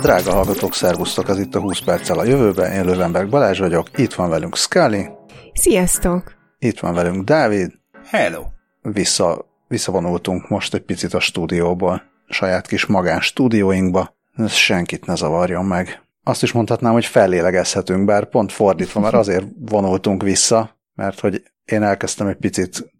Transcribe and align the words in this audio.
Drága 0.00 0.32
hallgatók, 0.32 0.74
szervusztok, 0.74 1.28
ez 1.28 1.38
itt 1.38 1.54
a 1.54 1.60
20 1.60 1.78
perccel 1.78 2.18
a 2.18 2.24
jövőben, 2.24 2.72
én 2.72 2.84
Lövenberg 2.84 3.28
Balázs 3.28 3.58
vagyok, 3.58 3.98
itt 3.98 4.14
van 4.14 4.30
velünk 4.30 4.56
Scully. 4.56 5.06
Sziasztok! 5.52 6.32
Itt 6.58 6.78
van 6.78 6.94
velünk 6.94 7.24
Dávid. 7.24 7.72
Hello! 8.06 8.42
Vissza, 8.82 9.46
visszavonultunk 9.68 10.48
most 10.48 10.74
egy 10.74 10.82
picit 10.82 11.14
a 11.14 11.20
stúdióból, 11.20 12.02
saját 12.28 12.66
kis 12.66 12.86
magán 12.86 13.20
stúdióinkba, 13.20 14.14
ez 14.36 14.52
senkit 14.52 15.06
ne 15.06 15.14
zavarjon 15.14 15.64
meg. 15.64 16.02
Azt 16.22 16.42
is 16.42 16.52
mondhatnám, 16.52 16.92
hogy 16.92 17.06
fellélegezhetünk, 17.06 18.04
bár 18.04 18.28
pont 18.28 18.52
fordítva, 18.52 19.00
mert 19.00 19.14
azért 19.14 19.46
vonultunk 19.58 20.22
vissza, 20.22 20.78
mert 20.94 21.20
hogy 21.20 21.42
én 21.64 21.82
elkezdtem 21.82 22.26
egy 22.26 22.36
picit, 22.36 22.92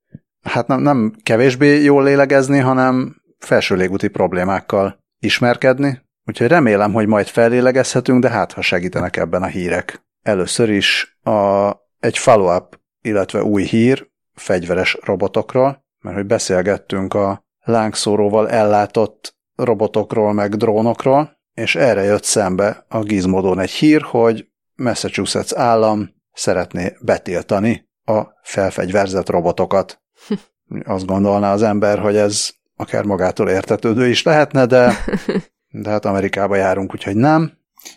hát 0.42 0.66
nem, 0.66 0.80
nem 0.80 1.14
kevésbé 1.22 1.82
jól 1.82 2.04
lélegezni, 2.04 2.58
hanem 2.58 3.22
felső 3.38 3.74
légúti 3.74 4.08
problémákkal 4.08 4.98
ismerkedni, 5.18 6.08
úgyhogy 6.26 6.46
remélem, 6.46 6.92
hogy 6.92 7.06
majd 7.06 7.26
fellélegezhetünk, 7.26 8.22
de 8.22 8.28
hát 8.28 8.52
ha 8.52 8.60
segítenek 8.60 9.16
ebben 9.16 9.42
a 9.42 9.46
hírek. 9.46 10.04
Először 10.22 10.70
is 10.70 11.18
a, 11.22 11.70
egy 12.00 12.18
follow-up, 12.18 12.80
illetve 13.02 13.42
új 13.42 13.62
hír 13.62 14.08
fegyveres 14.34 14.98
robotokról, 15.02 15.84
mert 16.00 16.16
hogy 16.16 16.26
beszélgettünk 16.26 17.14
a 17.14 17.44
lángszóróval 17.60 18.50
ellátott 18.50 19.36
robotokról, 19.54 20.32
meg 20.32 20.54
drónokról, 20.54 21.38
és 21.54 21.74
erre 21.74 22.02
jött 22.02 22.24
szembe 22.24 22.84
a 22.88 22.98
Gizmodon 23.02 23.58
egy 23.58 23.70
hír, 23.70 24.02
hogy 24.02 24.48
Massachusetts 24.74 25.52
állam 25.54 26.14
szeretné 26.32 26.96
betiltani 27.00 27.88
a 28.04 28.22
felfegyverzett 28.42 29.28
robotokat. 29.28 30.02
Azt 30.84 31.06
gondolná 31.06 31.52
az 31.52 31.62
ember, 31.62 31.98
hogy 31.98 32.16
ez 32.16 32.50
akár 32.76 33.04
magától 33.04 33.48
értetődő 33.48 34.08
is 34.08 34.22
lehetne, 34.22 34.66
de, 34.66 34.92
de 35.70 35.90
hát 35.90 36.04
Amerikába 36.04 36.56
járunk, 36.56 36.94
úgyhogy 36.94 37.16
nem. 37.16 37.52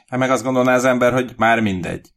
Hát 0.08 0.20
meg 0.20 0.32
azt 0.32 0.44
gondolná 0.44 0.76
az 0.76 0.86
ember, 0.86 1.14
hogy 1.14 1.34
már 1.38 1.62
mindegy. 1.62 2.10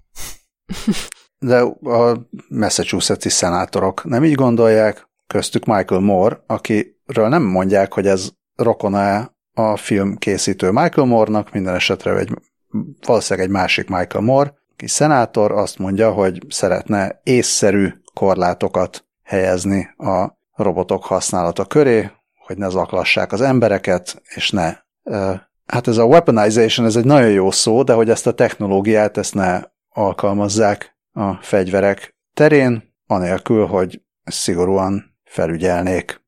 De 1.39 1.61
a 1.91 2.27
Massachusetts-i 2.49 3.29
szenátorok 3.29 4.05
nem 4.05 4.25
így 4.25 4.35
gondolják, 4.35 5.09
köztük 5.27 5.65
Michael 5.65 6.01
Moore, 6.01 6.43
akiről 6.47 7.29
nem 7.29 7.43
mondják, 7.43 7.93
hogy 7.93 8.07
ez 8.07 8.31
rokona 8.55 9.35
a 9.55 9.77
film 9.77 10.17
készítő 10.17 10.71
Michael 10.71 11.07
Moore-nak, 11.07 11.53
minden 11.53 11.75
esetre 11.75 12.17
egy, 12.17 12.31
valószínűleg 13.07 13.49
egy 13.49 13.53
másik 13.53 13.89
Michael 13.89 14.25
Moore, 14.25 14.55
aki 14.73 14.87
szenátor, 14.87 15.53
azt 15.53 15.79
mondja, 15.79 16.13
hogy 16.13 16.43
szeretne 16.49 17.21
észszerű 17.23 17.93
korlátokat 18.15 19.05
helyezni 19.23 19.89
a 19.97 20.39
robotok 20.53 21.05
használata 21.05 21.65
köré, 21.65 22.11
hogy 22.47 22.59
ne 22.59 22.69
zaklassák 22.69 23.33
az 23.33 23.41
embereket, 23.41 24.23
és 24.35 24.51
ne. 24.51 24.85
Hát 25.67 25.87
ez 25.87 25.97
a 25.97 26.05
weaponization, 26.05 26.87
ez 26.87 26.97
egy 26.97 27.05
nagyon 27.05 27.31
jó 27.31 27.51
szó, 27.51 27.83
de 27.83 27.93
hogy 27.93 28.11
ezt 28.11 28.27
a 28.27 28.35
technológiát, 28.35 29.17
ezt 29.17 29.35
ne 29.35 29.61
alkalmazzák 29.89 30.97
a 31.13 31.35
fegyverek 31.35 32.17
terén, 32.35 32.95
anélkül, 33.07 33.67
hogy 33.67 34.03
szigorúan 34.25 35.17
felügyelnék. 35.25 36.21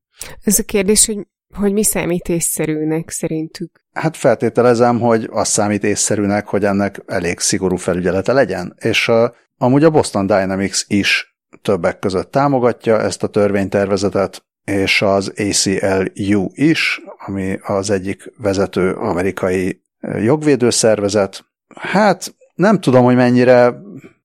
Ez 0.43 0.59
a 0.59 0.63
kérdés, 0.63 1.05
hogy, 1.05 1.27
hogy 1.55 1.73
mi 1.73 1.83
számít 1.83 2.29
észszerűnek 2.29 3.09
szerintük? 3.09 3.83
Hát 3.93 4.17
feltételezem, 4.17 4.99
hogy 4.99 5.29
az 5.31 5.47
számít 5.47 5.83
észszerűnek, 5.83 6.47
hogy 6.47 6.65
ennek 6.65 7.03
elég 7.05 7.39
szigorú 7.39 7.75
felügyelete 7.75 8.33
legyen. 8.33 8.75
És 8.79 9.07
a, 9.07 9.35
amúgy 9.57 9.83
a 9.83 9.89
Boston 9.89 10.25
Dynamics 10.27 10.83
is 10.87 11.37
többek 11.61 11.99
között 11.99 12.31
támogatja 12.31 13.01
ezt 13.01 13.23
a 13.23 13.27
törvénytervezetet, 13.27 14.45
és 14.63 15.01
az 15.01 15.33
ACLU 15.37 16.47
is, 16.53 17.01
ami 17.25 17.59
az 17.61 17.89
egyik 17.89 18.31
vezető 18.37 18.93
amerikai 18.93 19.81
jogvédőszervezet. 20.01 21.45
Hát 21.75 22.35
nem 22.55 22.79
tudom, 22.79 23.03
hogy 23.03 23.15
mennyire 23.15 23.73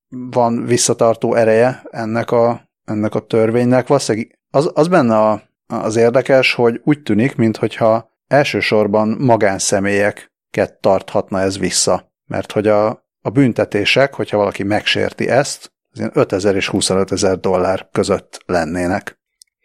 van 0.09 0.65
visszatartó 0.65 1.35
ereje 1.35 1.83
ennek 1.91 2.31
a, 2.31 2.69
ennek 2.85 3.15
a 3.15 3.27
törvénynek. 3.27 3.87
Valószínűleg 3.87 4.39
az, 4.51 4.71
az 4.75 4.89
benne 4.89 5.17
a, 5.17 5.43
az 5.67 5.97
érdekes, 5.97 6.55
hogy 6.55 6.81
úgy 6.85 7.03
tűnik, 7.03 7.37
mintha 7.37 8.11
elsősorban 8.27 9.09
magánszemélyeket 9.09 10.79
tarthatna 10.81 11.41
ez 11.41 11.59
vissza. 11.59 12.13
Mert 12.27 12.53
hogy 12.53 12.67
a, 12.67 12.87
a 13.21 13.31
büntetések, 13.31 14.15
hogyha 14.15 14.37
valaki 14.37 14.63
megsérti 14.63 15.29
ezt, 15.29 15.73
az 15.93 16.11
5000 16.13 16.57
és 16.57 16.69
25 16.69 17.13
ezer 17.13 17.39
dollár 17.39 17.89
között 17.93 18.43
lennének. 18.47 19.19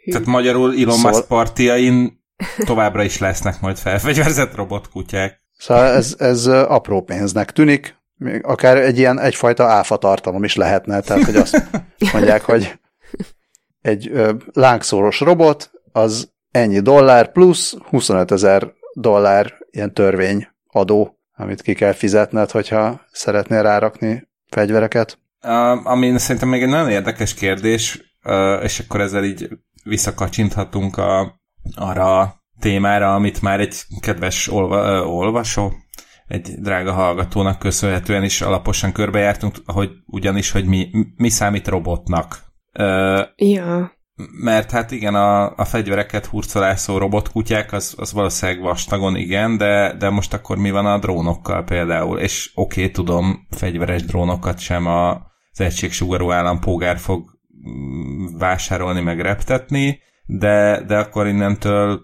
Tehát 0.10 0.28
magyarul 0.28 0.74
Elon 0.74 0.96
szóval... 0.96 1.12
Musk 1.12 1.28
partiain 1.28 2.24
továbbra 2.66 3.04
is 3.04 3.18
lesznek 3.18 3.62
majd 3.62 3.78
felfegyverzett 3.78 4.56
robotkutyák. 4.56 5.42
Szóval 5.58 5.86
ez, 5.86 6.16
ez 6.18 6.48
apró 6.48 7.02
pénznek 7.02 7.52
tűnik, 7.52 7.98
akár 8.42 8.78
egy 8.78 8.98
ilyen 8.98 9.20
egyfajta 9.20 9.64
áfa 9.64 9.98
tartalom 9.98 10.44
is 10.44 10.56
lehetne, 10.56 11.00
tehát 11.00 11.24
hogy 11.24 11.36
azt 11.36 11.64
mondják, 12.14 12.42
hogy 12.42 12.80
egy 13.82 14.10
ö, 14.14 14.34
lángszóros 14.54 15.20
robot, 15.20 15.72
az 15.92 16.32
ennyi 16.52 16.80
dollár 16.80 17.32
plusz 17.32 17.76
25 17.90 18.32
ezer 18.32 18.74
dollár 18.94 19.54
ilyen 19.72 19.94
törvényadó, 19.94 21.20
amit 21.36 21.62
ki 21.62 21.74
kell 21.74 21.94
fizetned, 21.94 22.52
hogyha 22.52 23.02
szeretnél 23.12 23.62
rárakni 23.62 24.28
fegyvereket. 24.50 25.20
Uh, 25.44 25.88
ami 25.88 26.18
szerintem 26.18 26.50
még 26.50 26.62
egy 26.62 26.70
nagyon 26.70 26.90
érdekes 26.90 27.34
kérdés, 27.34 28.14
uh, 28.24 28.64
és 28.64 28.80
akkor 28.80 29.02
ezzel 29.02 29.24
így 29.24 29.50
visszakacsinthatunk 29.84 30.98
a, 30.98 31.42
arra 31.76 32.20
a 32.20 32.36
témára, 32.60 33.14
amit 33.14 33.42
már 33.42 33.60
egy 33.60 33.76
kedves 34.00 34.48
olva, 34.48 35.06
olvasó, 35.08 35.74
egy 36.28 36.50
drága 36.60 36.92
hallgatónak 36.92 37.60
köszönhetően 37.60 38.24
is 38.24 38.42
alaposan 38.42 38.92
körbejártunk, 38.92 39.56
hogy 39.66 39.90
ugyanis, 40.06 40.52
hogy 40.52 40.66
mi, 40.66 40.90
mi 41.16 41.30
számít 41.30 41.68
robotnak. 41.68 42.48
Uh, 42.80 43.22
ja. 43.36 43.98
Mert 44.44 44.72
hát 44.72 44.92
igen, 44.92 45.16
a, 45.16 45.56
a 45.56 45.66
fegyvereket 45.66 46.26
hurcolászó 46.26 46.98
robotkutyák, 46.98 47.74
az, 47.74 47.94
az 47.98 48.14
valószínűleg 48.14 48.62
vastagon 48.62 49.16
igen, 49.16 49.58
de, 49.58 49.96
de 49.98 50.10
most 50.10 50.34
akkor 50.34 50.58
mi 50.58 50.72
van 50.72 50.86
a 50.86 50.98
drónokkal 50.98 51.64
például? 51.64 52.20
És 52.20 52.52
oké, 52.56 52.82
okay, 52.82 52.92
tudom, 52.92 53.48
fegyveres 53.50 54.04
drónokat 54.04 54.60
sem 54.60 54.86
a, 54.86 55.12
az 55.52 55.62
egységsugarú 55.62 56.32
állampolgár 56.32 56.98
fog 56.98 57.39
vásárolni, 58.38 59.02
meg 59.02 59.20
reptetni, 59.20 60.00
de, 60.26 60.84
de 60.88 60.98
akkor 60.98 61.28
innentől 61.28 62.02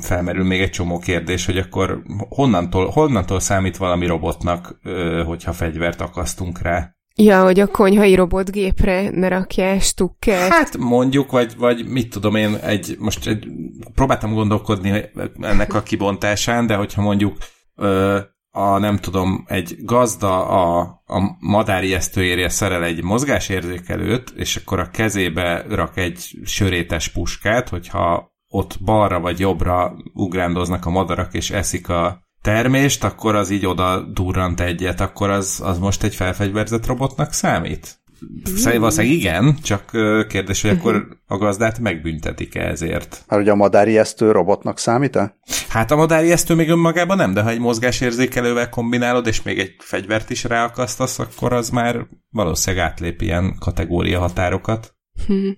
felmerül 0.00 0.44
még 0.44 0.60
egy 0.60 0.70
csomó 0.70 0.98
kérdés, 0.98 1.46
hogy 1.46 1.58
akkor 1.58 2.02
honnantól, 2.28 2.88
honnantól 2.88 3.40
számít 3.40 3.76
valami 3.76 4.06
robotnak, 4.06 4.80
hogyha 5.26 5.52
fegyvert 5.52 6.00
akasztunk 6.00 6.62
rá? 6.62 6.94
Ja, 7.14 7.42
hogy 7.42 7.60
a 7.60 7.66
konyhai 7.66 8.14
robotgépre 8.14 9.10
ne 9.10 9.28
rakjál 9.28 9.78
stukkert. 9.78 10.52
Hát 10.52 10.76
mondjuk, 10.76 11.30
vagy, 11.30 11.56
vagy 11.56 11.86
mit 11.86 12.10
tudom 12.10 12.34
én, 12.34 12.54
egy, 12.54 12.96
most 12.98 13.26
egy, 13.26 13.46
próbáltam 13.94 14.34
gondolkodni 14.34 15.04
ennek 15.40 15.74
a 15.74 15.82
kibontásán, 15.82 16.66
de 16.66 16.74
hogyha 16.74 17.02
mondjuk 17.02 17.36
ö, 17.76 18.18
a 18.50 18.78
nem 18.78 18.98
tudom, 18.98 19.44
egy 19.48 19.76
gazda 19.84 20.46
a, 20.48 20.80
a 21.06 21.36
madárijesztőjére 21.38 22.48
szerel 22.48 22.84
egy 22.84 23.02
mozgásérzékelőt, 23.02 24.32
és 24.36 24.56
akkor 24.56 24.78
a 24.78 24.90
kezébe 24.90 25.64
rak 25.68 25.96
egy 25.96 26.38
sörétes 26.44 27.08
puskát, 27.08 27.68
hogyha 27.68 28.32
ott 28.48 28.78
balra 28.84 29.20
vagy 29.20 29.38
jobbra 29.38 29.96
ugrándoznak 30.12 30.86
a 30.86 30.90
madarak, 30.90 31.34
és 31.34 31.50
eszik 31.50 31.88
a 31.88 32.22
termést, 32.42 33.04
akkor 33.04 33.34
az 33.34 33.50
így 33.50 33.66
oda 33.66 34.00
durrant 34.00 34.60
egyet, 34.60 35.00
akkor 35.00 35.30
az, 35.30 35.60
az 35.64 35.78
most 35.78 36.02
egy 36.02 36.14
felfegyverzett 36.14 36.86
robotnak 36.86 37.32
számít? 37.32 38.00
Szerintem 38.44 38.80
valószínűleg 38.80 39.16
igen, 39.16 39.56
csak 39.62 39.90
kérdés, 40.28 40.62
hogy 40.62 40.70
akkor 40.70 41.08
a 41.26 41.36
gazdát 41.36 41.78
megbüntetik-e 41.78 42.60
ezért. 42.60 43.24
Hát 43.28 43.40
ugye 43.40 43.50
a 43.50 43.54
madárijesztő 43.54 44.30
robotnak 44.30 44.78
számít-e? 44.78 45.38
Hát 45.68 45.90
a 45.90 45.96
madárijesztő 45.96 46.54
még 46.54 46.68
önmagában 46.68 47.16
nem, 47.16 47.32
de 47.32 47.42
ha 47.42 47.50
egy 47.50 47.60
mozgásérzékelővel 47.60 48.68
kombinálod, 48.68 49.26
és 49.26 49.42
még 49.42 49.58
egy 49.58 49.74
fegyvert 49.78 50.30
is 50.30 50.44
ráakasztasz, 50.44 51.18
akkor 51.18 51.52
az 51.52 51.70
már 51.70 52.06
valószínűleg 52.30 52.86
átlép 52.86 53.22
ilyen 53.22 53.56
kategória 53.58 54.20
határokat. 54.20 54.94
Hm. 55.26 55.48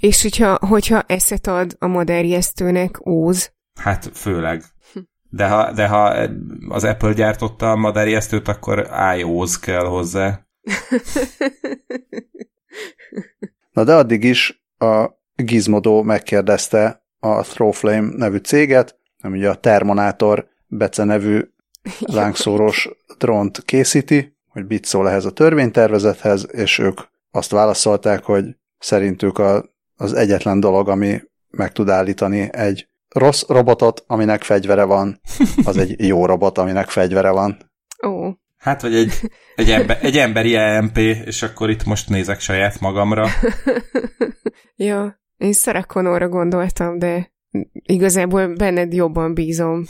És 0.00 0.22
hogyha, 0.22 0.58
hogyha 0.60 1.02
eszet 1.06 1.46
ad 1.46 1.76
a 1.78 1.86
madárijesztőnek 1.86 3.06
óz? 3.06 3.52
Hát 3.80 4.10
főleg. 4.14 4.62
De 5.30 5.48
ha, 5.48 5.72
de 5.72 5.86
ha 5.86 6.28
az 6.68 6.84
Apple 6.84 7.12
gyártotta 7.12 7.70
a 7.70 7.76
madárijesztőt, 7.76 8.48
akkor 8.48 8.90
iOS 9.16 9.58
kell 9.60 9.84
hozzá. 9.84 10.45
Na 13.72 13.84
de 13.84 13.94
addig 13.94 14.24
is 14.24 14.64
a 14.78 15.06
Gizmodo 15.34 16.02
megkérdezte 16.02 17.04
a 17.18 17.42
Throwflame 17.42 18.08
nevű 18.16 18.36
céget, 18.36 18.98
ami 19.20 19.38
ugye 19.38 19.50
a 19.50 19.54
Termonátor 19.54 20.48
Bece 20.66 21.04
nevű 21.04 21.40
lángszóros 22.00 22.88
drónt 23.18 23.62
készíti, 23.64 24.36
hogy 24.48 24.66
mit 24.66 24.84
szól 24.84 25.08
ehhez 25.08 25.24
a 25.24 25.30
törvénytervezethez, 25.30 26.48
és 26.52 26.78
ők 26.78 27.00
azt 27.30 27.50
válaszolták, 27.50 28.24
hogy 28.24 28.44
szerintük 28.78 29.38
a, 29.38 29.64
az 29.96 30.12
egyetlen 30.12 30.60
dolog, 30.60 30.88
ami 30.88 31.20
meg 31.50 31.72
tud 31.72 31.88
állítani 31.88 32.48
egy 32.52 32.88
rossz 33.08 33.42
robotot, 33.48 34.04
aminek 34.06 34.42
fegyvere 34.42 34.84
van, 34.84 35.20
az 35.64 35.76
egy 35.76 36.06
jó 36.06 36.26
robot, 36.26 36.58
aminek 36.58 36.88
fegyvere 36.88 37.30
van. 37.30 37.70
Ó. 38.06 38.30
Hát, 38.66 38.82
vagy 38.82 38.94
egy, 38.94 39.12
egy, 39.54 39.70
ember, 39.70 39.98
egy 40.06 40.16
emberi 40.16 40.54
EMP, 40.54 40.96
és 40.98 41.42
akkor 41.42 41.70
itt 41.70 41.84
most 41.84 42.08
nézek 42.08 42.40
saját 42.40 42.80
magamra. 42.80 43.26
ja, 44.76 45.20
én 45.36 45.52
Sarah 45.52 45.84
Connorra 45.84 46.28
gondoltam, 46.28 46.98
de 46.98 47.32
igazából 47.70 48.54
benned 48.54 48.92
jobban 48.92 49.34
bízom. 49.34 49.84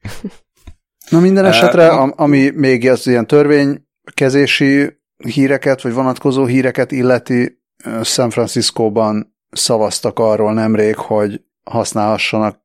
Na 1.10 1.20
minden 1.20 1.44
esetre, 1.44 1.88
ami 1.98 2.50
még 2.50 2.88
az 2.88 3.06
ilyen 3.06 3.26
törvénykezési 3.26 5.00
híreket, 5.16 5.82
vagy 5.82 5.92
vonatkozó 5.92 6.44
híreket 6.44 6.92
illeti, 6.92 7.62
San 8.02 8.30
Franciscóban 8.30 9.36
szavaztak 9.50 10.18
arról 10.18 10.52
nemrég, 10.52 10.96
hogy 10.96 11.40
használhassanak, 11.64 12.60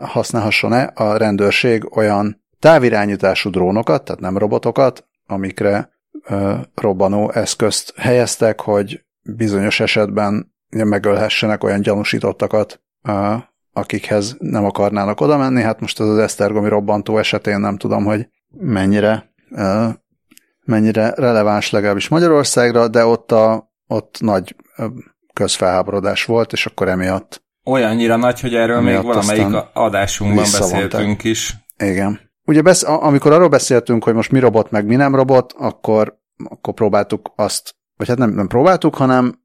használhasson-e 0.00 0.92
a 0.94 1.16
rendőrség 1.16 1.96
olyan 1.96 2.40
távirányítású 2.60 3.50
drónokat, 3.50 4.04
tehát 4.04 4.20
nem 4.20 4.38
robotokat, 4.38 5.06
amikre 5.26 5.90
robbanó 6.74 7.30
eszközt 7.30 7.94
helyeztek, 7.96 8.60
hogy 8.60 9.04
bizonyos 9.22 9.80
esetben 9.80 10.54
megölhessenek 10.68 11.64
olyan 11.64 11.80
gyanúsítottakat, 11.80 12.80
akikhez 13.72 14.36
nem 14.38 14.64
akarnának 14.64 15.20
oda 15.20 15.36
menni. 15.36 15.62
Hát 15.62 15.80
most 15.80 16.00
ez 16.00 16.06
az 16.06 16.18
Esztergomi 16.18 16.68
robbantó 16.68 17.18
esetén 17.18 17.60
nem 17.60 17.76
tudom, 17.76 18.04
hogy 18.04 18.28
mennyire, 18.50 19.32
mennyire 20.64 21.12
releváns 21.16 21.70
legalábbis 21.70 22.08
Magyarországra, 22.08 22.88
de 22.88 23.04
ott, 23.04 23.32
a, 23.32 23.72
ott 23.86 24.16
nagy 24.20 24.56
közfelháborodás 25.32 26.24
volt, 26.24 26.52
és 26.52 26.66
akkor 26.66 26.88
emiatt 26.88 27.42
Olyannyira 27.64 28.16
nagy, 28.16 28.40
hogy 28.40 28.54
erről 28.54 28.80
még 28.80 29.02
valamelyik 29.02 29.46
adásunkban 29.72 30.44
beszéltünk 30.52 31.24
is. 31.24 31.54
Igen. 31.78 32.29
Ugye 32.46 32.62
besz- 32.62 32.82
amikor 32.82 33.32
arról 33.32 33.48
beszéltünk, 33.48 34.04
hogy 34.04 34.14
most 34.14 34.30
mi 34.30 34.38
robot, 34.38 34.70
meg 34.70 34.86
mi 34.86 34.96
nem 34.96 35.14
robot, 35.14 35.52
akkor, 35.58 36.18
akkor 36.44 36.74
próbáltuk 36.74 37.32
azt, 37.36 37.74
vagy 37.96 38.08
hát 38.08 38.18
nem, 38.18 38.30
nem 38.30 38.46
próbáltuk, 38.46 38.94
hanem 38.94 39.40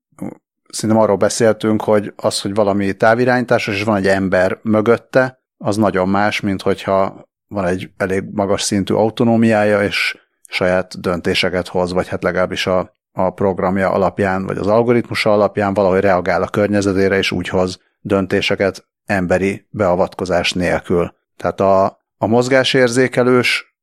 szerintem 0.69 1.03
arról 1.03 1.17
beszéltünk, 1.17 1.81
hogy 1.81 2.13
az, 2.15 2.41
hogy 2.41 2.53
valami 2.53 2.93
távirányításos, 2.93 3.75
és 3.75 3.83
van 3.83 3.95
egy 3.95 4.07
ember 4.07 4.59
mögötte, 4.61 5.43
az 5.57 5.77
nagyon 5.77 6.09
más, 6.09 6.39
mint 6.39 6.61
hogyha 6.61 7.27
van 7.47 7.65
egy 7.65 7.89
elég 7.97 8.23
magas 8.33 8.61
szintű 8.61 8.93
autonómiája, 8.93 9.83
és 9.83 10.17
saját 10.47 10.99
döntéseket 10.99 11.67
hoz, 11.67 11.93
vagy 11.93 12.07
hát 12.07 12.23
legalábbis 12.23 12.67
a, 12.67 12.93
a 13.11 13.29
programja 13.29 13.91
alapján, 13.91 14.45
vagy 14.45 14.57
az 14.57 14.67
algoritmusa 14.67 15.33
alapján 15.33 15.73
valahogy 15.73 15.99
reagál 15.99 16.41
a 16.41 16.47
környezetére, 16.47 17.17
és 17.17 17.31
úgy 17.31 17.47
hoz 17.47 17.79
döntéseket 18.01 18.87
emberi 19.05 19.67
beavatkozás 19.69 20.53
nélkül. 20.53 21.15
Tehát 21.37 21.59
a, 21.59 21.97
a 22.17 22.27
mozgásérzékelős 22.27 23.75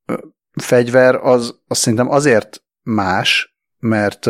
fegyver 0.52 1.14
az, 1.14 1.58
az 1.67 1.79
szerintem 1.79 2.11
azért 2.11 2.62
más, 2.82 3.56
mert 3.79 4.26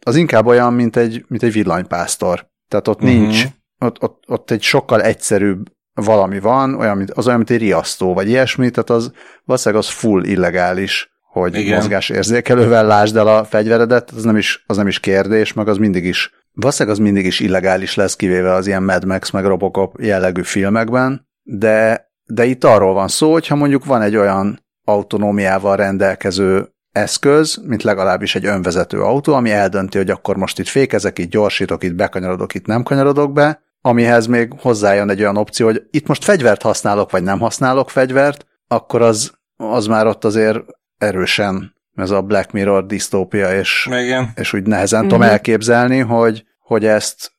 az 0.00 0.16
inkább 0.16 0.46
olyan, 0.46 0.72
mint 0.72 0.96
egy, 0.96 1.24
mint 1.28 1.42
egy 1.42 1.52
villanypásztor. 1.52 2.50
Tehát 2.68 2.88
ott 2.88 3.02
uh-huh. 3.02 3.18
nincs, 3.18 3.44
ott, 3.78 4.02
ott, 4.02 4.24
ott 4.26 4.50
egy 4.50 4.62
sokkal 4.62 5.02
egyszerűbb 5.02 5.70
valami 5.94 6.40
van, 6.40 6.74
olyan, 6.74 6.96
mint, 6.96 7.10
az 7.10 7.26
olyan, 7.26 7.38
mint 7.38 7.50
egy 7.50 7.58
riasztó, 7.58 8.14
vagy 8.14 8.28
ilyesmi, 8.28 8.70
tehát 8.70 8.90
az 8.90 9.12
valószínűleg 9.44 9.84
az 9.84 9.90
full 9.90 10.24
illegális, 10.24 11.10
hogy 11.32 11.54
Igen. 11.54 11.76
mozgásérzékelővel 11.76 12.86
lásd 12.86 13.16
el 13.16 13.26
a 13.26 13.44
fegyveredet, 13.44 14.10
az 14.10 14.24
nem, 14.24 14.36
is, 14.36 14.64
az 14.66 14.76
nem 14.76 14.86
is 14.86 15.00
kérdés, 15.00 15.52
meg 15.52 15.68
az 15.68 15.76
mindig 15.76 16.04
is, 16.04 16.30
valószínűleg 16.52 16.98
az 16.98 17.04
mindig 17.04 17.26
is 17.26 17.40
illegális 17.40 17.94
lesz, 17.94 18.16
kivéve 18.16 18.52
az 18.52 18.66
ilyen 18.66 18.82
Mad 18.82 19.04
Max 19.04 19.30
meg 19.30 19.44
Robocop 19.44 20.00
jellegű 20.00 20.42
filmekben, 20.42 21.28
de, 21.42 22.11
de 22.34 22.44
itt 22.44 22.64
arról 22.64 22.94
van 22.94 23.08
szó, 23.08 23.32
hogyha 23.32 23.54
mondjuk 23.54 23.84
van 23.84 24.02
egy 24.02 24.16
olyan 24.16 24.64
autonómiával 24.84 25.76
rendelkező 25.76 26.68
eszköz, 26.92 27.60
mint 27.66 27.82
legalábbis 27.82 28.34
egy 28.34 28.46
önvezető 28.46 29.02
autó, 29.02 29.34
ami 29.34 29.50
eldönti, 29.50 29.98
hogy 29.98 30.10
akkor 30.10 30.36
most 30.36 30.58
itt 30.58 30.68
fékezek, 30.68 31.18
itt 31.18 31.30
gyorsítok, 31.30 31.82
itt 31.84 31.94
bekanyarodok, 31.94 32.54
itt 32.54 32.66
nem 32.66 32.82
kanyarodok 32.82 33.32
be, 33.32 33.62
amihez 33.80 34.26
még 34.26 34.52
hozzájön 34.60 35.10
egy 35.10 35.20
olyan 35.20 35.36
opció, 35.36 35.66
hogy 35.66 35.82
itt 35.90 36.06
most 36.06 36.24
fegyvert 36.24 36.62
használok, 36.62 37.10
vagy 37.10 37.22
nem 37.22 37.38
használok 37.38 37.90
fegyvert, 37.90 38.46
akkor 38.68 39.02
az, 39.02 39.32
az 39.56 39.86
már 39.86 40.06
ott 40.06 40.24
azért 40.24 40.58
erősen 40.98 41.74
ez 41.94 42.10
a 42.10 42.22
Black 42.22 42.52
Mirror 42.52 42.86
disztópia, 42.86 43.58
és, 43.58 43.88
Igen. 43.90 44.30
és 44.34 44.52
úgy 44.52 44.66
nehezen 44.66 44.98
mm-hmm. 45.00 45.08
tudom 45.08 45.22
elképzelni, 45.22 45.98
hogy, 45.98 46.44
hogy 46.58 46.84
ezt 46.84 47.32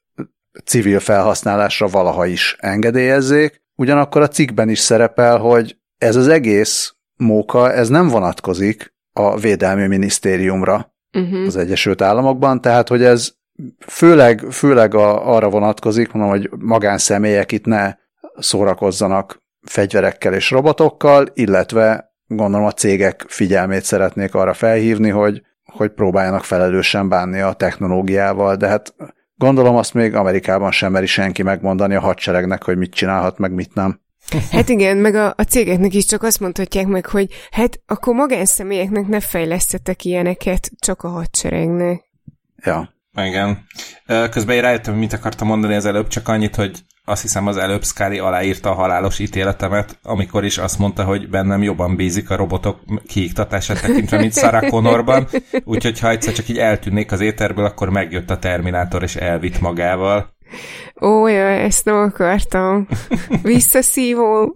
civil 0.66 1.00
felhasználásra 1.00 1.88
valaha 1.88 2.25
is 2.25 2.56
engedélyezzék. 2.60 3.62
Ugyanakkor 3.75 4.21
a 4.21 4.27
cikkben 4.27 4.69
is 4.69 4.79
szerepel, 4.79 5.37
hogy 5.37 5.77
ez 5.97 6.15
az 6.15 6.27
egész 6.27 6.95
móka, 7.15 7.71
ez 7.71 7.89
nem 7.89 8.07
vonatkozik 8.07 8.93
a 9.13 9.37
Védelmi 9.37 9.87
Minisztériumra 9.87 10.93
uh-huh. 11.13 11.45
az 11.45 11.57
Egyesült 11.57 12.01
Államokban, 12.01 12.61
tehát 12.61 12.87
hogy 12.87 13.03
ez 13.03 13.33
főleg, 13.87 14.39
főleg 14.51 14.95
a, 14.95 15.35
arra 15.35 15.49
vonatkozik, 15.49 16.11
mondom, 16.11 16.31
hogy 16.31 16.49
magánszemélyek 16.59 17.51
itt 17.51 17.65
ne 17.65 17.95
szórakozzanak 18.37 19.41
fegyverekkel 19.61 20.33
és 20.33 20.51
robotokkal, 20.51 21.25
illetve 21.33 22.13
gondolom 22.27 22.65
a 22.65 22.71
cégek 22.71 23.25
figyelmét 23.27 23.83
szeretnék 23.83 24.35
arra 24.35 24.53
felhívni, 24.53 25.09
hogy, 25.09 25.41
hogy 25.63 25.89
próbáljanak 25.89 26.43
felelősen 26.43 27.09
bánni 27.09 27.39
a 27.39 27.53
technológiával, 27.53 28.55
de 28.55 28.67
hát 28.67 28.95
gondolom 29.44 29.75
azt 29.75 29.94
még 29.94 30.16
Amerikában 30.16 30.72
sem 30.72 30.92
meri 30.92 31.06
senki 31.06 31.44
megmondani 31.44 31.95
a 31.95 32.00
hadseregnek, 32.00 32.63
hogy 32.63 32.78
mit 32.78 32.94
csinálhat, 32.94 33.38
meg 33.38 33.51
mit 33.51 33.74
nem. 33.74 34.01
Hát 34.51 34.69
igen, 34.69 34.98
meg 34.98 35.16
a, 35.16 35.34
a 35.38 35.44
cégeknek 35.44 35.94
is 35.94 36.06
csak 36.06 36.24
azt 36.24 36.40
mondhatják 36.40 36.88
meg, 36.88 37.06
hogy 37.06 37.34
hát 37.51 37.80
akkor 37.86 38.13
magánszemélyeknek 38.13 39.07
ne 39.07 39.19
fejlesztetek 39.19 40.04
ilyeneket, 40.06 40.72
csak 40.80 41.04
a 41.04 41.07
hadseregnek. 41.07 42.04
Ja. 42.63 42.94
Igen. 43.16 43.66
Közben 44.06 44.56
én 44.56 44.62
rájöttem, 44.62 44.95
mit 44.95 45.13
akartam 45.13 45.48
mondani 45.48 45.75
az 45.75 45.86
előbb, 45.86 46.07
csak 46.07 46.28
annyit, 46.28 46.56
hogy 46.56 46.80
azt 47.05 47.21
hiszem 47.21 47.47
az 47.47 47.57
előbb 47.57 47.83
Scully 47.83 48.19
aláírta 48.19 48.69
a 48.69 48.73
halálos 48.73 49.19
ítéletemet, 49.19 49.97
amikor 50.03 50.45
is 50.45 50.57
azt 50.57 50.79
mondta, 50.79 51.03
hogy 51.03 51.29
bennem 51.29 51.63
jobban 51.63 51.95
bízik 51.95 52.29
a 52.29 52.35
robotok 52.35 52.79
kiiktatását 53.07 53.81
tekintve, 53.81 54.17
mint 54.17 54.33
Sarah 54.33 54.69
Connorban, 54.69 55.27
úgyhogy 55.63 56.00
ha 56.00 56.09
egyszer 56.09 56.33
csak 56.33 56.50
így 56.50 56.57
eltűnnék 56.57 57.11
az 57.11 57.21
éterből, 57.21 57.65
akkor 57.65 57.89
megjött 57.89 58.29
a 58.29 58.39
Terminátor 58.39 59.04
és 59.04 59.16
elvitt 59.16 59.59
magával. 59.59 60.33
Ó, 61.01 61.28
jaj, 61.28 61.63
ezt 61.63 61.85
nem 61.85 61.95
akartam. 61.95 62.87
Visszaszívó. 63.44 64.56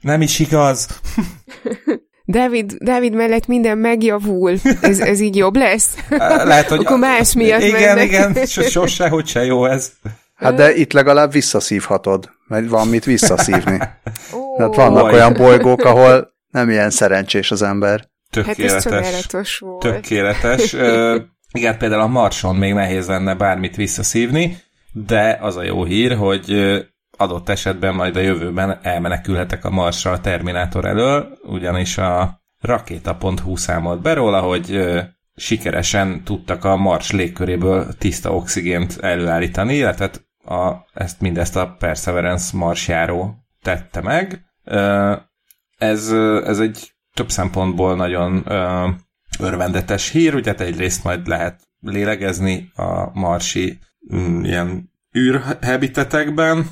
nem 0.00 0.20
is 0.20 0.38
igaz. 0.38 1.00
David, 2.28 2.72
David 2.72 3.14
mellett 3.14 3.46
minden 3.46 3.78
megjavul. 3.78 4.54
Ez, 4.80 5.00
ez 5.00 5.20
így 5.20 5.36
jobb 5.36 5.56
lesz? 5.56 5.94
Lehet, 6.18 6.68
hogy... 6.68 6.78
Akkor 6.78 6.98
más 6.98 7.34
miatt 7.34 7.62
Igen, 7.62 7.96
mennek. 7.96 8.04
igen, 8.04 8.46
sose, 8.46 9.08
hogy 9.08 9.26
se 9.26 9.44
jó 9.44 9.64
ez. 9.64 9.92
Hát 10.36 10.54
de 10.54 10.74
itt 10.74 10.92
legalább 10.92 11.32
visszaszívhatod, 11.32 12.30
mert 12.46 12.68
van 12.68 12.88
mit 12.88 13.04
visszaszívni. 13.04 13.78
Oh. 14.32 14.60
Hát 14.60 14.74
vannak 14.74 15.12
olyan 15.12 15.32
bolygók, 15.32 15.84
ahol 15.84 16.34
nem 16.50 16.70
ilyen 16.70 16.90
szerencsés 16.90 17.50
az 17.50 17.62
ember. 17.62 18.08
Tökéletes. 18.30 18.84
Hát 18.84 19.34
ez 19.34 19.48
volt. 19.58 19.80
Tökéletes. 19.80 20.72
uh, 20.72 21.20
igen, 21.52 21.78
például 21.78 22.00
a 22.00 22.06
Marson 22.06 22.56
még 22.56 22.72
nehéz 22.74 23.06
lenne 23.06 23.34
bármit 23.34 23.76
visszaszívni, 23.76 24.58
de 24.92 25.38
az 25.40 25.56
a 25.56 25.62
jó 25.62 25.84
hír, 25.84 26.16
hogy 26.16 26.76
adott 27.16 27.48
esetben 27.48 27.94
majd 27.94 28.16
a 28.16 28.20
jövőben 28.20 28.78
elmenekülhetek 28.82 29.64
a 29.64 29.70
Marsra 29.70 30.10
a 30.10 30.20
Terminátor 30.20 30.84
elől, 30.84 31.38
ugyanis 31.42 31.98
a 31.98 32.40
rakéta.hu 32.60 33.56
számolt 33.56 34.02
be 34.02 34.12
róla, 34.12 34.40
hogy 34.40 34.80
sikeresen 35.36 36.24
tudtak 36.24 36.64
a 36.64 36.76
Mars 36.76 37.10
légköréből 37.10 37.86
tiszta 37.98 38.34
oxigént 38.34 38.98
előállítani, 39.00 39.74
illetve 39.74 40.10
a, 40.46 40.86
ezt 40.94 41.20
mindezt 41.20 41.56
a 41.56 41.76
Perseverance 41.78 42.56
marsjáró 42.56 43.34
tette 43.62 44.00
meg. 44.00 44.44
Ez, 45.78 46.12
ez 46.44 46.58
egy 46.58 46.94
több 47.14 47.30
szempontból 47.30 47.96
nagyon 47.96 48.44
örvendetes 49.38 50.10
hír, 50.10 50.34
ugye 50.34 50.50
hát 50.50 50.60
egyrészt 50.60 51.04
majd 51.04 51.26
lehet 51.26 51.60
lélegezni 51.80 52.70
a 52.74 53.18
marsi 53.18 53.78
mm, 54.14 54.44
ilyen 54.44 54.90
űrhabitetekben, 55.18 56.66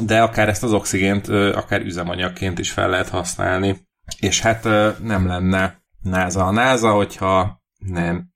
de 0.00 0.22
akár 0.22 0.48
ezt 0.48 0.62
az 0.62 0.72
oxigént 0.72 1.28
akár 1.28 1.80
üzemanyagként 1.80 2.58
is 2.58 2.70
fel 2.70 2.88
lehet 2.88 3.08
használni. 3.08 3.86
És 4.20 4.40
hát 4.40 4.64
nem 5.02 5.26
lenne 5.26 5.82
NASA 6.02 6.46
a 6.46 6.50
NASA, 6.50 6.92
hogyha 6.92 7.62
nem, 7.78 8.28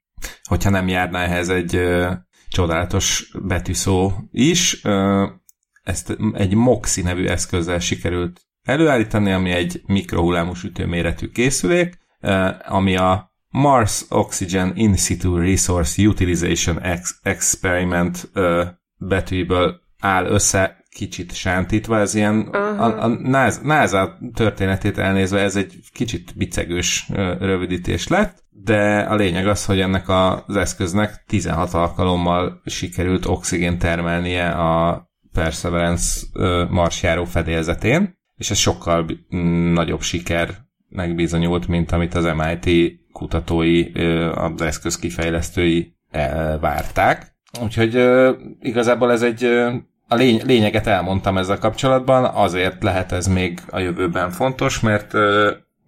hogyha 0.48 0.70
nem 0.70 0.88
járna 0.88 1.18
ehhez 1.18 1.48
egy 1.48 1.80
csodálatos 2.52 3.30
betűszó 3.42 4.12
is. 4.30 4.82
Ezt 5.82 6.16
egy 6.32 6.54
MOXI 6.54 7.02
nevű 7.02 7.26
eszközzel 7.26 7.78
sikerült 7.78 8.40
előállítani, 8.62 9.32
ami 9.32 9.50
egy 9.50 9.82
mikrohullámú 9.86 10.54
sütőméretű 10.54 11.28
készülék, 11.28 11.98
ami 12.66 12.96
a 12.96 13.32
Mars 13.48 14.04
Oxygen 14.08 14.72
In 14.76 14.96
Situ 14.96 15.36
Resource 15.36 16.02
Utilization 16.02 16.80
Ex- 16.80 17.18
Experiment 17.22 18.30
betűiből 18.96 19.80
áll 20.00 20.26
össze, 20.26 20.81
kicsit 20.94 21.34
sántítva, 21.34 21.98
ez 21.98 22.14
ilyen 22.14 22.40
a, 22.40 23.04
a 23.04 23.06
NASA 23.62 24.18
történetét 24.34 24.98
elnézve 24.98 25.40
ez 25.40 25.56
egy 25.56 25.74
kicsit 25.92 26.32
bicegős 26.36 27.08
rövidítés 27.38 28.08
lett, 28.08 28.44
de 28.50 28.98
a 28.98 29.14
lényeg 29.14 29.46
az, 29.46 29.64
hogy 29.64 29.80
ennek 29.80 30.08
az 30.08 30.56
eszköznek 30.56 31.24
16 31.26 31.74
alkalommal 31.74 32.62
sikerült 32.64 33.26
oxigén 33.26 33.78
termelnie 33.78 34.50
a 34.50 35.06
Perseverance 35.32 36.26
marsjáró 36.70 37.24
fedélzetén, 37.24 38.18
és 38.36 38.50
ez 38.50 38.58
sokkal 38.58 39.06
nagyobb 39.72 40.02
sikernek 40.02 41.14
bizonyult, 41.14 41.68
mint 41.68 41.92
amit 41.92 42.14
az 42.14 42.24
MIT 42.36 42.92
kutatói, 43.12 43.92
az 44.34 44.62
eszköz 44.62 44.98
kifejlesztői 44.98 45.96
várták. 46.60 47.36
Úgyhogy 47.62 48.08
igazából 48.60 49.12
ez 49.12 49.22
egy 49.22 49.48
a 50.12 50.14
lény- 50.14 50.42
lényeget 50.44 50.86
elmondtam 50.86 51.38
ezzel 51.38 51.58
kapcsolatban, 51.58 52.24
azért 52.24 52.82
lehet 52.82 53.12
ez 53.12 53.26
még 53.26 53.60
a 53.70 53.78
jövőben 53.78 54.30
fontos, 54.30 54.80
mert 54.80 55.12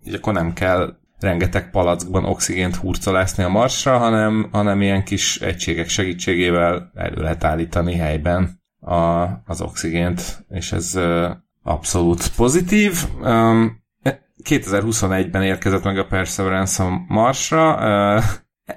így 0.04 0.14
akkor 0.14 0.32
nem 0.32 0.52
kell 0.52 0.94
rengeteg 1.20 1.70
palackban 1.70 2.24
oxigént 2.24 2.76
hurcolászni 2.76 3.42
a 3.42 3.48
marsra, 3.48 3.98
hanem, 3.98 4.48
hanem 4.52 4.82
ilyen 4.82 5.04
kis 5.04 5.40
egységek 5.40 5.88
segítségével 5.88 6.90
elő 6.94 7.22
lehet 7.22 7.44
állítani 7.44 7.96
helyben 7.96 8.60
a, 8.80 9.24
az 9.46 9.60
oxigént, 9.60 10.44
és 10.48 10.72
ez 10.72 10.98
abszolút 11.62 12.34
pozitív. 12.36 13.04
2021-ben 14.44 15.42
érkezett 15.42 15.84
meg 15.84 15.98
a 15.98 16.06
Perseverance 16.06 16.82
a 16.82 17.04
Marsra, 17.08 17.76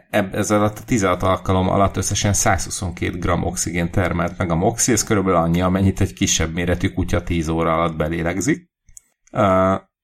ez 0.10 0.52
alatt 0.52 0.80
a 0.80 0.84
16 0.84 1.24
alkalom 1.24 1.70
alatt 1.70 1.98
összesen 1.98 2.34
122 2.34 3.18
g 3.18 3.46
oxigén 3.46 3.92
termelt 3.92 4.38
meg 4.38 4.52
a 4.52 4.56
MOXI, 4.56 4.92
ez 4.92 5.04
körülbelül 5.04 5.40
annyi, 5.40 5.62
amennyit 5.62 6.02
egy 6.02 6.14
kisebb 6.14 6.54
méretű 6.54 6.90
kutya 6.90 7.24
10 7.24 7.48
óra 7.48 7.74
alatt 7.74 7.96
belélegzik. 7.96 8.70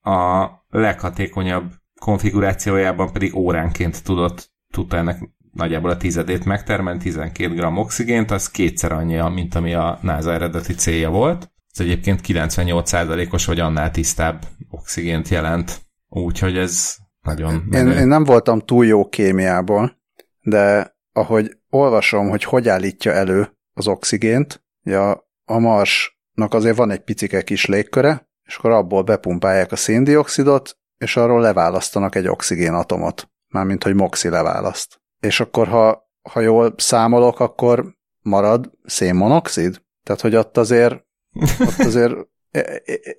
A 0.01 0.47
leghatékonyabb 0.69 1.71
konfigurációjában 1.99 3.11
pedig 3.11 3.35
óránként 3.35 4.03
tudott, 4.03 4.51
tudta 4.71 4.97
ennek 4.97 5.29
nagyjából 5.51 5.89
a 5.89 5.97
tizedét 5.97 6.45
megtermelni, 6.45 6.99
12 6.99 7.53
g 7.53 7.77
oxigént, 7.77 8.31
az 8.31 8.51
kétszer 8.51 8.91
annyi, 8.91 9.29
mint 9.33 9.55
ami 9.55 9.73
a 9.73 9.99
NASA 10.01 10.33
eredeti 10.33 10.73
célja 10.73 11.09
volt. 11.09 11.51
Ez 11.71 11.79
egyébként 11.79 12.21
98%-os 12.27 13.45
vagy 13.45 13.59
annál 13.59 13.91
tisztább 13.91 14.45
oxigént 14.69 15.27
jelent. 15.27 15.81
Úgyhogy 16.09 16.57
ez 16.57 16.95
nagyon... 17.23 17.67
Én, 17.71 17.87
én 17.87 18.07
nem 18.07 18.23
voltam 18.23 18.59
túl 18.59 18.85
jó 18.85 19.09
kémiából, 19.09 20.01
de 20.41 20.95
ahogy 21.13 21.57
olvasom, 21.69 22.29
hogy 22.29 22.43
hogy 22.43 22.69
állítja 22.69 23.11
elő 23.11 23.57
az 23.73 23.87
oxigént, 23.87 24.63
ja, 24.83 25.27
a 25.45 25.59
Marsnak 25.59 26.53
azért 26.53 26.77
van 26.77 26.91
egy 26.91 27.03
picike 27.03 27.41
kis 27.41 27.65
légköre, 27.65 28.29
és 28.45 28.55
akkor 28.55 28.71
abból 28.71 29.03
bepumpálják 29.03 29.71
a 29.71 29.75
széndiokszidot, 29.75 30.77
és 30.97 31.15
arról 31.15 31.41
leválasztanak 31.41 32.15
egy 32.15 32.27
oxigénatomot, 32.27 33.29
mármint 33.47 33.83
hogy 33.83 33.95
MOXI 33.95 34.29
leválaszt. 34.29 35.01
És 35.19 35.39
akkor, 35.39 35.67
ha, 35.67 36.11
ha 36.29 36.39
jól 36.39 36.73
számolok, 36.77 37.39
akkor 37.39 37.95
marad 38.21 38.71
szénmonoxid? 38.85 39.81
Tehát, 40.03 40.21
hogy 40.21 40.35
ott 40.35 40.57
azért, 40.57 41.05
ott 41.67 41.79
azért 41.79 42.13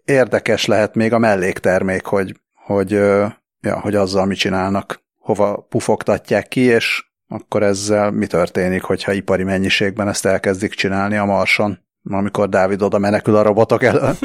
érdekes 0.05 0.67
lehet 0.67 0.95
még 0.95 1.13
a 1.13 1.19
melléktermék, 1.19 2.05
hogy, 2.05 2.41
hogy, 2.55 3.01
ja, 3.65 3.81
hogy 3.81 3.95
azzal 3.95 4.27
mit 4.27 4.39
csinálnak, 4.39 5.03
hova 5.19 5.67
pufogtatják 5.69 6.49
ki, 6.49 6.61
és 6.61 7.05
akkor 7.29 7.63
ezzel 7.63 8.11
mi 8.11 8.27
történik, 8.27 8.83
hogyha 8.83 9.13
ipari 9.13 9.43
mennyiségben 9.43 10.09
ezt 10.09 10.27
elkezdik 10.27 10.75
csinálni 10.75 11.17
a 11.17 11.25
Marson, 11.25 11.79
amikor 12.03 12.49
Dávid 12.49 12.83
oda 12.83 12.99
menekül 12.99 13.37
a 13.37 13.43
robotok 13.43 13.83
elől? 13.83 14.17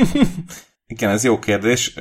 Igen, 0.86 1.10
ez 1.10 1.24
jó 1.24 1.40
kérdés. 1.40 1.94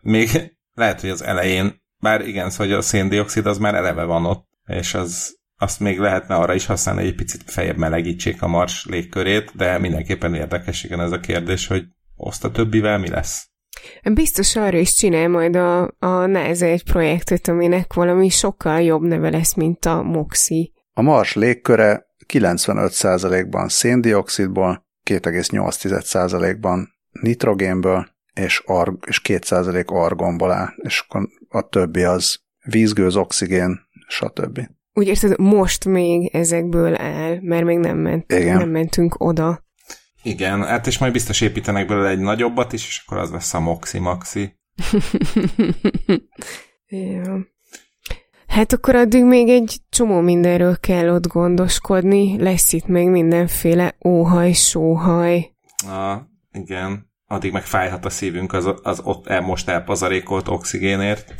még 0.00 0.56
lehet, 0.74 1.00
hogy 1.00 1.10
az 1.10 1.22
elején, 1.22 1.82
bár 1.98 2.20
igen, 2.20 2.50
szóval 2.50 2.76
a 2.76 2.80
széndiokszid 2.80 3.46
az 3.46 3.58
már 3.58 3.74
eleve 3.74 4.04
van 4.04 4.24
ott, 4.24 4.48
és 4.66 4.94
az, 4.94 5.38
azt 5.56 5.80
még 5.80 5.98
lehetne 5.98 6.34
arra 6.34 6.54
is 6.54 6.66
használni, 6.66 7.00
hogy 7.00 7.10
egy 7.10 7.16
picit 7.16 7.50
fejebb 7.50 7.76
melegítsék 7.76 8.42
a 8.42 8.46
mars 8.46 8.86
légkörét, 8.86 9.52
de 9.56 9.78
mindenképpen 9.78 10.34
érdekes 10.34 10.84
igen 10.84 11.00
ez 11.00 11.12
a 11.12 11.20
kérdés, 11.20 11.66
hogy 11.66 11.84
oszt 12.16 12.44
a 12.44 12.50
többivel 12.50 12.98
mi 12.98 13.08
lesz. 13.08 13.49
Biztos 14.12 14.56
arra 14.56 14.78
is 14.78 14.94
csinál 14.94 15.28
majd 15.28 15.56
a, 15.56 15.82
a 15.98 16.26
NASA 16.26 16.64
egy 16.66 16.84
projektet, 16.84 17.48
aminek 17.48 17.92
valami 17.92 18.28
sokkal 18.28 18.80
jobb 18.80 19.02
neve 19.02 19.30
lesz, 19.30 19.54
mint 19.54 19.84
a 19.84 20.02
MOXI. 20.02 20.72
A 20.92 21.02
Mars 21.02 21.34
légköre 21.34 22.06
95%-ban 22.32 23.68
széndiokszidból, 23.68 24.86
2,8%-ban 25.10 26.88
nitrogénből, 27.10 28.08
és, 28.34 28.62
arg, 28.66 29.04
és 29.06 29.20
2% 29.24 29.86
argonból 29.86 30.52
áll, 30.52 30.68
és 30.76 31.04
akkor 31.06 31.28
a 31.48 31.68
többi 31.68 32.02
az 32.02 32.40
vízgőz, 32.64 33.16
oxigén, 33.16 33.80
stb. 34.08 34.60
Úgy 34.92 35.06
érted, 35.06 35.38
most 35.38 35.84
még 35.84 36.34
ezekből 36.34 36.94
áll, 36.94 37.38
mert 37.40 37.64
még 37.64 37.78
nem, 37.78 37.98
ment, 37.98 38.32
Igen. 38.32 38.56
nem 38.56 38.68
mentünk 38.68 39.14
oda. 39.18 39.64
Igen, 40.22 40.64
hát 40.64 40.86
és 40.86 40.98
majd 40.98 41.12
biztos 41.12 41.40
építenek 41.40 41.86
belőle 41.86 42.08
egy 42.08 42.18
nagyobbat 42.18 42.72
is, 42.72 42.86
és 42.86 43.02
akkor 43.06 43.18
az 43.18 43.30
lesz 43.30 43.54
a 43.54 43.60
Moxi-Maxi. 43.60 44.58
ja. 46.86 47.46
Hát 48.46 48.72
akkor 48.72 48.94
addig 48.94 49.24
még 49.24 49.48
egy 49.48 49.80
csomó 49.90 50.20
mindenről 50.20 50.78
kell 50.80 51.08
ott 51.08 51.26
gondoskodni, 51.26 52.42
lesz 52.42 52.72
itt 52.72 52.86
még 52.86 53.08
mindenféle 53.08 53.96
óhaj, 54.04 54.52
sóhaj. 54.52 55.50
Ah, 55.86 56.20
igen 56.52 57.10
addig 57.30 57.52
meg 57.52 57.64
fájhat 57.64 58.04
a 58.04 58.10
szívünk 58.10 58.52
az, 58.52 58.74
az 58.82 59.00
ott 59.04 59.26
el, 59.26 59.40
most 59.40 59.68
elpazarékolt 59.68 60.48
oxigénért. 60.48 61.34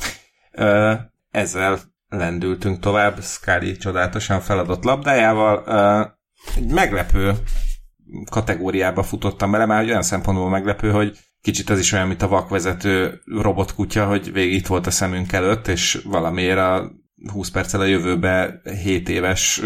Ezzel 1.31 1.79
lendültünk 2.09 2.79
tovább, 2.79 3.23
Scully 3.23 3.77
csodálatosan 3.77 4.41
feladott 4.41 4.85
labdájával. 4.85 5.65
Egy 6.57 6.71
meglepő 6.71 7.33
kategóriába 8.31 9.03
futottam 9.03 9.51
bele, 9.51 9.67
már 9.67 9.85
olyan 9.85 10.03
szempontból 10.03 10.51
meglepő, 10.51 10.91
hogy 10.91 11.19
kicsit 11.41 11.71
ez 11.71 11.79
is 11.79 11.93
olyan, 11.93 12.07
mint 12.07 12.23
a 12.23 12.29
vakvezető 12.29 13.21
robotkutya, 13.25 14.07
hogy 14.07 14.33
végig 14.33 14.55
itt 14.55 14.67
volt 14.67 14.87
a 14.87 14.91
szemünk 14.91 15.33
előtt, 15.33 15.69
és 15.69 16.03
valamiért 16.05 16.59
a 16.59 16.91
20 17.33 17.51
perccel 17.51 17.81
a 17.81 17.85
jövőbe 17.85 18.61
7 18.83 19.09
éves 19.09 19.63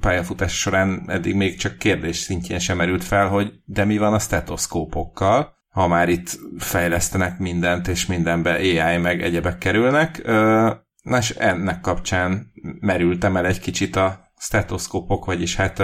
pályafutás 0.00 0.58
során 0.58 1.04
eddig 1.06 1.34
még 1.34 1.58
csak 1.58 1.78
kérdés 1.78 2.16
szintjén 2.16 2.58
sem 2.58 2.76
merült 2.76 3.04
fel, 3.04 3.28
hogy 3.28 3.52
de 3.64 3.84
mi 3.84 3.98
van 3.98 4.14
a 4.14 4.18
stetoszkópokkal, 4.18 5.60
ha 5.68 5.88
már 5.88 6.08
itt 6.08 6.38
fejlesztenek 6.58 7.38
mindent, 7.38 7.88
és 7.88 8.06
mindenbe 8.06 8.52
AI 8.52 8.96
meg 8.96 9.22
egyebek 9.22 9.58
kerülnek. 9.58 10.22
Na 11.02 11.18
és 11.18 11.30
ennek 11.30 11.80
kapcsán 11.80 12.52
merültem 12.80 13.36
el 13.36 13.46
egy 13.46 13.60
kicsit 13.60 13.96
a 13.96 14.32
stetoszkópok, 14.38 15.24
vagyis 15.24 15.56
hát 15.56 15.82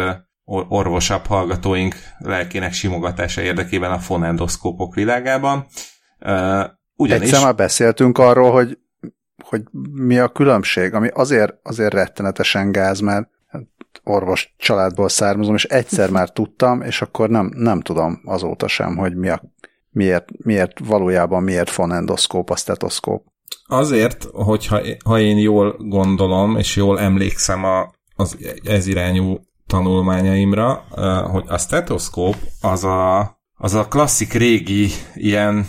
orvosabb 0.68 1.26
hallgatóink 1.26 1.94
lelkének 2.18 2.72
simogatása 2.72 3.40
érdekében 3.40 3.90
a 3.90 3.98
fonendoszkópok 3.98 4.94
világában. 4.94 5.66
Ugyanis... 6.94 7.22
Egyszer 7.22 7.42
már 7.42 7.54
beszéltünk 7.54 8.18
arról, 8.18 8.52
hogy 8.52 8.78
hogy 9.44 9.62
mi 9.92 10.18
a 10.18 10.28
különbség, 10.28 10.94
ami 10.94 11.08
azért, 11.08 11.54
azért 11.62 11.92
rettenetesen 11.92 12.72
gáz, 12.72 13.00
mert 13.00 13.28
orvos 14.04 14.54
családból 14.56 15.08
származom, 15.08 15.54
és 15.54 15.64
egyszer 15.64 16.10
már 16.10 16.30
tudtam, 16.30 16.82
és 16.82 17.02
akkor 17.02 17.28
nem, 17.28 17.52
nem 17.54 17.80
tudom 17.80 18.20
azóta 18.24 18.68
sem, 18.68 18.96
hogy 18.96 19.16
mi 19.16 19.28
a, 19.28 19.42
miért, 19.90 20.28
miért 20.44 20.78
valójában 20.78 21.42
miért 21.42 21.70
fonendoszkóp 21.70 22.50
a 22.50 22.56
stetoszkóp. 22.56 23.24
Azért, 23.66 24.24
hogyha 24.32 24.80
ha 25.04 25.18
én 25.18 25.38
jól 25.38 25.76
gondolom, 25.78 26.56
és 26.56 26.76
jól 26.76 27.00
emlékszem 27.00 27.64
a, 27.64 27.92
az 28.16 28.36
ez 28.64 28.86
irányú 28.86 29.40
tanulmányaimra, 29.68 30.74
hogy 31.30 31.44
a 31.46 31.58
stetoszkóp 31.58 32.36
az 32.60 32.84
a, 32.84 33.20
az 33.54 33.74
a 33.74 33.88
klasszik 33.88 34.32
régi 34.32 34.88
ilyen 35.14 35.66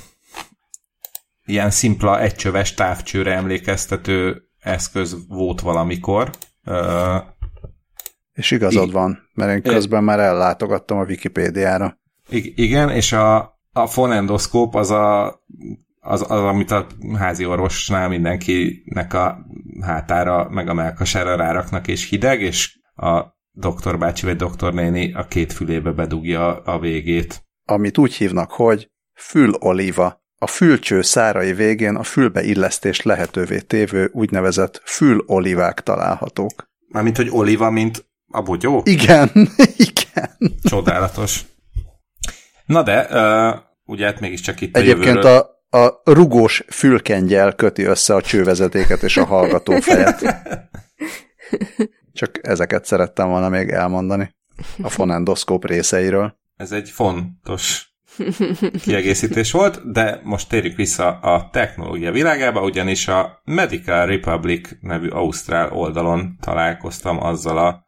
ilyen 1.49 1.69
szimpla 1.69 2.21
egycsöves 2.21 2.73
távcsőre 2.73 3.35
emlékeztető 3.35 4.43
eszköz 4.59 5.17
volt 5.27 5.61
valamikor. 5.61 6.29
És 8.33 8.51
igazad 8.51 8.91
van, 8.91 9.29
mert 9.33 9.51
én 9.51 9.73
közben 9.73 10.03
már 10.03 10.19
ellátogattam 10.19 10.97
a 10.97 11.03
Wikipédiára. 11.03 11.99
Igen, 12.55 12.89
és 12.89 13.11
a, 13.11 13.37
a 13.71 13.87
fonendoszkóp 13.87 14.75
az, 14.75 14.91
a, 14.91 15.25
az, 15.99 16.21
az, 16.21 16.41
amit 16.41 16.71
a 16.71 16.87
házi 17.17 17.45
orvosnál 17.45 18.07
mindenkinek 18.07 19.13
a 19.13 19.45
hátára, 19.81 20.49
meg 20.49 20.69
a 20.69 20.73
melkasára 20.73 21.35
ráraknak, 21.35 21.87
és 21.87 22.09
hideg, 22.09 22.41
és 22.41 22.79
a 22.95 23.37
doktor 23.59 23.97
bácsi 23.97 24.25
vagy 24.25 24.35
doktor 24.35 24.73
néni 24.73 25.13
a 25.13 25.27
két 25.27 25.53
fülébe 25.53 25.91
bedugja 25.91 26.61
a 26.61 26.79
végét. 26.79 27.43
Amit 27.65 27.97
úgy 27.97 28.13
hívnak, 28.13 28.51
hogy 28.51 28.91
fülolíva. 29.13 30.17
A 30.41 30.47
fülcső 30.47 31.01
szárai 31.01 31.53
végén 31.53 31.95
a 31.95 32.03
fülbe 32.03 32.43
illesztést 32.43 33.03
lehetővé 33.03 33.59
tévő 33.59 34.09
úgynevezett 34.13 34.81
fülolivák 34.85 35.81
találhatók. 35.81 36.69
Mármint, 36.87 37.17
hogy 37.17 37.29
oliva, 37.31 37.69
mint 37.69 38.05
a 38.27 38.41
bogyó? 38.41 38.81
Igen, 38.85 39.31
igen. 39.89 40.55
Csodálatos. 40.63 41.45
Na 42.65 42.83
de, 42.83 43.07
uh, 43.11 43.59
ugye 43.85 44.05
hát 44.05 44.19
mégiscsak 44.19 44.61
itt 44.61 44.77
Egyébként 44.77 45.23
a 45.23 45.29
jövőről... 45.29 45.55
a, 45.69 45.77
a 45.77 46.01
rugós 46.03 46.63
fülkengyel 46.67 47.55
köti 47.55 47.83
össze 47.83 48.15
a 48.15 48.21
csővezetéket 48.21 49.03
és 49.03 49.17
a 49.17 49.25
hallgató 49.25 49.79
fejet. 49.79 50.23
Csak 52.19 52.39
ezeket 52.41 52.85
szerettem 52.85 53.29
volna 53.29 53.49
még 53.49 53.69
elmondani 53.69 54.35
a 54.81 54.89
fonendoszkóp 54.89 55.65
részeiről. 55.65 56.35
Ez 56.55 56.71
egy 56.71 56.89
fontos 56.89 57.93
kiegészítés 58.83 59.51
volt, 59.51 59.91
de 59.91 60.21
most 60.23 60.49
térjük 60.49 60.75
vissza 60.75 61.07
a 61.07 61.49
technológia 61.51 62.11
világába, 62.11 62.63
ugyanis 62.63 63.07
a 63.07 63.41
Medical 63.43 64.05
Republic 64.05 64.69
nevű 64.81 65.07
Ausztrál 65.07 65.71
oldalon 65.71 66.37
találkoztam 66.41 67.23
azzal 67.23 67.57
a 67.57 67.87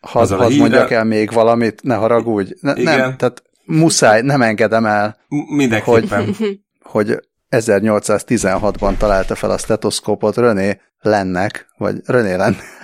ha, 0.00 0.20
azzal 0.20 0.38
hadd 0.38 0.56
mondjak 0.56 0.90
el 0.90 1.04
még 1.04 1.32
valamit, 1.32 1.82
ne 1.82 1.94
haragudj. 1.94 2.52
Ne, 2.60 2.72
Igen. 2.72 2.98
Nem, 2.98 3.16
tehát 3.16 3.42
muszáj, 3.64 4.22
nem 4.22 4.42
engedem 4.42 4.86
el. 4.86 5.16
Mindenképpen. 5.48 6.24
Hogy, 6.24 6.60
hogy 6.82 7.20
1816-ban 7.50 8.96
találta 8.96 9.34
fel 9.34 9.50
a 9.50 9.58
stetoszkópot 9.58 10.36
René 10.36 10.80
Lennek, 11.00 11.66
vagy 11.76 12.00
René 12.04 12.34
Lennek. 12.34 12.80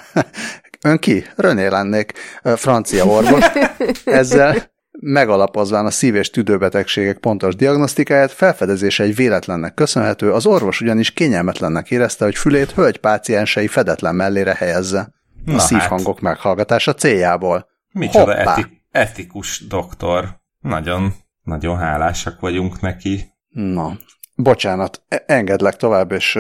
Ön 0.83 0.99
ki? 0.99 1.25
René 1.37 1.67
lennék, 1.67 2.13
francia 2.43 3.05
orvos. 3.05 3.45
Ezzel 4.05 4.71
megalapozván 5.01 5.87
a 5.87 5.91
szív- 5.91 6.15
és 6.15 6.31
tüdőbetegségek 6.31 7.19
pontos 7.19 7.57
diagnosztikáját, 7.57 8.33
felfedezése 8.33 9.03
egy 9.03 9.15
véletlennek 9.15 9.75
köszönhető, 9.75 10.33
az 10.33 10.47
orvos 10.47 10.81
ugyanis 10.81 11.11
kényelmetlennek 11.13 11.91
érezte, 11.91 12.25
hogy 12.25 12.37
fülét 12.37 12.71
hölgy 12.71 12.99
páciensei 12.99 13.67
fedetlen 13.67 14.15
mellére 14.15 14.55
helyezze. 14.55 15.13
Na 15.45 15.55
a 15.55 15.59
szívhangok 15.59 16.15
hát. 16.15 16.23
meghallgatása 16.23 16.95
céljából. 16.95 17.67
Micsoda 17.93 18.37
eti- 18.37 18.83
etikus 18.91 19.67
doktor. 19.67 20.41
Nagyon, 20.61 21.15
nagyon 21.43 21.77
hálásak 21.79 22.41
vagyunk 22.41 22.81
neki. 22.81 23.33
Na, 23.49 23.97
bocsánat, 24.35 25.03
e- 25.09 25.25
engedlek 25.27 25.77
tovább, 25.77 26.13
és 26.13 26.39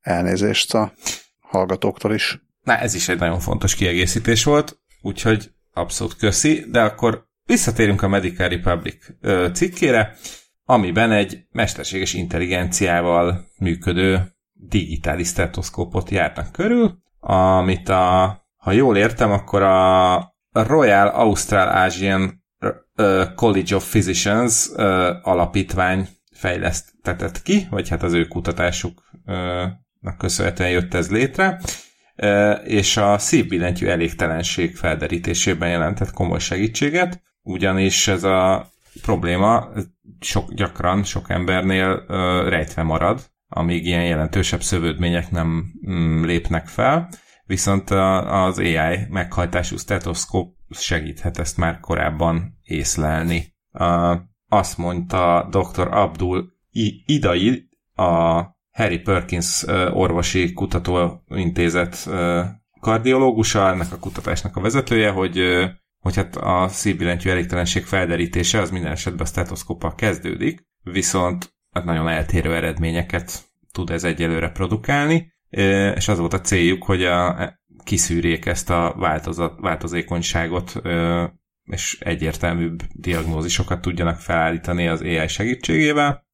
elnézést 0.00 0.74
a 0.74 0.92
hallgatóktól 1.40 2.14
is. 2.14 2.40
Na, 2.62 2.76
ez 2.76 2.94
is 2.94 3.08
egy 3.08 3.18
nagyon 3.18 3.40
fontos 3.40 3.74
kiegészítés 3.74 4.44
volt, 4.44 4.80
úgyhogy 5.02 5.50
abszolút 5.72 6.16
köszi, 6.16 6.64
de 6.70 6.82
akkor 6.82 7.26
visszatérünk 7.44 8.02
a 8.02 8.08
Medical 8.08 8.48
Republic 8.48 9.06
cikkére, 9.52 10.16
amiben 10.64 11.12
egy 11.12 11.46
mesterséges 11.52 12.14
intelligenciával 12.14 13.44
működő 13.58 14.34
digitális 14.52 15.28
stetoszkópot 15.28 16.10
járnak 16.10 16.52
körül, 16.52 16.98
amit 17.20 17.88
a, 17.88 18.38
ha 18.56 18.72
jól 18.72 18.96
értem, 18.96 19.30
akkor 19.30 19.62
a 19.62 20.34
Royal 20.52 21.08
Australasian 21.08 22.44
College 23.34 23.76
of 23.76 23.88
Physicians 23.90 24.68
alapítvány 25.22 26.08
fejlesztetett 26.32 27.42
ki, 27.42 27.66
vagy 27.70 27.88
hát 27.88 28.02
az 28.02 28.12
ő 28.12 28.26
kutatásuknak 28.26 30.18
köszönhetően 30.18 30.70
jött 30.70 30.94
ez 30.94 31.10
létre, 31.10 31.60
és 32.64 32.96
a 32.96 33.18
szívbillentyű 33.18 33.86
elégtelenség 33.86 34.76
felderítésében 34.76 35.68
jelentett 35.68 36.12
komoly 36.12 36.38
segítséget, 36.38 37.22
ugyanis 37.42 38.08
ez 38.08 38.24
a 38.24 38.70
probléma 39.02 39.68
sok, 40.20 40.52
gyakran 40.52 41.04
sok 41.04 41.30
embernél 41.30 42.04
rejtve 42.48 42.82
marad, 42.82 43.30
amíg 43.48 43.86
ilyen 43.86 44.04
jelentősebb 44.04 44.62
szövődmények 44.62 45.30
nem 45.30 45.64
mm, 45.90 46.24
lépnek 46.24 46.66
fel, 46.66 47.08
viszont 47.44 47.90
az 47.90 48.58
AI 48.58 49.06
meghajtású 49.08 49.76
stetoszkóp 49.76 50.54
segíthet 50.70 51.38
ezt 51.38 51.56
már 51.56 51.80
korábban 51.80 52.58
észlelni. 52.62 53.54
Azt 54.48 54.78
mondta 54.78 55.48
dr. 55.50 55.88
Abdul 55.90 56.52
Idai, 57.06 57.68
a 57.94 58.42
Harry 58.80 58.98
Perkins 58.98 59.64
orvosi 59.92 60.52
kutatóintézet 60.52 62.08
kardiológusa, 62.80 63.68
ennek 63.68 63.92
a 63.92 63.98
kutatásnak 63.98 64.56
a 64.56 64.60
vezetője, 64.60 65.10
hogy, 65.10 65.40
hogy 65.98 66.16
hát 66.16 66.36
a 66.36 66.68
szívbillentyű 66.68 67.30
elégtelenség 67.30 67.84
felderítése 67.84 68.60
az 68.60 68.70
minden 68.70 68.92
esetben 68.92 69.26
a 69.26 69.28
stetoszkóppal 69.28 69.94
kezdődik, 69.94 70.66
viszont 70.82 71.54
hát 71.70 71.84
nagyon 71.84 72.08
eltérő 72.08 72.54
eredményeket 72.54 73.44
tud 73.72 73.90
ez 73.90 74.04
egyelőre 74.04 74.50
produkálni, 74.50 75.32
és 75.94 76.08
az 76.08 76.18
volt 76.18 76.32
a 76.32 76.40
céljuk, 76.40 76.84
hogy 76.84 77.04
a, 77.04 77.58
kiszűrjék 77.84 78.46
ezt 78.46 78.70
a 78.70 78.94
változat, 78.96 79.60
változékonyságot, 79.60 80.72
és 81.64 81.98
egyértelműbb 82.00 82.82
diagnózisokat 82.94 83.80
tudjanak 83.80 84.16
felállítani 84.16 84.88
az 84.88 85.00
AI 85.00 85.28
segítségével. 85.28 86.28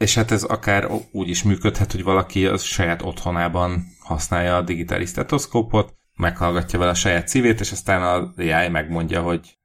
És 0.00 0.14
hát 0.14 0.30
ez 0.30 0.42
akár 0.42 0.90
úgy 1.12 1.28
is 1.28 1.42
működhet, 1.42 1.92
hogy 1.92 2.02
valaki 2.02 2.46
az 2.46 2.62
saját 2.62 3.02
otthonában 3.02 3.84
használja 3.98 4.56
a 4.56 4.62
digitális 4.62 5.08
stetoszkópot, 5.08 5.94
meghallgatja 6.14 6.78
vele 6.78 6.90
a 6.90 6.94
saját 6.94 7.28
szívét, 7.28 7.60
és 7.60 7.72
aztán 7.72 8.02
az 8.02 8.28
AI 8.36 8.68
megmondja, 8.68 9.22
hogy 9.22 9.58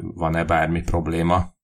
van-e 0.00 0.44
bármi 0.44 0.80
probléma. 0.80 1.54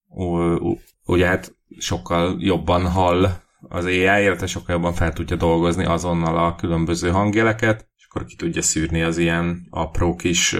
Ugye 1.04 1.26
hát 1.26 1.54
sokkal 1.78 2.36
jobban 2.38 2.90
hall 2.90 3.28
az 3.68 3.84
AI, 3.84 4.22
illetve 4.22 4.46
sokkal 4.46 4.74
jobban 4.74 4.92
fel 4.92 5.12
tudja 5.12 5.36
dolgozni 5.36 5.84
azonnal 5.84 6.36
a 6.36 6.54
különböző 6.54 7.10
hangjeleket, 7.10 7.88
és 7.96 8.06
akkor 8.08 8.24
ki 8.24 8.36
tudja 8.36 8.62
szűrni 8.62 9.02
az 9.02 9.18
ilyen 9.18 9.66
apró 9.70 10.14
kis 10.14 10.56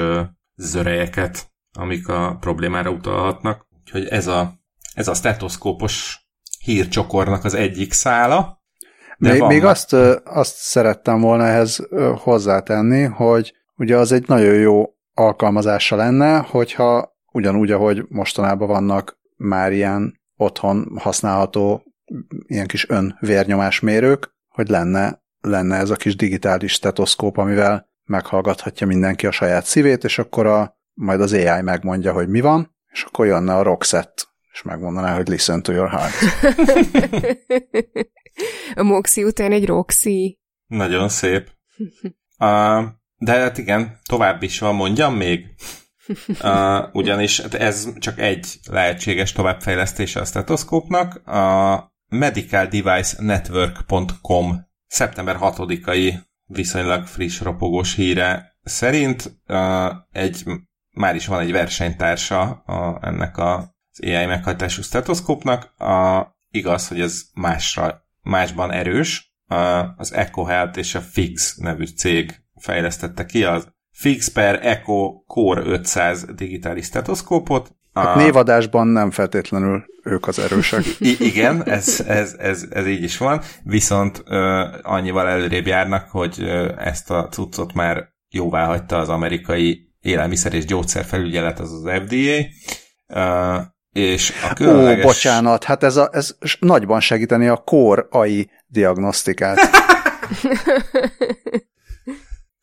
zörejeket, 0.57 1.53
amik 1.73 2.09
a 2.09 2.37
problémára 2.41 2.91
utalhatnak. 2.91 3.67
Úgyhogy 3.81 4.07
ez 4.07 4.27
a, 4.27 4.53
ez 4.95 5.09
a 5.09 5.15
stetoszkópos 5.15 6.22
hírcsokornak 6.63 7.45
az 7.45 7.55
egyik 7.55 7.93
szála. 7.93 8.61
De 9.19 9.33
még, 9.33 9.43
még 9.43 9.65
azt, 9.65 9.93
azt 10.25 10.57
szerettem 10.57 11.21
volna 11.21 11.45
ehhez 11.45 11.89
hozzátenni, 12.17 13.03
hogy 13.03 13.55
ugye 13.77 13.97
az 13.97 14.13
egy 14.13 14.29
nagyon 14.29 14.55
jó 14.55 14.85
alkalmazása 15.15 15.97
lenne, 15.97 16.39
hogyha 16.39 17.17
ugyanúgy, 17.33 17.71
ahogy 17.71 18.05
mostanában 18.09 18.69
vannak 18.69 19.19
már 19.37 19.73
ilyen 19.73 20.21
otthon 20.37 20.99
használható 20.99 21.83
ilyen 22.47 22.67
kis 22.67 22.89
önvérnyomásmérők, 22.89 24.35
hogy 24.49 24.69
lenne, 24.69 25.23
lenne 25.41 25.77
ez 25.77 25.91
a 25.91 25.97
kis 25.97 26.17
digitális 26.17 26.73
stetoszkóp, 26.73 27.37
amivel 27.37 27.91
meghallgathatja 28.05 28.87
mindenki 28.87 29.27
a 29.27 29.31
saját 29.31 29.65
szívét, 29.65 30.05
és 30.05 30.19
akkor 30.19 30.47
a, 30.47 30.79
majd 30.93 31.21
az 31.21 31.33
AI 31.33 31.61
megmondja, 31.63 32.13
hogy 32.13 32.29
mi 32.29 32.41
van, 32.41 32.77
és 32.93 33.03
akkor 33.03 33.27
jönne 33.27 33.55
a 33.55 33.63
Roxette, 33.63 34.23
és 34.53 34.63
megmondaná, 34.63 35.15
hogy 35.15 35.29
listen 35.29 35.63
to 35.63 35.73
your 35.73 35.89
heart. 35.89 36.15
a 38.75 38.83
Moxi 38.83 39.25
után 39.25 39.53
egy 39.53 39.67
Roxy. 39.67 40.39
Nagyon 40.67 41.09
szép. 41.09 41.51
Uh, 42.39 42.39
de 43.27 43.33
hát 43.33 43.59
igen, 43.59 43.99
tovább 44.09 44.43
is 44.43 44.59
van, 44.59 44.75
mondjam 44.75 45.15
még. 45.15 45.47
Uh, 46.43 46.95
ugyanis 47.01 47.39
ez 47.39 47.99
csak 47.99 48.19
egy 48.19 48.59
lehetséges 48.71 49.33
továbbfejlesztése 49.33 50.21
a 50.21 50.25
stetoszkópnak. 50.25 51.27
A 51.27 51.93
medicaldevicenetwork.com 52.09 54.67
szeptember 54.87 55.37
6-ai 55.41 56.15
viszonylag 56.45 57.07
friss 57.07 57.41
ropogós 57.41 57.95
híre 57.95 58.57
szerint 58.63 59.41
uh, 59.49 59.91
egy, 60.11 60.45
már 60.91 61.15
is 61.15 61.27
van 61.27 61.41
egy 61.41 61.53
versenytársa 61.53 62.43
a, 62.51 62.99
ennek 63.07 63.37
a, 63.37 63.72
az 63.93 64.05
AI 64.07 64.27
meghajtású 64.27 64.83
stetoszkópnak. 64.83 65.81
A, 65.81 66.27
igaz, 66.51 66.89
hogy 66.89 67.01
ez 67.01 67.23
másra, 67.35 68.03
másban 68.23 68.71
erős. 68.71 69.35
Uh, 69.49 69.99
az 69.99 70.13
EcoHealth 70.13 70.79
és 70.79 70.95
a 70.95 71.01
Fix 71.01 71.57
nevű 71.57 71.85
cég 71.85 72.43
fejlesztette 72.57 73.25
ki 73.25 73.45
az 73.45 73.69
Fix 73.93 74.29
per 74.29 74.67
Echo 74.67 75.23
Core 75.27 75.63
500 75.63 76.25
digitális 76.35 76.85
stetoszkópot, 76.85 77.77
Hát 77.93 78.17
névadásban 78.17 78.87
nem 78.87 79.11
feltétlenül 79.11 79.85
ők 80.05 80.27
az 80.27 80.39
erősek. 80.39 80.85
I- 80.99 81.25
igen, 81.25 81.65
ez, 81.65 82.05
ez, 82.07 82.35
ez, 82.39 82.67
ez 82.71 82.87
így 82.87 83.03
is 83.03 83.19
van, 83.19 83.41
viszont 83.63 84.23
ö, 84.25 84.67
annyival 84.83 85.29
előrébb 85.29 85.67
járnak, 85.67 86.09
hogy 86.11 86.37
ö, 86.39 86.73
ezt 86.79 87.11
a 87.11 87.29
cuccot 87.29 87.73
már 87.73 88.09
jóvá 88.29 88.67
hagyta 88.67 88.99
az 88.99 89.09
amerikai 89.09 89.95
élelmiszer 90.01 90.55
és 90.55 90.65
gyógyszerfelügyelet, 90.65 91.61
az 91.61 91.73
az 91.73 91.91
FDA, 92.05 92.45
és 93.93 94.33
a 94.51 94.55
különleges... 94.55 95.05
Ó, 95.05 95.07
bocsánat, 95.07 95.65
hát 95.65 95.83
ez, 95.83 95.97
a, 95.97 96.09
ez 96.13 96.37
nagyban 96.59 97.01
segíteni 97.01 97.49
a 97.49 97.57
kor 97.57 98.07
AI 98.11 98.51
diagnosztikát. 98.67 99.59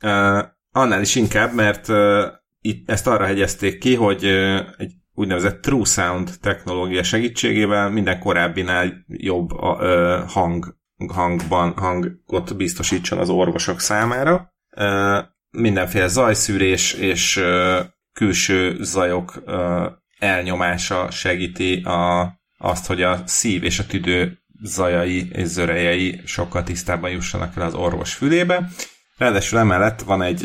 uh, 0.04 0.44
annál 0.72 1.02
is 1.02 1.16
inkább, 1.16 1.54
mert 1.54 1.88
uh, 1.88 2.24
itt 2.62 2.90
ezt 2.90 3.08
arra 3.08 3.26
hegyezték 3.26 3.78
ki, 3.78 3.96
hogy 3.96 4.26
uh, 4.26 4.60
egy 4.78 4.92
úgynevezett 5.20 5.62
True 5.62 5.86
Sound 5.86 6.30
technológia 6.42 7.04
segítségével 7.04 7.90
minden 7.90 8.20
korábbinál 8.20 9.06
jobb 9.08 9.52
a, 9.52 9.78
ö, 9.80 10.20
hang, 10.28 10.78
hangban, 11.14 11.74
hangot 11.78 12.56
biztosítson 12.56 13.20
az 13.20 13.30
orvosok 13.30 13.80
számára. 13.80 14.54
Ö, 14.76 15.20
mindenféle 15.50 16.08
zajszűrés 16.08 16.94
és 16.94 17.38
ö, 17.38 17.80
külső 18.14 18.84
zajok 18.84 19.42
ö, 19.46 19.86
elnyomása 20.20 21.12
segíti 21.12 21.82
a, 21.82 22.34
azt, 22.58 22.86
hogy 22.86 23.02
a 23.02 23.24
szív 23.26 23.64
és 23.64 23.80
a 23.80 23.86
tüdő 23.86 24.38
zajai 24.64 25.30
és 25.32 25.48
zörejei 25.48 26.22
sokkal 26.26 26.64
tisztábban 26.64 27.10
jussanak 27.10 27.56
el 27.56 27.64
az 27.64 27.74
orvos 27.74 28.14
fülébe. 28.14 28.70
Ráadásul 29.18 29.60
emellett 29.60 30.02
van 30.02 30.22
egy, 30.22 30.44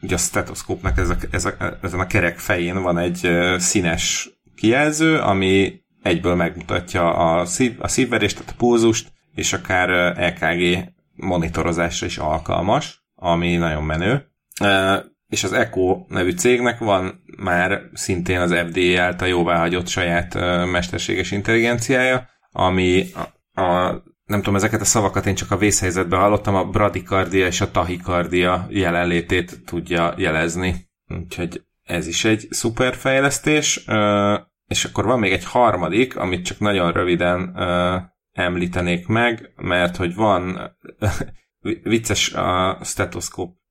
ugye 0.00 0.14
a 0.14 0.18
stetoszkópnak 0.18 0.98
ez 0.98 1.08
a, 1.08 1.16
ez 1.30 1.44
a, 1.44 1.78
ezen 1.82 2.00
a 2.00 2.06
kerek 2.06 2.38
fején 2.38 2.82
van 2.82 2.98
egy 2.98 3.30
színes 3.58 4.30
kijelző, 4.56 5.18
ami 5.18 5.80
egyből 6.02 6.34
megmutatja 6.34 7.14
a, 7.14 7.44
szív, 7.44 7.76
a 7.78 7.88
szívverést, 7.88 8.36
tehát 8.36 8.52
a 8.52 8.56
pulzust, 8.56 9.12
és 9.34 9.52
akár 9.52 9.90
EKG 10.18 10.92
monitorozásra 11.14 12.06
is 12.06 12.18
alkalmas, 12.18 13.04
ami 13.14 13.56
nagyon 13.56 13.84
menő. 13.84 14.26
És 15.28 15.44
az 15.44 15.52
Echo 15.52 16.04
nevű 16.08 16.30
cégnek 16.30 16.78
van 16.78 17.22
már 17.38 17.82
szintén 17.92 18.40
az 18.40 18.54
FDA 18.54 19.02
által 19.02 19.28
jóváhagyott 19.28 19.88
saját 19.88 20.34
mesterséges 20.70 21.30
intelligenciája, 21.30 22.28
ami 22.50 23.04
a, 23.14 23.60
a 23.60 24.02
nem 24.24 24.38
tudom, 24.38 24.54
ezeket 24.54 24.80
a 24.80 24.84
szavakat 24.84 25.26
én 25.26 25.34
csak 25.34 25.50
a 25.50 25.56
vészhelyzetben 25.56 26.20
hallottam, 26.20 26.54
a 26.54 26.64
bradikardia 26.64 27.46
és 27.46 27.60
a 27.60 27.70
tahikardia 27.70 28.66
jelenlétét 28.70 29.64
tudja 29.64 30.14
jelezni. 30.16 30.88
Úgyhogy 31.06 31.62
ez 31.82 32.06
is 32.06 32.24
egy 32.24 32.46
szuper 32.50 32.94
fejlesztés. 32.94 33.84
És 34.66 34.84
akkor 34.84 35.04
van 35.04 35.18
még 35.18 35.32
egy 35.32 35.44
harmadik, 35.44 36.16
amit 36.16 36.44
csak 36.44 36.58
nagyon 36.58 36.92
röviden 36.92 37.56
említenék 38.32 39.06
meg, 39.06 39.52
mert 39.56 39.96
hogy 39.96 40.14
van 40.14 40.60
vicces 41.82 42.32
a 42.32 42.78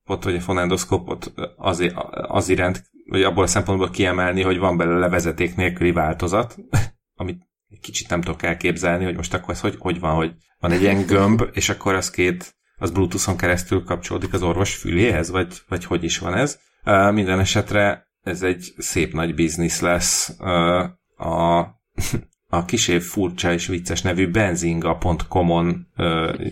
stetoszkópot, 0.08 0.24
vagy 0.24 0.34
a 0.34 0.40
fonendoszkópot 0.40 1.32
az, 1.56 1.92
az 2.28 2.48
iránt, 2.48 2.90
vagy 3.06 3.22
abból 3.22 3.42
a 3.42 3.46
szempontból 3.46 3.90
kiemelni, 3.90 4.42
hogy 4.42 4.58
van 4.58 4.76
belőle 4.76 5.08
vezeték 5.08 5.56
nélküli 5.56 5.92
változat, 5.92 6.56
amit 7.20 7.42
kicsit 7.80 8.08
nem 8.08 8.20
tudok 8.20 8.42
elképzelni, 8.42 9.04
hogy 9.04 9.16
most 9.16 9.34
akkor 9.34 9.54
ez 9.54 9.60
hogy, 9.60 9.76
hogy 9.78 10.00
van, 10.00 10.14
hogy 10.14 10.34
van 10.60 10.72
egy 10.72 10.82
ilyen 10.82 11.06
gömb, 11.06 11.42
és 11.52 11.68
akkor 11.68 11.94
az 11.94 12.10
két, 12.10 12.56
az 12.78 12.90
Bluetooth-on 12.90 13.36
keresztül 13.36 13.84
kapcsolódik 13.84 14.32
az 14.32 14.42
orvos 14.42 14.76
füléhez, 14.76 15.30
vagy, 15.30 15.54
vagy 15.68 15.84
hogy 15.84 16.04
is 16.04 16.18
van 16.18 16.34
ez. 16.34 16.58
Minden 17.12 17.38
esetre 17.38 18.06
ez 18.22 18.42
egy 18.42 18.74
szép 18.76 19.12
nagy 19.12 19.34
biznisz 19.34 19.80
lesz. 19.80 20.36
Uh, 20.38 21.28
a, 21.28 21.58
a 22.58 22.64
kisé 22.64 22.98
furcsa 22.98 23.52
és 23.52 23.66
vicces 23.66 24.02
nevű 24.02 24.30
benzinga.com-on 24.30 25.86
uh, 25.96 26.46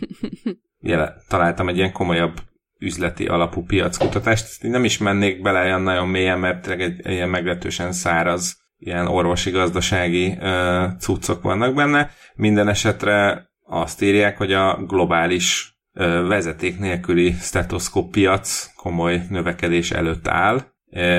jele, 0.81 1.15
találtam 1.29 1.69
egy 1.69 1.77
ilyen 1.77 1.93
komolyabb 1.93 2.41
üzleti 2.79 3.27
alapú 3.27 3.65
piackutatást. 3.65 4.63
Nem 4.63 4.85
is 4.85 4.99
mennék 4.99 5.43
bele 5.43 5.63
olyan 5.63 5.83
nagyon 5.83 6.09
mélyen, 6.09 6.39
mert 6.39 6.69
egy, 6.69 7.07
ilyen 7.07 7.29
meglehetősen 7.29 7.93
száraz 7.93 8.57
ilyen 8.79 9.07
orvosi 9.07 9.51
gazdasági 9.51 10.27
uh, 10.27 10.97
cuccok 10.99 11.43
vannak 11.43 11.75
benne. 11.75 12.11
Minden 12.35 12.69
esetre 12.69 13.49
azt 13.63 14.03
írják, 14.03 14.37
hogy 14.37 14.53
a 14.53 14.85
globális 14.87 15.79
uh, 15.93 16.27
vezeték 16.27 16.79
nélküli 16.79 17.33
stetoszkóp 17.33 18.11
piac 18.11 18.73
komoly 18.75 19.23
növekedés 19.29 19.91
előtt 19.91 20.29
áll, 20.29 20.75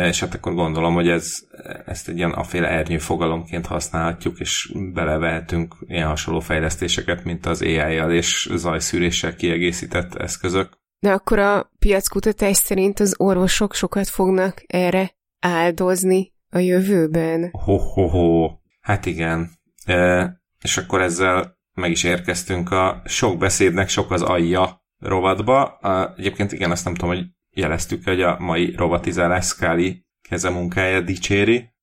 és 0.07 0.19
hát 0.19 0.33
akkor 0.33 0.53
gondolom, 0.53 0.93
hogy 0.93 1.07
ez, 1.07 1.39
ezt 1.85 2.09
egy 2.09 2.17
ilyen 2.17 2.31
aféle 2.31 2.67
ernyő 2.67 2.97
fogalomként 2.97 3.65
használhatjuk, 3.65 4.39
és 4.39 4.71
belevehetünk 4.93 5.75
ilyen 5.87 6.07
hasonló 6.07 6.39
fejlesztéseket, 6.39 7.23
mint 7.23 7.45
az 7.45 7.61
AI-jal 7.61 8.11
és 8.11 8.49
zajszűréssel 8.55 9.35
kiegészített 9.35 10.15
eszközök. 10.15 10.76
De 10.99 11.11
akkor 11.11 11.39
a 11.39 11.71
piackutatás 11.79 12.57
szerint 12.57 12.99
az 12.99 13.15
orvosok 13.17 13.73
sokat 13.73 14.07
fognak 14.07 14.63
erre 14.67 15.11
áldozni 15.39 16.33
a 16.49 16.57
jövőben? 16.57 17.49
Ho-ho-ho, 17.51 18.51
hát 18.81 19.05
igen. 19.05 19.49
E, 19.85 20.41
és 20.63 20.77
akkor 20.77 21.01
ezzel 21.01 21.57
meg 21.73 21.91
is 21.91 22.03
érkeztünk 22.03 22.71
a 22.71 23.01
sok 23.05 23.37
beszédnek 23.37 23.89
sok 23.89 24.11
az 24.11 24.21
alja 24.21 24.85
rovatba. 24.99 25.79
Egyébként 26.17 26.51
igen, 26.51 26.71
azt 26.71 26.85
nem 26.85 26.95
tudom, 26.95 27.15
hogy 27.15 27.25
jeleztük, 27.49 28.03
hogy 28.03 28.21
a 28.21 28.35
mai 28.39 28.75
rovatizálás 28.75 29.45
Scully 29.45 30.05
kezemunkája 30.29 31.01
dicséri. 31.01 31.75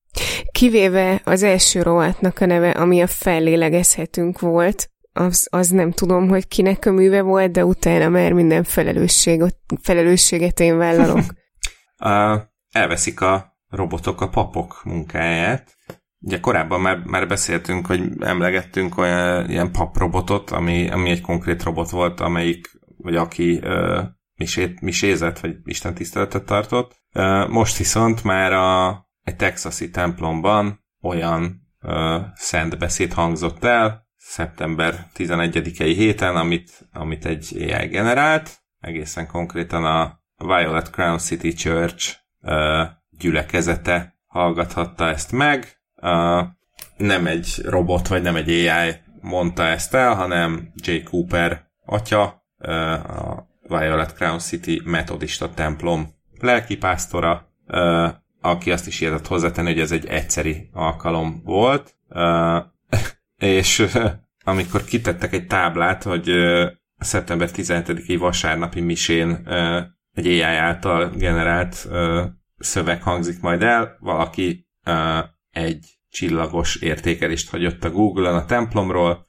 Kivéve 0.53 1.21
az 1.25 1.43
első 1.43 1.83
rovatnak 1.83 2.41
a 2.41 2.47
neve, 2.47 2.71
ami 2.71 3.03
a 3.03 3.07
fellélegezhetünk 3.07 4.41
volt, 4.41 4.91
az, 5.17 5.49
az 5.51 5.69
nem 5.69 5.91
tudom, 5.91 6.29
hogy 6.29 6.49
kinek 6.49 6.87
a 6.87 6.93
műve 6.93 7.23
volt, 7.23 7.51
de 7.51 7.65
utána 7.65 8.09
már 8.09 8.33
minden 8.33 8.65
felelősséget, 8.65 9.57
felelősséget 9.81 10.61
én 10.61 10.77
vállalok. 10.77 11.19
uh, 12.05 12.41
elveszik 12.71 13.21
a 13.21 13.57
robotok 13.69 14.21
a 14.21 14.29
papok 14.29 14.81
munkáját. 14.85 15.77
Ugye 16.21 16.41
korábban 16.41 16.81
már, 16.81 16.99
már 17.05 17.29
beszéltünk, 17.29 17.87
hogy 17.87 18.03
emlegettünk 18.21 18.99
olyan 18.99 19.51
ilyen 19.51 19.73
paprobotot, 19.73 20.51
ami, 20.51 20.91
ami 20.91 21.11
egy 21.11 21.21
konkrét 21.21 21.63
robot 21.63 21.91
volt, 21.91 22.21
amelyik, 22.21 22.71
vagy 22.97 23.17
aki 23.17 23.61
uh, 23.63 24.03
misét, 24.35 24.81
misézett, 24.81 25.39
vagy 25.39 25.57
Isten 25.65 25.95
tiszteletet 25.95 26.45
tartott. 26.45 27.03
Uh, 27.15 27.49
most 27.49 27.77
viszont 27.77 28.25
már 28.25 28.53
a, 28.53 29.07
egy 29.23 29.37
texasi 29.37 29.91
templomban 29.91 30.85
olyan 31.03 31.61
uh, 31.83 32.23
szent 32.35 32.79
beszéd 32.79 33.13
hangzott 33.13 33.65
el, 33.65 34.04
szeptember 34.27 35.07
11-i 35.17 35.93
héten, 35.97 36.37
amit, 36.37 36.89
amit 36.93 37.27
egy 37.27 37.57
AI 37.57 37.87
generált, 37.87 38.59
egészen 38.81 39.27
konkrétan 39.27 39.85
a 39.85 40.21
Violet 40.37 40.91
Crown 40.91 41.19
City 41.19 41.53
Church 41.53 42.17
uh, 42.41 42.87
gyülekezete 43.11 44.17
hallgathatta 44.27 45.09
ezt 45.09 45.33
meg. 45.33 45.81
Uh, 45.97 46.47
nem 46.97 47.27
egy 47.27 47.61
robot, 47.65 48.09
vagy 48.09 48.23
nem 48.23 48.37
egy 48.37 48.49
AI 48.49 48.95
mondta 49.21 49.63
ezt 49.63 49.95
el, 49.95 50.15
hanem 50.15 50.73
J. 50.75 51.03
Cooper 51.03 51.71
atya, 51.85 52.45
uh, 52.59 53.29
a 53.29 53.49
Violet 53.69 54.15
Crown 54.15 54.39
City 54.39 54.83
metodista 54.85 55.51
templom 55.51 56.09
lelkipásztora, 56.41 57.49
uh, 57.67 58.09
aki 58.41 58.71
azt 58.73 58.87
is 58.87 59.01
írott 59.01 59.27
hozzátenni, 59.27 59.69
hogy 59.69 59.81
ez 59.81 59.93
egy 59.93 60.07
egyszeri 60.07 60.69
alkalom 60.73 61.43
volt, 61.45 61.95
uh, 62.09 62.73
és 63.45 63.87
amikor 64.45 64.85
kitettek 64.85 65.33
egy 65.33 65.47
táblát, 65.47 66.03
hogy 66.03 66.31
szeptember 66.99 67.49
17-i 67.53 68.17
vasárnapi 68.19 68.81
misén 68.81 69.49
egy 70.13 70.27
AI 70.27 70.43
által 70.43 71.09
generált 71.09 71.89
szöveg 72.59 73.03
hangzik 73.03 73.41
majd 73.41 73.63
el, 73.63 73.97
valaki 74.01 74.69
egy 75.51 75.87
csillagos 76.09 76.77
értékelést 76.77 77.51
hagyott 77.51 77.85
a 77.85 77.91
Google-on 77.91 78.35
a 78.35 78.45
templomról, 78.45 79.27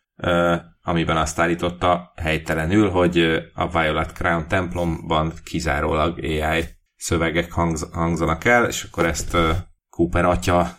amiben 0.81 1.17
azt 1.17 1.39
állította 1.39 2.11
helytelenül, 2.15 2.89
hogy 2.89 3.17
a 3.53 3.67
Violet 3.67 4.13
Crown 4.13 4.47
templomban 4.47 5.33
kizárólag 5.43 6.23
AI 6.23 6.63
szövegek 6.95 7.51
hangz, 7.51 7.89
hangzanak 7.93 8.45
el, 8.45 8.65
és 8.65 8.83
akkor 8.83 9.05
ezt 9.05 9.37
Cooper 9.89 10.25
atya 10.25 10.77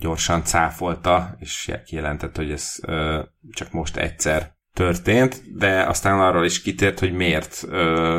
gyorsan 0.00 0.44
cáfolta, 0.44 1.36
és 1.38 1.72
kijelentett, 1.84 2.36
hogy 2.36 2.50
ez 2.50 2.74
uh, 2.86 3.18
csak 3.52 3.72
most 3.72 3.96
egyszer 3.96 4.54
történt, 4.74 5.56
de 5.56 5.82
aztán 5.82 6.20
arról 6.20 6.44
is 6.44 6.62
kitért, 6.62 6.98
hogy 6.98 7.12
miért 7.12 7.62
uh, 7.64 7.70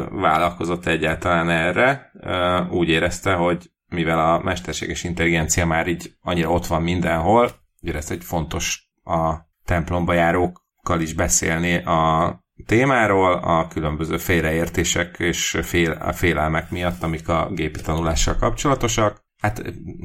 vállalkozott 0.10 0.86
egyáltalán 0.86 1.50
erre. 1.50 2.12
Uh, 2.14 2.74
úgy 2.74 2.90
érezte, 2.90 3.34
hogy 3.34 3.72
mivel 3.88 4.20
a 4.20 4.40
mesterséges 4.40 5.04
intelligencia 5.04 5.66
már 5.66 5.88
így 5.88 6.14
annyira 6.22 6.50
ott 6.50 6.68
van 6.68 6.82
mindenhol, 6.82 7.52
érezte, 7.80 8.14
hogy 8.14 8.24
fontos 8.24 8.90
a 9.04 9.36
templomba 9.66 10.14
járókkal 10.14 11.02
is 11.02 11.14
beszélni 11.14 11.76
a 11.76 12.40
témáról, 12.66 13.34
a 13.34 13.68
különböző 13.68 14.18
félreértések 14.18 15.20
és 15.20 15.58
fél, 15.62 15.92
a 15.92 16.14
félelmek 16.14 16.72
miatt, 16.72 17.04
amik 17.04 17.30
a 17.30 17.50
gépi 17.52 17.82
tanulással 17.82 18.36
kapcsolatosak. 18.36 19.21
Hát, 19.42 19.62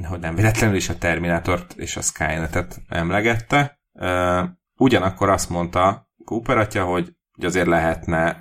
hogy 0.08 0.20
nem 0.20 0.34
véletlenül 0.34 0.76
is 0.76 0.88
a 0.88 0.98
Terminátort 0.98 1.74
és 1.76 1.96
a 1.96 2.00
Skynet-et 2.00 2.80
emlegette. 2.88 3.80
Ugyanakkor 4.76 5.28
azt 5.28 5.50
mondta 5.50 6.10
Cooper 6.24 6.58
atya, 6.58 6.84
hogy, 6.84 7.12
hogy 7.32 7.44
azért 7.44 7.66
lehetne 7.66 8.38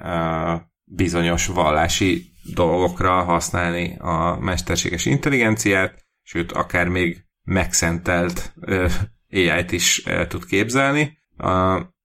bizonyos 0.84 1.48
vallási 1.48 2.32
dolgokra 2.54 3.24
használni 3.24 3.96
a 4.00 4.38
mesterséges 4.40 5.06
intelligenciát, 5.06 6.06
sőt, 6.22 6.52
akár 6.52 6.88
még 6.88 7.26
megszentelt 7.44 8.54
AI-t 9.32 9.72
is 9.72 10.04
tud 10.28 10.46
képzelni. 10.46 11.18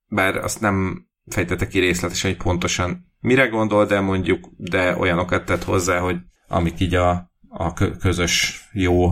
Bár 0.07 0.35
azt 0.35 0.61
nem 0.61 1.05
fejtette 1.25 1.67
ki 1.67 1.79
részletesen, 1.79 2.31
hogy 2.31 2.43
pontosan 2.43 3.05
mire 3.19 3.47
gondol, 3.47 3.85
de 3.85 3.99
mondjuk, 3.99 4.49
de 4.57 4.97
olyanokat 4.97 5.45
tett 5.45 5.63
hozzá, 5.63 5.99
hogy 5.99 6.17
amik 6.47 6.79
így 6.79 6.95
a, 6.95 7.30
a 7.53 7.73
közös 7.99 8.67
jó, 8.73 9.11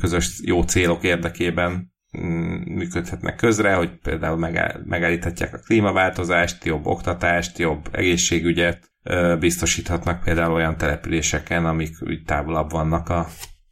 közös 0.00 0.40
jó 0.44 0.62
célok 0.62 1.02
érdekében 1.02 1.90
Mm, 2.18 2.62
működhetnek 2.62 3.36
közre, 3.36 3.74
hogy 3.74 3.98
például 4.02 4.36
megállíthatják 4.84 5.54
a 5.54 5.58
klímaváltozást, 5.58 6.64
jobb 6.64 6.86
oktatást, 6.86 7.58
jobb 7.58 7.88
egészségügyet, 7.92 8.90
biztosíthatnak 9.38 10.22
például 10.22 10.52
olyan 10.52 10.76
településeken, 10.76 11.66
amik 11.66 11.96
úgy 12.00 12.22
távolabb 12.24 12.70
vannak 12.70 13.08
a 13.08 13.26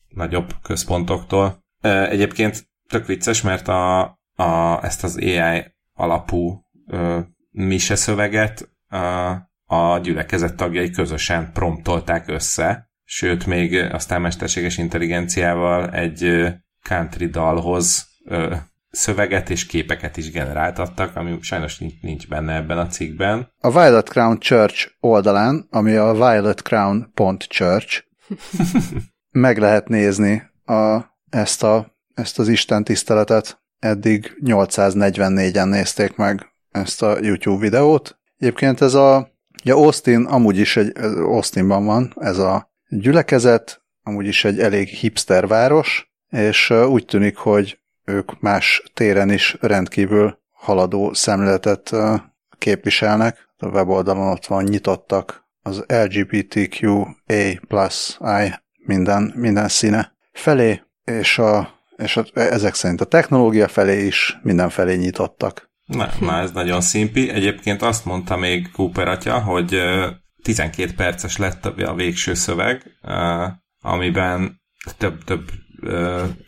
nagyobb 0.08 0.52
központoktól. 0.62 1.64
Egyébként 1.80 2.68
tök 2.88 3.06
vicces, 3.06 3.42
mert 3.42 3.68
a, 3.68 4.00
a, 4.34 4.84
ezt 4.84 5.04
az 5.04 5.16
AI 5.16 5.74
alapú 5.92 6.62
ö, 6.86 7.20
mise 7.50 7.94
szöveget 7.94 8.70
a, 8.88 8.96
a 9.64 9.98
gyülekezet 9.98 10.56
tagjai 10.56 10.90
közösen 10.90 11.52
promptolták 11.52 12.28
össze, 12.28 12.87
sőt, 13.10 13.46
még 13.46 13.74
aztán 13.92 14.20
mesterséges 14.20 14.78
intelligenciával 14.78 15.90
egy 15.90 16.46
country 16.82 17.26
dalhoz 17.26 18.06
szöveget 18.90 19.50
és 19.50 19.66
képeket 19.66 20.16
is 20.16 20.30
generáltattak, 20.30 21.16
ami 21.16 21.38
sajnos 21.40 21.78
nincs, 21.78 22.00
nincs 22.00 22.28
benne 22.28 22.54
ebben 22.54 22.78
a 22.78 22.86
cikkben. 22.86 23.52
A 23.60 23.70
Violet 23.70 24.08
Crown 24.08 24.38
Church 24.38 24.90
oldalán, 25.00 25.66
ami 25.70 25.94
a 25.94 26.12
violetcrown.church, 26.12 28.04
meg 29.30 29.58
lehet 29.58 29.88
nézni 29.88 30.42
a, 30.64 31.00
ezt, 31.30 31.62
a, 31.62 31.96
ezt 32.14 32.38
az 32.38 32.48
Isten 32.48 32.84
tiszteletet. 32.84 33.62
Eddig 33.78 34.38
844-en 34.44 35.68
nézték 35.68 36.16
meg 36.16 36.46
ezt 36.70 37.02
a 37.02 37.18
YouTube 37.20 37.60
videót. 37.60 38.18
Egyébként 38.38 38.80
ez 38.80 38.94
a, 38.94 39.30
ja 39.62 39.74
Austin 39.74 40.24
amúgy 40.24 40.58
is 40.58 40.76
egy, 40.76 40.92
Austinban 41.16 41.84
van 41.84 42.14
ez 42.16 42.38
a 42.38 42.67
gyülekezet, 42.88 43.82
amúgy 44.02 44.26
is 44.26 44.44
egy 44.44 44.60
elég 44.60 44.88
hipster 44.88 45.46
város, 45.46 46.12
és 46.30 46.70
úgy 46.70 47.04
tűnik, 47.04 47.36
hogy 47.36 47.78
ők 48.04 48.40
más 48.40 48.82
téren 48.94 49.30
is 49.30 49.56
rendkívül 49.60 50.38
haladó 50.52 51.12
szemléletet 51.14 51.90
képviselnek. 52.58 53.48
A 53.56 53.66
weboldalon 53.66 54.30
ott 54.30 54.46
van 54.46 54.64
nyitottak 54.64 55.48
az 55.62 55.84
LGBTQA 55.86 57.16
plus 57.68 58.18
I 58.20 58.54
minden, 58.84 59.32
minden 59.36 59.68
színe 59.68 60.12
felé, 60.32 60.82
és, 61.04 61.38
a, 61.38 61.80
és 61.96 62.16
a, 62.16 62.24
ezek 62.34 62.74
szerint 62.74 63.00
a 63.00 63.04
technológia 63.04 63.68
felé 63.68 64.06
is 64.06 64.38
mindenfelé 64.42 64.96
nyitottak. 64.96 65.70
Na, 65.84 66.08
na, 66.20 66.38
ez 66.38 66.50
nagyon 66.52 66.80
szimpi. 66.80 67.30
Egyébként 67.30 67.82
azt 67.82 68.04
mondta 68.04 68.36
még 68.36 68.70
Cooper 68.70 69.08
atya, 69.08 69.38
hogy 69.38 69.76
12 70.42 70.92
perces 70.96 71.36
lett 71.36 71.66
a 71.66 71.94
végső 71.94 72.34
szöveg, 72.34 72.82
amiben 73.80 74.60
több-több 74.96 75.50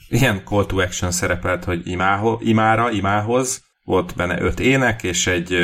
ilyen 0.08 0.42
call 0.44 0.66
to 0.66 0.80
action 0.80 1.10
szerepelt, 1.10 1.64
hogy 1.64 1.88
imáho, 1.88 2.38
imára, 2.40 2.90
imához, 2.90 3.64
volt 3.84 4.14
benne 4.16 4.40
öt 4.40 4.60
ének, 4.60 5.02
és 5.02 5.26
egy 5.26 5.56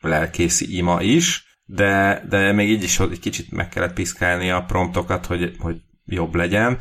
lelkészi 0.00 0.76
ima 0.76 1.02
is, 1.02 1.58
de, 1.64 2.24
de 2.28 2.52
még 2.52 2.70
így 2.70 2.82
is 2.82 3.00
egy 3.00 3.20
kicsit 3.20 3.50
meg 3.50 3.68
kellett 3.68 3.94
piszkálni 3.94 4.50
a 4.50 4.64
promptokat, 4.64 5.26
hogy, 5.26 5.56
hogy 5.58 5.80
jobb 6.04 6.34
legyen, 6.34 6.80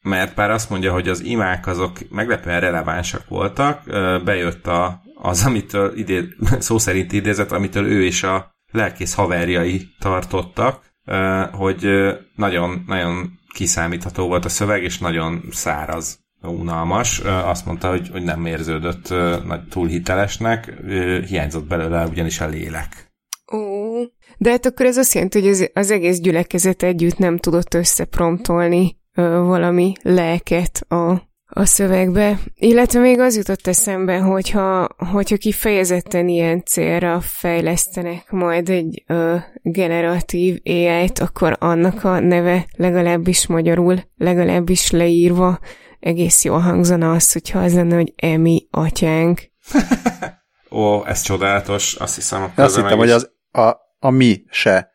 mert 0.00 0.34
bár 0.34 0.50
azt 0.50 0.70
mondja, 0.70 0.92
hogy 0.92 1.08
az 1.08 1.20
imák 1.20 1.66
azok 1.66 1.98
meglepően 2.10 2.60
relevánsak 2.60 3.28
voltak, 3.28 3.82
bejött 4.24 4.66
a, 4.66 5.02
az, 5.14 5.46
amitől 5.46 5.98
idé, 5.98 6.28
szó 6.58 6.78
szerint 6.78 7.12
idézett, 7.12 7.52
amitől 7.52 7.86
ő 7.86 8.04
és 8.04 8.22
a 8.22 8.53
lelkész 8.74 9.14
haverjai 9.14 9.88
tartottak, 9.98 10.92
hogy 11.52 11.86
nagyon, 12.36 12.84
nagyon 12.86 13.38
kiszámítható 13.54 14.26
volt 14.26 14.44
a 14.44 14.48
szöveg, 14.48 14.82
és 14.82 14.98
nagyon 14.98 15.44
száraz, 15.50 16.18
unalmas. 16.42 17.18
Azt 17.20 17.66
mondta, 17.66 17.88
hogy, 17.88 18.08
hogy 18.08 18.22
nem 18.22 18.46
érződött 18.46 19.08
nagy 19.44 19.68
túl 19.68 19.86
hitelesnek, 19.86 20.72
hiányzott 21.26 21.66
belőle 21.66 22.06
ugyanis 22.06 22.40
a 22.40 22.46
lélek. 22.46 23.12
Ó, 23.52 23.58
de 24.38 24.50
hát 24.50 24.66
akkor 24.66 24.86
ez 24.86 24.96
azt 24.96 25.14
jelenti, 25.14 25.40
hogy 25.40 25.48
az, 25.48 25.70
az 25.72 25.90
egész 25.90 26.18
gyülekezet 26.18 26.82
együtt 26.82 27.18
nem 27.18 27.38
tudott 27.38 27.74
összepromptolni 27.74 28.96
valami 29.14 29.92
lelket 30.02 30.84
a, 30.88 31.32
a 31.56 31.64
szövegbe. 31.64 32.38
Illetve 32.54 33.00
még 33.00 33.20
az 33.20 33.36
jutott 33.36 33.66
eszembe, 33.66 34.18
hogyha, 34.18 34.88
hogyha 34.96 35.36
kifejezetten 35.36 36.28
ilyen 36.28 36.62
célra 36.64 37.20
fejlesztenek 37.20 38.30
majd 38.30 38.68
egy 38.68 39.04
ö, 39.06 39.36
generatív 39.62 40.60
AI-t, 40.64 41.18
akkor 41.18 41.56
annak 41.60 42.04
a 42.04 42.20
neve 42.20 42.66
legalábbis 42.76 43.46
magyarul, 43.46 44.02
legalábbis 44.16 44.90
leírva 44.90 45.58
egész 46.00 46.44
jól 46.44 46.58
hangzana 46.58 47.12
az, 47.12 47.32
hogyha 47.32 47.58
az 47.58 47.74
lenne, 47.74 47.94
hogy 47.94 48.12
Emi 48.16 48.66
atyánk. 48.70 49.40
Ó, 50.70 51.06
ez 51.06 51.20
csodálatos, 51.20 51.94
azt 51.94 52.14
hiszem. 52.14 52.52
Azt 52.54 52.76
hittem, 52.76 52.90
is... 52.90 52.98
hogy 52.98 53.10
az 53.10 53.30
a, 53.50 53.76
a 53.98 54.10
mi 54.10 54.44
se 54.50 54.93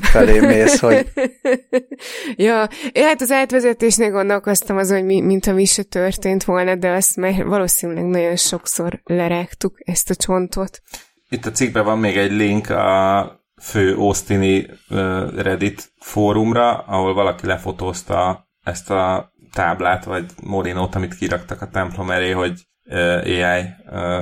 felé 0.00 0.40
mész, 0.40 0.78
hogy... 0.78 1.06
ja, 2.36 2.68
én 2.92 3.04
hát 3.04 3.20
az 3.20 3.30
átvezetésnél 3.30 4.10
gondolkoztam 4.10 4.76
az, 4.76 4.90
hogy 4.90 5.04
mi, 5.04 5.20
mint 5.20 5.54
mi 5.54 5.64
se 5.64 5.82
történt 5.82 6.44
volna, 6.44 6.74
de 6.74 6.90
azt 6.90 7.16
már 7.16 7.44
valószínűleg 7.44 8.04
nagyon 8.04 8.36
sokszor 8.36 9.00
lerágtuk 9.04 9.78
ezt 9.84 10.10
a 10.10 10.14
csontot. 10.14 10.82
Itt 11.28 11.46
a 11.46 11.50
cikkben 11.50 11.84
van 11.84 11.98
még 11.98 12.16
egy 12.16 12.32
link 12.32 12.70
a 12.70 13.40
fő 13.62 13.94
Austini 13.94 14.66
Reddit 15.36 15.92
fórumra, 16.00 16.78
ahol 16.78 17.14
valaki 17.14 17.46
lefotózta 17.46 18.48
ezt 18.64 18.90
a 18.90 19.32
táblát, 19.52 20.04
vagy 20.04 20.24
molinót, 20.42 20.94
amit 20.94 21.16
kiraktak 21.16 21.62
a 21.62 21.68
templom 21.68 22.10
elé, 22.10 22.30
hogy 22.30 22.66
AI 23.24 23.64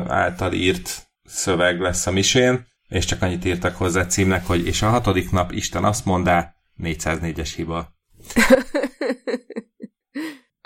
által 0.08 0.52
írt 0.52 1.08
szöveg 1.24 1.80
lesz 1.80 2.06
a 2.06 2.10
misén, 2.10 2.66
és 2.88 3.04
csak 3.04 3.22
annyit 3.22 3.44
írtak 3.44 3.76
hozzá 3.76 4.06
címnek, 4.06 4.46
hogy 4.46 4.66
és 4.66 4.82
a 4.82 4.88
hatodik 4.88 5.30
nap 5.30 5.52
Isten 5.52 5.84
azt 5.84 6.04
mondá, 6.04 6.54
404-es 6.82 7.52
hiba. 7.56 7.94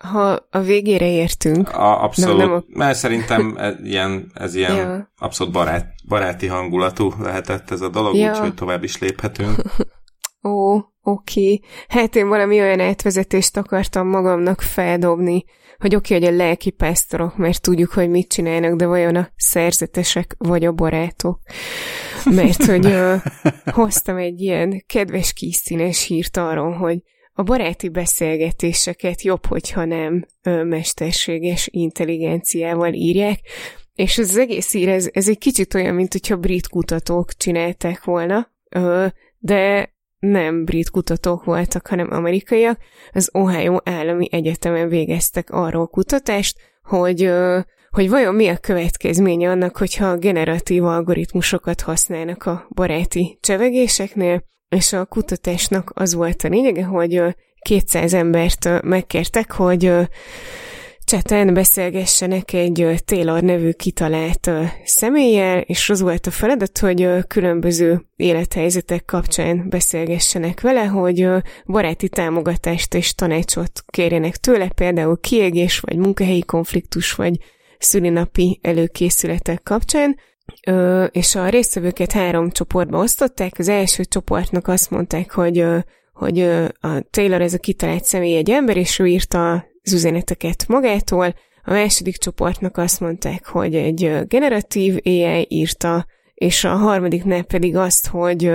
ha 0.01 0.47
a 0.51 0.61
végére 0.61 1.11
értünk. 1.11 1.69
A, 1.69 2.03
abszolút, 2.03 2.39
nem, 2.39 2.49
nem 2.49 2.57
a... 2.57 2.79
mert 2.79 2.99
szerintem 2.99 3.57
ez 3.59 3.75
ilyen, 3.83 4.31
ez 4.35 4.55
ilyen 4.55 4.77
ja. 4.77 5.13
abszolút 5.19 5.53
barát, 5.53 5.95
baráti 6.09 6.47
hangulatú 6.47 7.13
lehetett 7.19 7.71
ez 7.71 7.81
a 7.81 7.89
dolog, 7.89 8.15
ja. 8.15 8.31
úgyhogy 8.31 8.55
tovább 8.55 8.85
is 8.85 8.99
léphetünk. 8.99 9.63
Ó, 10.49 10.75
oké. 10.75 10.85
Okay. 11.03 11.63
Hát 11.89 12.17
én 12.17 12.29
valami 12.29 12.61
olyan 12.61 12.81
átvezetést 12.81 13.57
akartam 13.57 14.09
magamnak 14.09 14.61
feldobni, 14.61 15.45
hogy 15.81 15.95
oké, 15.95 16.15
okay, 16.15 16.27
hogy 16.27 16.35
a 16.35 16.45
lelki 16.45 16.71
pásztorok, 16.71 17.37
mert 17.37 17.63
tudjuk, 17.63 17.91
hogy 17.91 18.09
mit 18.11 18.29
csinálnak, 18.29 18.77
de 18.77 18.87
vajon 18.87 19.17
a 19.17 19.29
szerzetesek 19.37 20.35
vagy 20.39 20.65
a 20.65 20.73
barátok. 20.73 21.41
Mert 22.25 22.65
hogy 22.65 22.87
uh, 22.87 23.23
hoztam 23.81 24.17
egy 24.17 24.41
ilyen 24.41 24.85
kedves 24.87 25.33
kis 25.33 25.55
színes 25.55 26.07
hírt 26.07 26.37
arról, 26.37 26.73
hogy 26.73 27.03
a 27.33 27.43
baráti 27.43 27.89
beszélgetéseket 27.89 29.23
jobb, 29.23 29.47
hogyha 29.47 29.85
nem 29.85 30.27
ö, 30.43 30.65
mesterséges 30.65 31.69
intelligenciával 31.73 32.93
írják, 32.93 33.41
és 33.95 34.19
az 34.19 34.37
egész 34.37 34.75
ír, 34.75 34.89
ez, 34.89 35.09
ez 35.13 35.29
egy 35.29 35.39
kicsit 35.39 35.75
olyan, 35.75 35.95
mint 35.95 36.13
hogyha 36.13 36.37
brit 36.37 36.69
kutatók 36.69 37.33
csinálták 37.35 38.05
volna, 38.05 38.51
ö, 38.69 39.07
de 39.39 39.93
nem 40.21 40.65
brit 40.65 40.91
kutatók 40.91 41.45
voltak, 41.45 41.87
hanem 41.87 42.13
amerikaiak. 42.13 42.79
Az 43.13 43.31
Ohio 43.33 43.77
Állami 43.85 44.29
Egyetemen 44.31 44.89
végeztek 44.89 45.51
arról 45.51 45.87
kutatást, 45.87 46.59
hogy 46.83 47.31
hogy 47.91 48.09
vajon 48.09 48.35
mi 48.35 48.49
a 48.49 48.57
következménye 48.57 49.51
annak, 49.51 49.77
hogyha 49.77 50.17
generatív 50.17 50.85
algoritmusokat 50.85 51.81
használnak 51.81 52.45
a 52.47 52.67
baráti 52.69 53.39
csevegéseknél, 53.41 54.43
és 54.69 54.93
a 54.93 55.05
kutatásnak 55.05 55.93
az 55.95 56.15
volt 56.15 56.43
a 56.43 56.49
lényege, 56.49 56.85
hogy 56.85 57.23
200 57.61 58.15
embert 58.15 58.83
megkértek, 58.83 59.53
hogy 59.53 59.93
cseten 61.11 61.55
beszélgessenek 61.55 62.53
egy 62.53 62.95
Taylor 63.05 63.43
nevű 63.43 63.71
kitalált 63.71 64.51
személlyel, 64.85 65.61
és 65.61 65.91
az 65.91 66.01
volt 66.01 66.27
a 66.27 66.31
feladat, 66.31 66.79
hogy 66.79 67.09
különböző 67.27 68.07
élethelyzetek 68.17 69.05
kapcsán 69.05 69.69
beszélgessenek 69.69 70.61
vele, 70.61 70.85
hogy 70.85 71.29
baráti 71.67 72.09
támogatást 72.09 72.95
és 72.95 73.15
tanácsot 73.15 73.85
kérjenek 73.87 74.37
tőle, 74.37 74.69
például 74.69 75.21
kiégés, 75.21 75.81
vagy 75.81 75.97
munkahelyi 75.97 76.45
konfliktus, 76.45 77.13
vagy 77.13 77.39
szülinapi 77.79 78.59
előkészületek 78.63 79.63
kapcsán, 79.63 80.17
és 81.11 81.35
a 81.35 81.49
résztvevőket 81.49 82.13
három 82.13 82.51
csoportba 82.51 82.99
osztották. 82.99 83.59
Az 83.59 83.69
első 83.69 84.05
csoportnak 84.05 84.69
azt 84.69 84.91
mondták, 84.91 85.31
hogy, 85.31 85.65
hogy 86.13 86.41
a 86.81 87.01
Taylor 87.11 87.41
ez 87.41 87.55
a 87.55 87.59
kitalált 87.59 88.05
személy 88.05 88.37
egy 88.37 88.51
ember, 88.51 88.77
és 88.77 88.99
ő 88.99 89.07
írta 89.07 89.69
az 89.91 89.97
üzeneteket 89.97 90.65
magától. 90.69 91.35
A 91.65 91.71
második 91.71 92.17
csoportnak 92.17 92.77
azt 92.77 93.01
mondták, 93.01 93.47
hogy 93.47 93.75
egy 93.75 94.27
generatív 94.27 94.99
AI 95.05 95.47
írta, 95.49 96.07
és 96.35 96.65
a 96.65 96.77
harmadiknál 96.77 97.43
pedig 97.43 97.77
azt, 97.77 98.07
hogy 98.07 98.53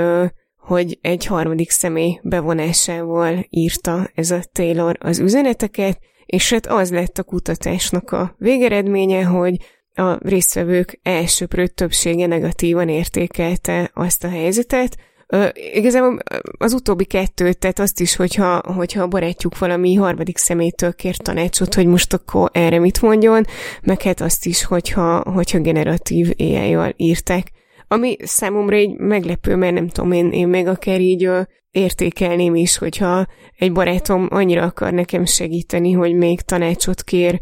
hogy 0.58 0.98
egy 1.02 1.26
harmadik 1.26 1.70
személy 1.70 2.20
bevonásával 2.24 3.46
írta 3.50 4.10
ez 4.14 4.32
a 4.32 4.40
Taylor 4.52 4.98
az 5.00 5.20
üzeneteket, 5.20 6.00
és 6.26 6.54
hát 6.54 6.66
az 6.68 6.92
lett 6.92 7.18
a 7.18 7.24
kutatásnak 7.24 8.12
a 8.12 8.36
végeredménye, 8.38 9.24
hogy 9.24 9.56
a 9.94 10.28
résztvevők 10.28 11.00
elsőprő 11.04 11.68
többsége 11.68 12.28
negatívan 12.28 12.90
értékelte 12.90 13.92
azt 13.94 14.24
a 14.24 14.30
helyzetet, 14.30 14.98
Ö, 15.36 15.48
igazából 15.74 16.20
az 16.58 16.74
utóbbi 16.74 17.06
kettőt, 17.06 17.58
tehát 17.58 17.80
azt 17.80 18.00
is, 18.00 18.16
hogyha, 18.16 18.62
hogyha 18.76 19.02
a 19.02 19.08
barátjuk 19.08 19.58
valami 19.58 19.94
harmadik 19.94 20.38
személytől 20.38 20.94
kér 20.94 21.18
tanácsot, 21.18 21.74
hogy 21.74 21.86
most 21.86 22.14
akkor 22.14 22.50
erre 22.54 22.80
mit 22.80 23.02
mondjon, 23.02 23.46
meg 23.84 24.02
hát 24.02 24.22
azt 24.22 24.46
is, 24.46 24.64
hogyha, 24.64 25.32
hogyha 25.34 25.60
generatív 25.60 26.34
AI-jal 26.38 26.94
írták. 26.98 27.52
Ami 27.88 28.16
számomra 28.24 28.78
így 28.78 28.98
meglepő, 28.98 29.56
mert 29.56 29.74
nem 29.74 29.88
tudom, 29.88 30.12
én, 30.12 30.32
én 30.32 30.48
meg 30.48 30.68
akár 30.68 31.02
így 31.02 31.26
ö, 31.26 31.42
értékelném 31.72 32.56
is, 32.56 32.78
hogyha 32.78 33.26
egy 33.58 33.72
barátom 33.72 34.28
annyira 34.30 34.64
akar 34.64 34.94
nekem 34.94 35.26
segíteni, 35.26 35.92
hogy 35.92 36.14
még 36.14 36.42
tanácsot 36.42 37.04
kér, 37.04 37.40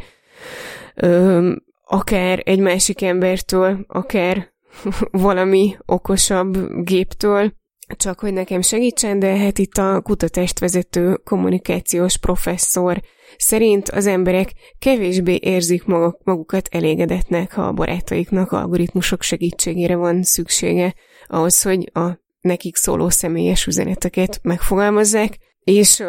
ö, 0.95 1.51
akár 1.86 2.41
egy 2.45 2.60
másik 2.60 3.01
embertől, 3.01 3.86
akár 3.88 4.53
valami 5.12 5.75
okosabb 5.86 6.58
géptől, 6.84 7.62
csak 7.87 8.19
hogy 8.19 8.33
nekem 8.33 8.61
segítsen, 8.61 9.19
de 9.19 9.37
hát 9.37 9.59
itt 9.59 9.77
a 9.77 10.01
kutatást 10.01 10.59
vezető 10.59 11.15
kommunikációs 11.23 12.17
professzor. 12.17 13.01
Szerint 13.37 13.89
az 13.89 14.05
emberek 14.05 14.53
kevésbé 14.79 15.39
érzik 15.41 15.85
magukat 16.23 16.67
elégedetnek, 16.71 17.53
ha 17.53 17.61
a 17.61 17.73
barátaiknak 17.73 18.51
algoritmusok 18.51 19.21
segítségére 19.21 19.95
van 19.95 20.23
szüksége 20.23 20.93
ahhoz, 21.27 21.61
hogy 21.61 21.89
a 21.93 22.21
nekik 22.41 22.75
szóló 22.75 23.09
személyes 23.09 23.65
üzeneteket 23.65 24.39
megfogalmazzák, 24.41 25.37
és 25.63 26.03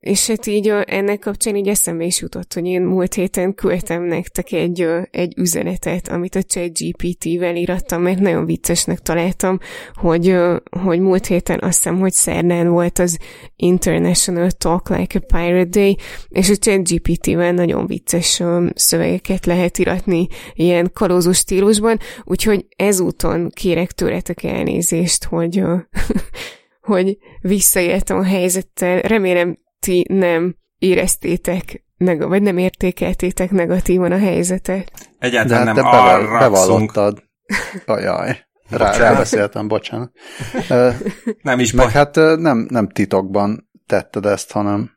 és 0.00 0.26
hát 0.26 0.46
így 0.46 0.68
ennek 0.68 1.18
kapcsán 1.18 1.56
így 1.56 1.68
eszembe 1.68 2.04
is 2.04 2.20
jutott, 2.20 2.54
hogy 2.54 2.66
én 2.66 2.82
múlt 2.82 3.14
héten 3.14 3.54
küldtem 3.54 4.02
nektek 4.02 4.52
egy, 4.52 4.86
egy 5.10 5.34
üzenetet, 5.36 6.08
amit 6.08 6.34
a 6.34 6.42
chat 6.42 6.78
GPT-vel 6.78 7.56
írattam, 7.56 8.02
mert 8.02 8.18
nagyon 8.18 8.46
viccesnek 8.46 8.98
találtam, 8.98 9.58
hogy, 9.94 10.36
hogy 10.82 11.00
múlt 11.00 11.26
héten 11.26 11.58
azt 11.62 11.82
hiszem, 11.82 11.98
hogy 11.98 12.12
szerdán 12.12 12.68
volt 12.68 12.98
az 12.98 13.18
International 13.56 14.50
Talk 14.50 14.88
Like 14.88 15.18
a 15.18 15.36
Pirate 15.36 15.78
Day, 15.80 15.96
és 16.28 16.50
a 16.50 16.54
chat 16.54 16.88
GPT-vel 16.88 17.52
nagyon 17.52 17.86
vicces 17.86 18.42
szövegeket 18.74 19.46
lehet 19.46 19.78
iratni 19.78 20.26
ilyen 20.54 20.90
kalózós 20.92 21.36
stílusban, 21.36 21.98
úgyhogy 22.24 22.66
ezúton 22.76 23.50
kérek 23.54 23.92
tőletek 23.92 24.42
elnézést, 24.42 25.24
hogy 25.24 25.62
hogy 26.80 27.18
visszaéltem 27.40 28.16
a 28.18 28.24
helyzettel. 28.24 29.00
Remélem 29.00 29.56
ti 29.80 30.04
nem 30.08 30.54
éreztétek, 30.78 31.84
neg- 31.96 32.24
vagy 32.24 32.42
nem 32.42 32.58
értékeltétek 32.58 33.50
negatívan 33.50 34.12
a 34.12 34.18
helyzetet. 34.18 34.92
Egyáltalán 35.18 35.64
nem 35.64 35.74
hát 35.74 35.84
te 35.84 35.90
beval- 35.90 36.22
arra 36.22 36.38
bevallottad. 36.38 37.22
Ajaj. 37.86 38.38
Rá, 38.70 38.96
rábeszéltem, 38.96 39.68
bocsánat. 39.68 40.12
Nem 41.42 41.58
is 41.60 41.72
Meg 41.72 41.84
baj. 41.84 41.94
hát 41.94 42.14
nem, 42.40 42.66
nem 42.70 42.88
titokban 42.88 43.70
tetted 43.86 44.26
ezt, 44.26 44.52
hanem 44.52 44.90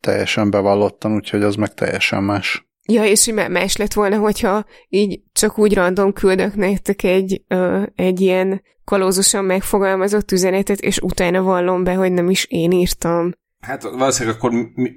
teljesen 0.00 0.50
bevallottan, 0.50 1.14
úgyhogy 1.14 1.42
az 1.42 1.54
meg 1.54 1.74
teljesen 1.74 2.22
más. 2.22 2.68
Ja, 2.88 3.04
és 3.04 3.26
így 3.26 3.34
más 3.34 3.76
lett 3.76 3.92
volna, 3.92 4.18
hogyha 4.18 4.64
így 4.88 5.20
csak 5.32 5.58
úgy 5.58 5.74
random 5.74 6.12
küldök 6.12 6.54
nektek 6.54 7.02
egy, 7.02 7.42
ö, 7.48 7.82
egy 7.94 8.20
ilyen 8.20 8.62
kalózusan 8.84 9.44
megfogalmazott 9.44 10.32
üzenetet, 10.32 10.80
és 10.80 10.98
utána 10.98 11.42
vallom 11.42 11.84
be, 11.84 11.94
hogy 11.94 12.12
nem 12.12 12.30
is 12.30 12.44
én 12.44 12.70
írtam. 12.70 13.32
Hát 13.60 13.82
valószínűleg 13.82 14.36
akkor 14.36 14.52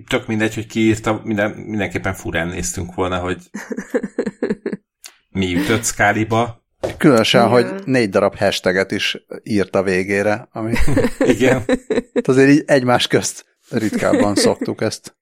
tök 0.08 0.28
mindegy, 0.28 0.54
hogy 0.54 0.66
ki 0.66 0.80
írta, 0.80 1.22
minden, 1.24 1.52
mindenképpen 1.52 2.14
furán 2.14 2.48
néztünk 2.48 2.94
volna, 2.94 3.20
hogy 3.20 3.50
mi 5.30 5.56
ütött 5.56 5.84
Skáliba. 5.84 6.64
Különösen, 6.98 7.48
hogy 7.48 7.66
négy 7.86 8.10
darab 8.10 8.38
hashtaget 8.38 8.92
is 8.92 9.18
írt 9.44 9.76
a 9.76 9.84
végére, 9.84 10.48
ami 10.52 10.74
Igen. 11.36 11.64
azért 12.24 12.50
így 12.50 12.64
egymás 12.66 13.08
közt 13.08 13.46
ritkábban 13.70 14.36
szoktuk 14.36 14.82
ezt. 14.82 15.18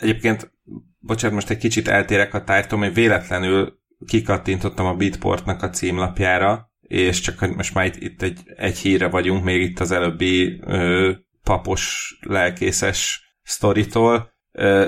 Egyébként, 0.00 0.52
bocsánat, 0.98 1.34
most 1.34 1.50
egy 1.50 1.58
kicsit 1.58 1.88
eltérek 1.88 2.34
a 2.34 2.44
tájtól, 2.44 2.78
hogy 2.78 2.94
véletlenül 2.94 3.80
kikattintottam 4.06 4.86
a 4.86 4.94
Beatportnak 4.94 5.62
a 5.62 5.70
címlapjára, 5.70 6.70
és 6.80 7.20
csak 7.20 7.38
hogy 7.38 7.54
most 7.56 7.74
már 7.74 7.86
itt, 7.86 7.96
itt 7.96 8.22
egy, 8.22 8.40
egy 8.56 8.78
híre 8.78 9.08
vagyunk, 9.08 9.44
még 9.44 9.60
itt 9.60 9.80
az 9.80 9.90
előbbi 9.90 10.60
ö, 10.66 11.12
papos, 11.44 12.16
lelkészes 12.20 13.30
sztoritól, 13.42 14.32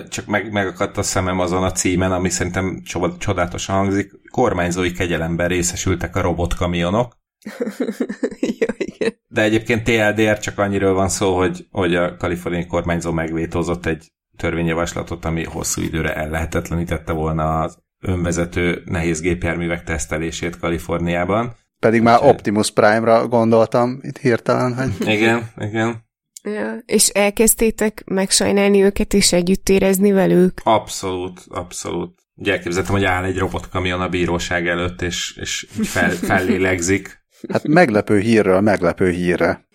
csak 0.08 0.26
meg, 0.26 0.52
megakadt 0.52 0.96
a 0.98 1.02
szemem 1.02 1.40
azon 1.40 1.62
a 1.62 1.72
címen, 1.72 2.12
ami 2.12 2.28
szerintem 2.28 2.82
csodálatosan 3.18 3.76
hangzik. 3.76 4.12
Kormányzói 4.30 4.92
kegyelemben 4.92 5.48
részesültek 5.48 6.16
a 6.16 6.20
robotkamionok, 6.20 7.16
ja, 8.60 8.74
igen. 8.78 9.12
de 9.28 9.42
egyébként 9.42 9.84
TLDR 9.84 10.38
csak 10.38 10.58
annyiről 10.58 10.92
van 10.92 11.08
szó, 11.08 11.36
hogy, 11.36 11.66
hogy 11.70 11.94
a 11.94 12.16
kaliforniai 12.16 12.66
kormányzó 12.66 13.12
megvétózott 13.12 13.86
egy 13.86 14.12
törvényjavaslatot, 14.36 15.24
ami 15.24 15.44
hosszú 15.44 15.82
időre 15.82 16.14
ellehetetlenítette 16.14 17.12
volna 17.12 17.60
az 17.60 17.78
önvezető 18.00 18.82
nehéz 18.84 19.20
gépjárművek 19.20 19.84
tesztelését 19.84 20.58
Kaliforniában. 20.58 21.54
Pedig 21.78 22.02
már 22.02 22.18
Optimus 22.22 22.70
Prime-ra 22.70 23.28
gondoltam 23.28 23.98
itt 24.02 24.18
hirtelen, 24.18 24.74
hogy 24.74 25.08
Igen, 25.08 25.50
igen. 25.56 26.04
Ja. 26.44 26.78
És 26.86 27.08
elkezdtétek 27.08 28.02
megsajnálni 28.06 28.82
őket, 28.82 29.14
és 29.14 29.32
együtt 29.32 29.68
érezni 29.68 30.12
velük? 30.12 30.60
Abszolút, 30.64 31.40
abszolút. 31.48 32.22
Ugye 32.34 32.52
elképzeltem, 32.52 32.92
hogy 32.92 33.04
áll 33.04 33.24
egy 33.24 33.38
robotkamion 33.38 34.00
a 34.00 34.08
bíróság 34.08 34.66
előtt, 34.66 35.02
és, 35.02 35.36
és 35.40 35.66
fel, 35.82 36.10
fellélegzik. 36.30 37.24
hát 37.52 37.66
meglepő 37.66 38.18
hírről 38.18 38.60
meglepő 38.60 39.10
hírre 39.10 39.66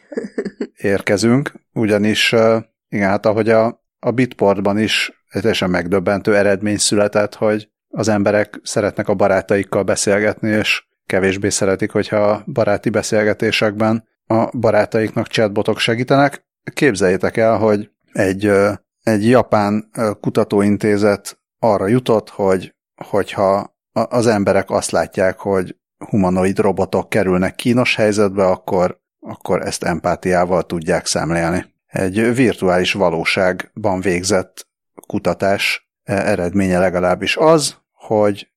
érkezünk, 0.77 1.53
ugyanis 1.73 2.35
igen, 2.89 3.09
hát 3.09 3.25
ahogy 3.25 3.49
a, 3.49 3.83
a 3.99 4.11
Bitportban 4.11 4.79
is 4.79 5.11
egy 5.29 5.41
teljesen 5.41 5.69
megdöbbentő 5.69 6.35
eredmény 6.35 6.77
született, 6.77 7.35
hogy 7.35 7.69
az 7.87 8.07
emberek 8.07 8.59
szeretnek 8.63 9.07
a 9.07 9.13
barátaikkal 9.13 9.83
beszélgetni, 9.83 10.49
és 10.49 10.83
kevésbé 11.05 11.49
szeretik, 11.49 11.91
hogyha 11.91 12.17
a 12.17 12.43
baráti 12.45 12.89
beszélgetésekben 12.89 14.07
a 14.25 14.57
barátaiknak 14.57 15.27
chatbotok 15.27 15.79
segítenek. 15.79 16.47
Képzeljétek 16.73 17.37
el, 17.37 17.57
hogy 17.57 17.89
egy, 18.11 18.51
egy 19.03 19.29
japán 19.29 19.89
kutatóintézet 20.19 21.39
arra 21.59 21.87
jutott, 21.87 22.29
hogy 22.29 22.75
hogyha 23.05 23.77
az 23.91 24.27
emberek 24.27 24.69
azt 24.69 24.91
látják, 24.91 25.39
hogy 25.39 25.75
humanoid 25.97 26.59
robotok 26.59 27.09
kerülnek 27.09 27.55
kínos 27.55 27.95
helyzetbe, 27.95 28.45
akkor, 28.45 29.01
akkor 29.19 29.61
ezt 29.61 29.83
empátiával 29.83 30.63
tudják 30.63 31.05
szemlélni. 31.05 31.65
Egy 31.85 32.35
virtuális 32.35 32.93
valóságban 32.93 34.01
végzett 34.01 34.67
kutatás 35.07 35.89
e, 36.03 36.13
eredménye 36.13 36.79
legalábbis 36.79 37.37
az, 37.37 37.77
hogy 37.91 38.51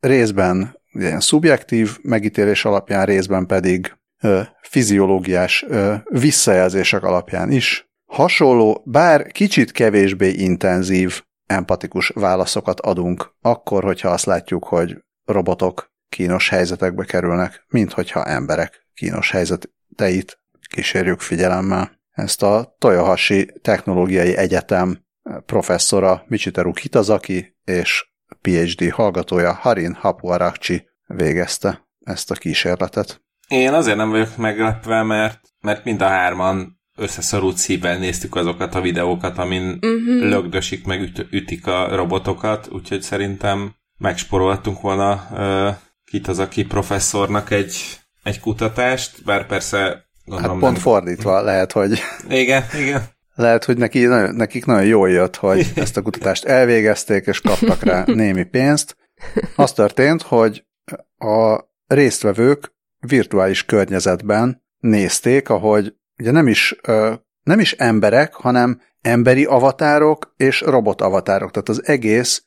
részben 0.00 0.80
ilyen 0.92 1.20
szubjektív 1.20 1.98
megítélés 2.02 2.64
alapján, 2.64 3.04
részben 3.04 3.46
pedig 3.46 3.96
fiziológiás 4.62 5.64
visszajelzések 6.04 7.02
alapján 7.02 7.50
is 7.50 7.90
hasonló, 8.06 8.82
bár 8.86 9.26
kicsit 9.26 9.72
kevésbé 9.72 10.28
intenzív, 10.28 11.22
empatikus 11.46 12.08
válaszokat 12.14 12.80
adunk, 12.80 13.34
akkor, 13.40 13.84
hogyha 13.84 14.08
azt 14.08 14.24
látjuk, 14.24 14.64
hogy 14.64 15.04
robotok 15.24 15.92
kínos 16.08 16.48
helyzetekbe 16.48 17.04
kerülnek, 17.04 17.64
mint 17.68 17.92
hogyha 17.92 18.24
emberek 18.24 18.86
kínos 18.94 19.30
helyzeteit 19.30 20.38
kísérjük 20.68 21.20
figyelemmel. 21.20 22.00
Ezt 22.10 22.42
a 22.42 22.76
Toyohashi 22.78 23.52
Technológiai 23.62 24.36
Egyetem 24.36 24.98
professzora 25.46 26.24
Michiteru 26.26 26.72
Kitazaki 26.72 27.56
és 27.64 28.10
PhD 28.40 28.90
hallgatója 28.90 29.52
Harin 29.52 29.94
Hapuarakchi 29.94 30.88
végezte 31.06 31.88
ezt 32.00 32.30
a 32.30 32.34
kísérletet. 32.34 33.22
Én 33.52 33.72
azért 33.72 33.96
nem 33.96 34.10
vagyok 34.10 34.36
meglepve, 34.36 35.02
mert, 35.02 35.40
mert 35.60 35.84
mind 35.84 36.00
a 36.02 36.06
hárman 36.06 36.80
összeszorult 36.96 37.56
szívvel 37.56 37.98
néztük 37.98 38.34
azokat 38.34 38.74
a 38.74 38.80
videókat, 38.80 39.38
amin 39.38 39.62
Mhm. 39.80 40.28
lögdösik, 40.28 40.86
meg 40.86 41.00
üt, 41.00 41.26
ütik 41.30 41.66
a 41.66 41.96
robotokat, 41.96 42.68
úgyhogy 42.72 43.02
szerintem 43.02 43.74
megsporoltunk 43.98 44.80
volna 44.80 45.28
uh, 45.32 45.74
kit 46.04 46.28
az, 46.28 46.38
aki 46.38 46.64
professzornak 46.64 47.50
egy, 47.50 47.74
egy 48.22 48.40
kutatást, 48.40 49.24
bár 49.24 49.46
persze 49.46 49.78
Hát 49.78 50.04
gondolom 50.24 50.58
pont 50.58 50.72
nem... 50.72 50.82
fordítva 50.82 51.40
lehet, 51.40 51.72
hogy 51.72 52.02
Igen, 52.28 52.64
igen. 52.80 53.02
Lehet, 53.34 53.64
hogy 53.64 53.76
neki, 53.76 54.04
nekik 54.30 54.64
nagyon 54.64 54.86
jól 54.86 55.10
jött, 55.10 55.36
hogy 55.36 55.72
ezt 55.74 55.96
a 55.96 56.02
kutatást 56.02 56.44
elvégezték, 56.44 57.26
és 57.26 57.40
kaptak 57.40 57.82
rá 57.82 58.04
némi 58.06 58.44
pénzt. 58.44 58.96
Az 59.56 59.72
történt, 59.72 60.22
hogy 60.22 60.64
a 61.18 61.60
résztvevők 61.86 62.71
virtuális 63.06 63.64
környezetben 63.64 64.62
nézték, 64.78 65.48
ahogy 65.48 65.94
ugye 66.18 66.30
nem 66.30 66.46
is, 66.46 66.76
nem 67.42 67.60
is 67.60 67.72
emberek, 67.72 68.34
hanem 68.34 68.80
emberi 69.00 69.44
avatárok 69.44 70.34
és 70.36 70.60
robot 70.60 71.00
avatárok. 71.00 71.50
Tehát 71.50 71.68
az 71.68 71.86
egész 71.86 72.44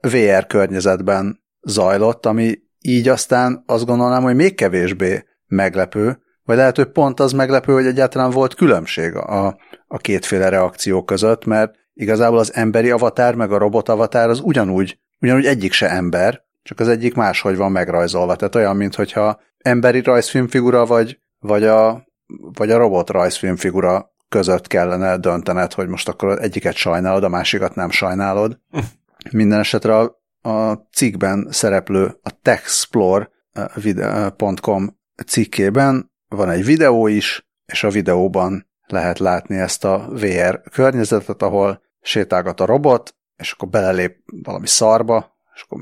VR 0.00 0.46
környezetben 0.46 1.42
zajlott, 1.60 2.26
ami 2.26 2.58
így 2.80 3.08
aztán 3.08 3.62
azt 3.66 3.86
gondolnám, 3.86 4.22
hogy 4.22 4.34
még 4.34 4.54
kevésbé 4.54 5.24
meglepő, 5.46 6.18
vagy 6.44 6.56
lehet, 6.56 6.76
hogy 6.76 6.90
pont 6.90 7.20
az 7.20 7.32
meglepő, 7.32 7.72
hogy 7.72 7.86
egyáltalán 7.86 8.30
volt 8.30 8.54
különbség 8.54 9.14
a, 9.14 9.58
a 9.86 9.96
kétféle 9.96 10.48
reakció 10.48 11.04
között, 11.04 11.44
mert 11.44 11.74
igazából 11.94 12.38
az 12.38 12.54
emberi 12.54 12.90
avatár 12.90 13.34
meg 13.34 13.52
a 13.52 13.58
robot 13.58 13.88
avatár 13.88 14.28
az 14.28 14.40
ugyanúgy, 14.40 14.98
ugyanúgy 15.20 15.46
egyik 15.46 15.72
se 15.72 15.90
ember, 15.90 16.42
csak 16.62 16.80
az 16.80 16.88
egyik 16.88 17.14
máshogy 17.14 17.56
van 17.56 17.72
megrajzolva. 17.72 18.36
Tehát 18.36 18.54
olyan, 18.54 18.76
mintha 18.76 19.40
emberi 19.62 20.02
rajzfilmfigura 20.02 20.86
vagy, 20.86 21.20
vagy 21.38 21.64
a, 21.64 22.06
vagy 22.52 22.70
a 22.70 22.76
robot 22.76 23.10
rajzfilmfigura 23.10 24.14
között 24.28 24.66
kellene 24.66 25.16
döntened, 25.16 25.72
hogy 25.72 25.88
most 25.88 26.08
akkor 26.08 26.42
egyiket 26.42 26.74
sajnálod, 26.74 27.24
a 27.24 27.28
másikat 27.28 27.74
nem 27.74 27.90
sajnálod. 27.90 28.60
Minden 29.30 29.58
esetre 29.58 29.98
a, 29.98 30.20
a 30.48 30.72
cikkben 30.92 31.48
szereplő 31.50 32.18
a 32.22 32.40
techsplore.com 32.42 35.00
cikkében 35.26 36.10
van 36.28 36.50
egy 36.50 36.64
videó 36.64 37.06
is, 37.06 37.46
és 37.66 37.84
a 37.84 37.90
videóban 37.90 38.70
lehet 38.86 39.18
látni 39.18 39.56
ezt 39.56 39.84
a 39.84 40.08
VR 40.10 40.62
környezetet, 40.70 41.42
ahol 41.42 41.82
sétálgat 42.00 42.60
a 42.60 42.66
robot, 42.66 43.16
és 43.36 43.52
akkor 43.52 43.68
belelép 43.68 44.16
valami 44.42 44.66
szarba, 44.66 45.36
és 45.54 45.62
akkor 45.62 45.80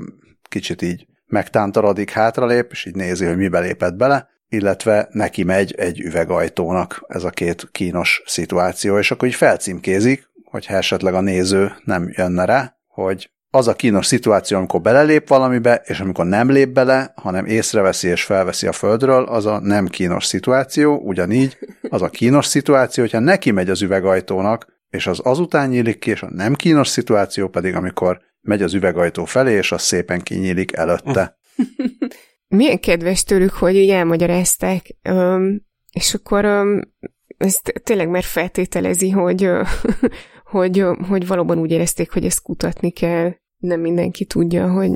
kicsit 0.49 0.81
így 0.81 1.07
megtántorodik, 1.31 2.09
hátralép, 2.09 2.71
és 2.71 2.85
így 2.85 2.95
nézi, 2.95 3.25
hogy 3.25 3.37
mibe 3.37 3.59
lépett 3.59 3.95
bele, 3.95 4.29
illetve 4.49 5.07
neki 5.11 5.43
megy 5.43 5.73
egy 5.77 5.99
üvegajtónak 5.99 7.05
ez 7.07 7.23
a 7.23 7.29
két 7.29 7.67
kínos 7.71 8.21
szituáció, 8.25 8.97
és 8.97 9.11
akkor 9.11 9.27
így 9.27 9.35
felcímkézik, 9.35 10.29
hogyha 10.43 10.75
esetleg 10.75 11.13
a 11.13 11.21
néző 11.21 11.73
nem 11.83 12.09
jönne 12.15 12.45
rá, 12.45 12.75
hogy 12.87 13.29
az 13.53 13.67
a 13.67 13.75
kínos 13.75 14.05
szituáció, 14.05 14.57
amikor 14.57 14.81
belelép 14.81 15.27
valamibe, 15.27 15.81
és 15.85 15.99
amikor 15.99 16.25
nem 16.25 16.51
lép 16.51 16.69
bele, 16.69 17.13
hanem 17.15 17.45
észreveszi 17.45 18.07
és 18.07 18.23
felveszi 18.23 18.67
a 18.67 18.71
földről, 18.71 19.23
az 19.23 19.45
a 19.45 19.59
nem 19.59 19.87
kínos 19.87 20.25
szituáció, 20.25 20.97
ugyanígy 20.97 21.57
az 21.89 22.01
a 22.01 22.09
kínos 22.09 22.45
szituáció, 22.45 23.03
hogyha 23.03 23.19
neki 23.19 23.51
megy 23.51 23.69
az 23.69 23.81
üvegajtónak, 23.81 24.65
és 24.89 25.07
az 25.07 25.19
azután 25.23 25.69
nyílik 25.69 25.99
ki, 25.99 26.09
és 26.09 26.21
a 26.21 26.29
nem 26.29 26.53
kínos 26.53 26.87
szituáció 26.87 27.47
pedig, 27.47 27.75
amikor 27.75 28.21
megy 28.41 28.61
az 28.61 28.73
üvegajtó 28.73 29.25
felé, 29.25 29.53
és 29.53 29.71
az 29.71 29.81
szépen 29.81 30.21
kinyílik 30.21 30.73
előtte. 30.73 31.37
Milyen 32.47 32.79
kedves 32.79 33.23
tőlük, 33.23 33.53
hogy 33.53 33.75
így 33.75 33.89
elmagyarázták, 33.89 34.95
um, 35.09 35.65
és 35.91 36.13
akkor 36.13 36.45
um, 36.45 36.81
ez 37.37 37.59
tényleg 37.83 38.09
már 38.09 38.23
feltételezi, 38.23 39.09
hogy, 39.09 39.49
hogy, 40.43 40.85
hogy 41.07 41.27
valóban 41.27 41.57
úgy 41.57 41.71
érezték, 41.71 42.11
hogy 42.11 42.25
ezt 42.25 42.41
kutatni 42.41 42.91
kell. 42.91 43.33
Nem 43.57 43.79
mindenki 43.79 44.25
tudja, 44.25 44.71
hogy 44.71 44.91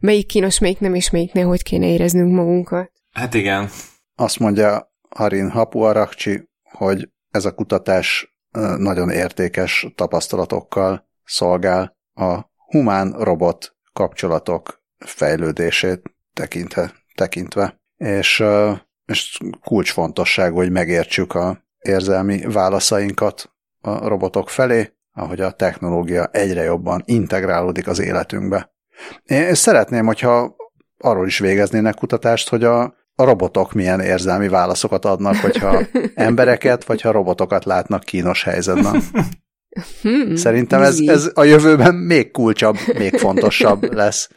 melyik 0.00 0.26
kínos, 0.26 0.58
melyik 0.58 0.78
nem, 0.78 0.94
és 0.94 1.10
melyik 1.10 1.44
hogy 1.44 1.62
kéne 1.62 1.86
éreznünk 1.86 2.32
magunkat. 2.32 2.92
Hát 3.12 3.34
igen. 3.34 3.68
Azt 4.14 4.38
mondja 4.38 4.92
Harin 5.08 5.50
Hapuarakcsi, 5.50 6.48
hogy 6.62 7.08
ez 7.30 7.44
a 7.44 7.54
kutatás 7.54 8.36
nagyon 8.76 9.10
értékes 9.10 9.86
tapasztalatokkal 9.94 11.08
szolgál 11.24 11.96
a 12.14 12.52
humán-robot 12.66 13.76
kapcsolatok 13.92 14.82
fejlődését 14.98 16.02
tekintve, 16.32 16.92
tekintve. 17.14 17.80
És, 17.96 18.44
és 19.06 19.38
kulcsfontosságú, 19.60 20.56
hogy 20.56 20.70
megértsük 20.70 21.34
a 21.34 21.64
érzelmi 21.78 22.40
válaszainkat 22.40 23.52
a 23.80 24.08
robotok 24.08 24.50
felé, 24.50 24.92
ahogy 25.12 25.40
a 25.40 25.50
technológia 25.50 26.26
egyre 26.32 26.62
jobban 26.62 27.02
integrálódik 27.04 27.88
az 27.88 27.98
életünkbe. 27.98 28.72
Én 29.24 29.54
szeretném, 29.54 30.06
hogyha 30.06 30.56
arról 30.98 31.26
is 31.26 31.38
végeznének 31.38 31.94
kutatást, 31.94 32.48
hogy 32.48 32.64
a, 32.64 32.82
a 33.14 33.24
robotok 33.24 33.72
milyen 33.72 34.00
érzelmi 34.00 34.48
válaszokat 34.48 35.04
adnak, 35.04 35.36
hogyha 35.36 35.80
embereket, 36.14 36.84
vagy 36.84 37.00
ha 37.00 37.10
robotokat 37.10 37.64
látnak 37.64 38.04
kínos 38.04 38.44
helyzetben. 38.44 39.02
Hmm, 40.02 40.36
Szerintem 40.36 40.82
ez, 40.82 40.98
ez 41.00 41.30
a 41.34 41.44
jövőben 41.44 41.94
még 41.94 42.30
kulcsabb, 42.30 42.76
még 42.98 43.16
fontosabb 43.16 43.92
lesz. 44.02 44.28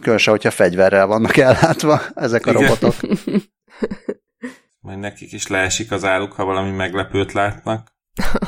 Különösen, 0.00 0.32
hogyha 0.32 0.50
fegyverrel 0.50 1.06
vannak 1.06 1.36
ellátva 1.36 2.00
ezek 2.14 2.46
a 2.46 2.50
Igen. 2.50 2.62
robotok. 2.62 2.94
Majd 4.80 4.98
nekik 4.98 5.32
is 5.32 5.46
leesik 5.46 5.90
az 5.90 6.04
álluk, 6.04 6.32
ha 6.32 6.44
valami 6.44 6.70
meglepőt 6.70 7.32
látnak. 7.32 7.92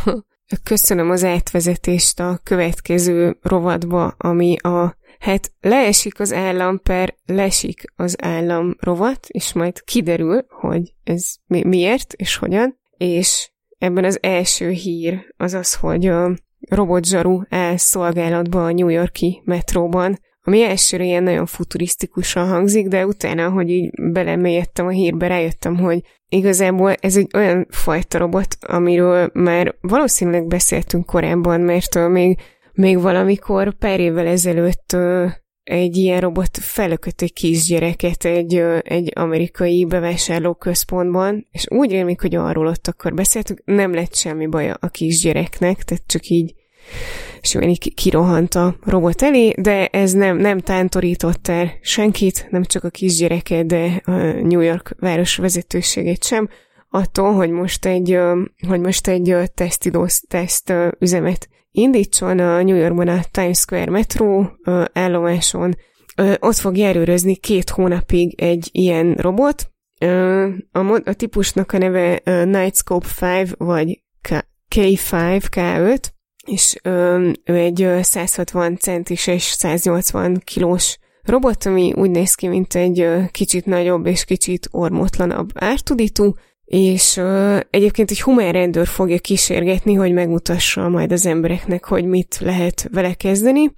Köszönöm 0.62 1.11
az 1.11 1.25
átvezetést 1.25 2.21
a 2.21 2.41
következő 2.43 3.39
rovadba, 3.43 4.07
ami 4.19 4.57
a 4.57 4.97
hát 5.19 5.53
leesik 5.61 6.21
az 6.21 6.33
állam 6.33 6.81
per 6.83 7.15
lesik 7.27 7.83
az 7.97 8.17
állam 8.23 8.77
rovat, 8.81 9.27
és 9.29 9.53
majd 9.53 9.85
kiderül, 9.85 10.47
hogy 10.49 10.95
ez 11.05 11.35
mi- 11.47 11.65
miért 11.65 12.12
és 12.12 12.37
hogyan, 12.37 12.81
és 12.97 13.51
ebben 13.85 14.05
az 14.05 14.18
első 14.22 14.68
hír 14.68 15.35
az 15.37 15.55
az, 15.55 15.74
hogy 15.74 16.07
a 16.07 16.37
robotzsaru 16.68 17.43
áll 17.49 17.76
szolgálatba 17.76 18.64
a 18.64 18.72
New 18.72 18.89
Yorki 18.89 19.43
metróban, 19.45 20.18
ami 20.47 20.62
elsőre 20.62 21.05
ilyen 21.05 21.22
nagyon 21.22 21.47
futurisztikusan 21.47 22.49
hangzik, 22.49 22.89
de 22.89 23.07
utána, 23.07 23.51
hogy 23.51 23.70
így 23.70 23.91
belemélyedtem 24.12 24.87
a 24.87 24.91
hírbe, 24.91 25.26
rájöttem, 25.26 25.76
hogy 25.76 26.01
igazából 26.28 26.93
ez 26.93 27.16
egy 27.16 27.30
olyan 27.35 27.66
fajta 27.70 28.18
robot, 28.18 28.57
amiről 28.61 29.30
már 29.32 29.74
valószínűleg 29.80 30.47
beszéltünk 30.47 31.07
korábban, 31.07 31.61
mert 31.61 32.09
még, 32.09 32.39
még 32.72 33.01
valamikor 33.01 33.74
pár 33.74 34.01
évvel 34.01 34.26
ezelőtt 34.26 34.97
egy 35.65 35.97
ilyen 35.97 36.21
robot 36.21 36.59
felökött 36.59 37.23
egy 37.23 37.33
kisgyereket 37.33 38.25
egy, 38.25 38.62
egy 38.83 39.12
amerikai 39.15 39.85
bevásárlóközpontban, 39.85 41.47
és 41.51 41.67
úgy 41.69 41.91
rémlik, 41.91 42.21
hogy 42.21 42.35
arról 42.35 42.67
ott 42.67 42.87
akkor 42.89 43.15
beszéltünk, 43.15 43.62
nem 43.65 43.95
lett 43.95 44.15
semmi 44.15 44.47
baj 44.47 44.71
a 44.81 44.89
kisgyereknek, 44.89 45.83
tehát 45.83 46.03
csak 46.07 46.27
így 46.27 46.55
és 47.41 47.59
így 47.61 47.95
kirohant 47.95 48.55
a 48.55 48.77
robot 48.83 49.23
elé, 49.23 49.55
de 49.59 49.87
ez 49.87 50.12
nem, 50.12 50.37
nem 50.37 50.59
tántorított 50.59 51.49
el 51.49 51.73
senkit, 51.81 52.47
nem 52.51 52.65
csak 52.65 52.85
a 52.85 52.91
kisgyereket, 52.91 53.67
de 53.67 54.01
a 54.05 54.12
New 54.21 54.61
York 54.61 54.95
város 54.99 55.37
vezetőségét 55.37 56.25
sem, 56.25 56.49
attól, 56.91 57.33
hogy 57.33 57.51
most 57.51 57.87
egy, 57.87 58.19
hogy 58.69 58.81
most 58.81 59.09
egy 59.09 59.37
tesztidósz 59.55 60.25
teszt 60.29 60.73
üzemet 60.99 61.49
indítson 61.75 62.39
a 62.39 62.62
New 62.62 62.77
Yorkban 62.77 63.09
a 63.09 63.20
Times 63.31 63.59
Square 63.59 63.91
metró 63.91 64.51
állomáson. 64.93 65.77
Ott 66.39 66.57
fog 66.57 66.77
járőrözni 66.77 67.37
két 67.37 67.70
hónapig 67.70 68.41
egy 68.41 68.68
ilyen 68.72 69.14
robot. 69.14 69.70
A, 70.72 70.79
a 71.05 71.12
típusnak 71.12 71.72
a 71.72 71.79
neve 71.79 72.20
Nightscope 72.45 73.09
5 73.41 73.55
vagy 73.59 74.03
K5, 74.75 75.43
K5, 75.51 75.99
és 76.47 76.77
ő 77.45 77.55
egy 77.55 77.89
160 78.03 78.77
centis 78.77 79.27
és 79.27 79.43
180 79.43 80.41
kilós 80.45 80.99
robot, 81.22 81.66
ami 81.66 81.93
úgy 81.97 82.11
néz 82.11 82.35
ki, 82.35 82.49
mint 82.49 82.75
egy 82.75 83.07
kicsit 83.31 83.66
nagyobb 83.66 84.07
és 84.07 84.25
kicsit 84.25 84.68
ormotlanabb 84.70 85.51
ártudító, 85.55 86.39
és 86.65 87.17
uh, 87.17 87.61
egyébként 87.71 88.11
egy 88.11 88.21
humán 88.21 88.53
rendőr 88.53 88.87
fogja 88.87 89.19
kísérgetni, 89.19 89.95
hogy 89.95 90.12
megmutassa 90.12 90.89
majd 90.89 91.12
az 91.12 91.27
embereknek, 91.27 91.85
hogy 91.85 92.05
mit 92.05 92.39
lehet 92.41 92.89
vele 92.93 93.15
kezdeni. 93.15 93.73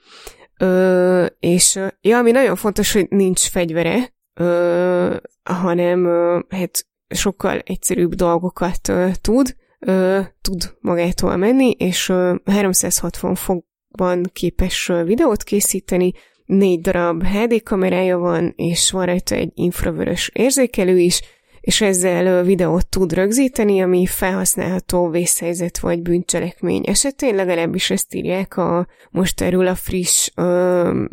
Uh, 0.60 1.26
és 1.40 1.80
ja, 2.00 2.18
ami 2.18 2.30
nagyon 2.30 2.56
fontos, 2.56 2.92
hogy 2.92 3.06
nincs 3.08 3.48
fegyvere, 3.48 4.14
uh, 4.40 5.16
hanem 5.42 6.04
uh, 6.04 6.58
hát 6.58 6.86
sokkal 7.08 7.58
egyszerűbb 7.58 8.14
dolgokat 8.14 8.88
uh, 8.88 9.12
tud, 9.20 9.56
uh, 9.86 10.24
tud 10.40 10.74
magától 10.80 11.36
menni, 11.36 11.70
és 11.70 12.08
uh, 12.08 12.36
360 12.44 13.34
fokban 13.34 14.30
képes 14.32 14.88
uh, 14.88 15.04
videót 15.04 15.42
készíteni, 15.42 16.12
négy 16.44 16.80
darab 16.80 17.24
HD 17.24 17.62
kamerája 17.62 18.18
van, 18.18 18.52
és 18.56 18.90
van 18.90 19.06
rajta 19.06 19.34
egy 19.34 19.50
infravörös 19.54 20.30
érzékelő 20.34 20.98
is, 20.98 21.20
és 21.66 21.80
ezzel 21.80 22.42
videót 22.42 22.86
tud 22.86 23.12
rögzíteni, 23.12 23.80
ami 23.80 24.06
felhasználható 24.06 25.08
vészhelyzet 25.08 25.78
vagy 25.78 26.02
bűncselekmény 26.02 26.82
esetén, 26.86 27.34
legalábbis 27.34 27.90
ezt 27.90 28.14
írják 28.14 28.56
a, 28.56 28.86
most 29.10 29.40
erről 29.40 29.66
a 29.66 29.74
friss, 29.74 30.30
ö, 30.34 31.04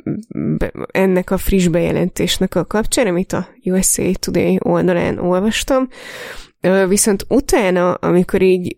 ennek 0.92 1.32
a 1.32 1.38
friss 1.38 1.68
bejelentésnek 1.68 2.56
a 2.56 2.66
kapcsán, 2.66 3.08
amit 3.08 3.34
a 3.34 3.48
USA 3.64 4.12
Today 4.20 4.60
oldalán 4.62 5.18
olvastam. 5.18 5.88
Ö, 6.62 6.88
viszont 6.88 7.26
utána, 7.30 7.94
amikor 7.94 8.42
így 8.42 8.78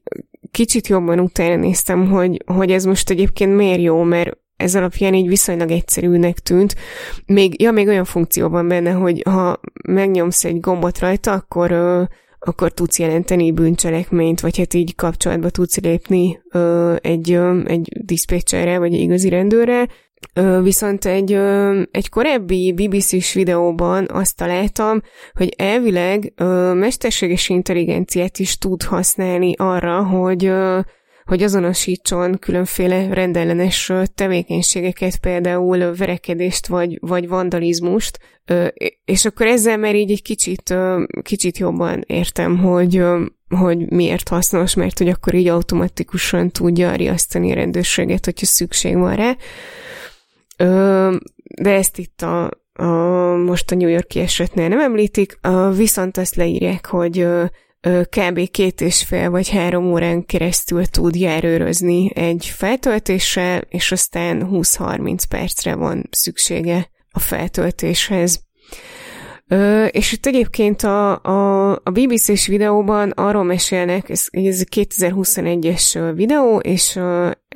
kicsit 0.52 0.88
jobban 0.88 1.20
utána 1.20 1.56
néztem, 1.56 2.08
hogy, 2.08 2.44
hogy 2.46 2.72
ez 2.72 2.86
most 2.86 3.10
egyébként 3.10 3.56
miért 3.56 3.82
jó, 3.82 4.04
mert 4.04 4.38
ez 4.58 4.76
alapján 4.76 5.14
így 5.14 5.28
viszonylag 5.28 5.72
egyszerűnek 5.72 6.40
tűnt. 6.40 6.76
Még, 7.26 7.62
ja, 7.62 7.72
még 7.72 7.88
olyan 7.88 8.06
funkció 8.06 8.50
van 8.50 8.68
benne, 8.68 8.92
hogy 8.92 9.22
ha 9.26 9.60
megnyomsz 9.88 10.46
egy 10.46 10.60
gombot 10.60 11.00
rajta, 11.00 11.32
akkor, 11.32 11.72
ö, 11.72 12.04
akkor 12.40 12.72
tudsz 12.72 13.00
jelenteni 13.00 13.52
bűncselekményt, 13.52 14.40
vagy 14.40 14.58
hát 14.58 14.74
így 14.74 14.96
kapcsolatba 14.96 15.50
tudsz 15.50 15.80
lépni 15.80 16.40
ö, 16.52 16.96
egy, 17.02 17.32
ö, 17.32 17.60
egy 17.66 17.90
diszpécserre, 18.06 18.78
vagy 18.78 18.94
egy 18.94 19.00
igazi 19.00 19.30
rendőrre, 19.30 19.88
Viszont 20.62 21.06
egy, 21.06 21.32
egy 21.92 22.10
korábbi 22.10 22.74
BBC-s 22.74 23.34
videóban 23.34 24.06
azt 24.10 24.36
találtam, 24.36 25.02
hogy 25.34 25.54
elvileg 25.58 26.34
mesterséges 26.74 27.50
intelligenciát 27.50 28.40
is 28.40 28.58
tud 28.58 28.84
használni 28.84 29.54
arra, 29.58 30.04
hogy 30.04 30.52
hogy 31.26 31.44
azonosítson 31.44 32.40
különféle 32.40 33.14
rendellenes 33.14 33.92
tevékenységeket, 34.16 35.18
például 35.18 35.96
verekedést 35.96 36.68
vagy, 36.68 36.98
vagy 37.02 37.28
vandalizmust, 37.28 38.20
és 39.06 39.26
akkor 39.26 39.46
ezzel 39.46 39.78
már 39.78 39.96
így 39.96 40.12
egy 40.12 40.22
kicsit, 40.22 40.76
kicsit 41.22 41.58
jobban 41.58 42.04
értem, 42.08 42.58
hogy, 42.58 43.04
hogy 43.50 43.92
miért 43.92 44.30
hasznos, 44.30 44.74
mert 44.74 44.98
hogy 44.98 45.10
akkor 45.10 45.34
így 45.34 45.48
automatikusan 45.48 46.50
tudja 46.50 46.96
riasztani 46.96 47.52
a 47.52 47.56
rendőrséget, 47.56 48.26
hogyha 48.26 48.46
szükség 48.46 48.98
van 48.98 49.16
rá. 49.16 49.36
De 51.62 51.74
ezt 51.74 51.98
itt 51.98 52.22
a, 52.22 52.44
a 52.74 52.86
most 53.36 53.72
a 53.72 53.76
New 53.76 53.90
Yorki 53.90 54.20
esetnél 54.20 54.68
nem 54.68 54.80
említik, 54.80 55.40
viszont 55.76 56.18
azt 56.18 56.36
leírják, 56.36 56.86
hogy 56.86 57.28
kb. 58.10 58.50
két 58.52 58.82
és 58.82 59.04
fél 59.04 59.30
vagy 59.30 59.50
három 59.50 59.92
órán 59.92 60.26
keresztül 60.26 60.86
tud 60.86 61.16
járőrözni 61.16 62.12
egy 62.16 62.46
feltöltéssel, 62.46 63.62
és 63.70 63.92
aztán 63.92 64.48
20-30 64.52 65.24
percre 65.30 65.76
van 65.76 66.08
szüksége 66.12 66.90
a 67.12 67.20
feltöltéshez. 67.20 68.44
Ö, 69.48 69.86
és 69.86 70.12
itt 70.12 70.26
egyébként 70.26 70.84
a, 70.84 71.22
a, 71.24 71.72
a 71.72 71.92
BBC-s 71.92 72.48
videóban 72.48 73.10
arról 73.10 73.44
mesélnek, 73.44 74.10
ez, 74.10 74.26
ez 74.32 74.64
2021-es 74.76 76.12
videó, 76.16 76.58
és 76.58 77.00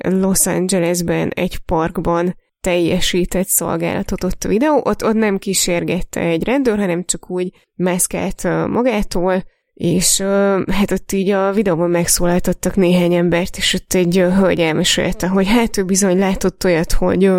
Los 0.08 0.46
Angelesben 0.46 1.28
egy 1.28 1.58
parkban 1.58 2.36
teljesített 2.60 3.46
szolgálatot 3.46 4.24
ott 4.24 4.44
a 4.44 4.48
videó, 4.48 4.80
ott, 4.84 5.04
ott 5.04 5.14
nem 5.14 5.38
kísérgette 5.38 6.20
egy 6.20 6.44
rendőr, 6.44 6.78
hanem 6.78 7.04
csak 7.04 7.30
úgy 7.30 7.52
mászkált 7.74 8.42
magától, 8.68 9.44
és 9.80 10.20
hát 10.66 10.90
ott 10.90 11.12
így 11.12 11.30
a 11.30 11.52
videóban 11.52 11.90
megszólaltattak 11.90 12.76
néhány 12.76 13.14
embert, 13.14 13.56
és 13.56 13.74
ott 13.74 13.94
egy 13.94 14.16
hölgy 14.16 14.60
elmesélte, 14.60 15.26
hogy 15.26 15.48
hát 15.48 15.76
ő 15.76 15.84
bizony 15.84 16.18
látott 16.18 16.64
olyat, 16.64 16.92
hogy, 16.92 17.30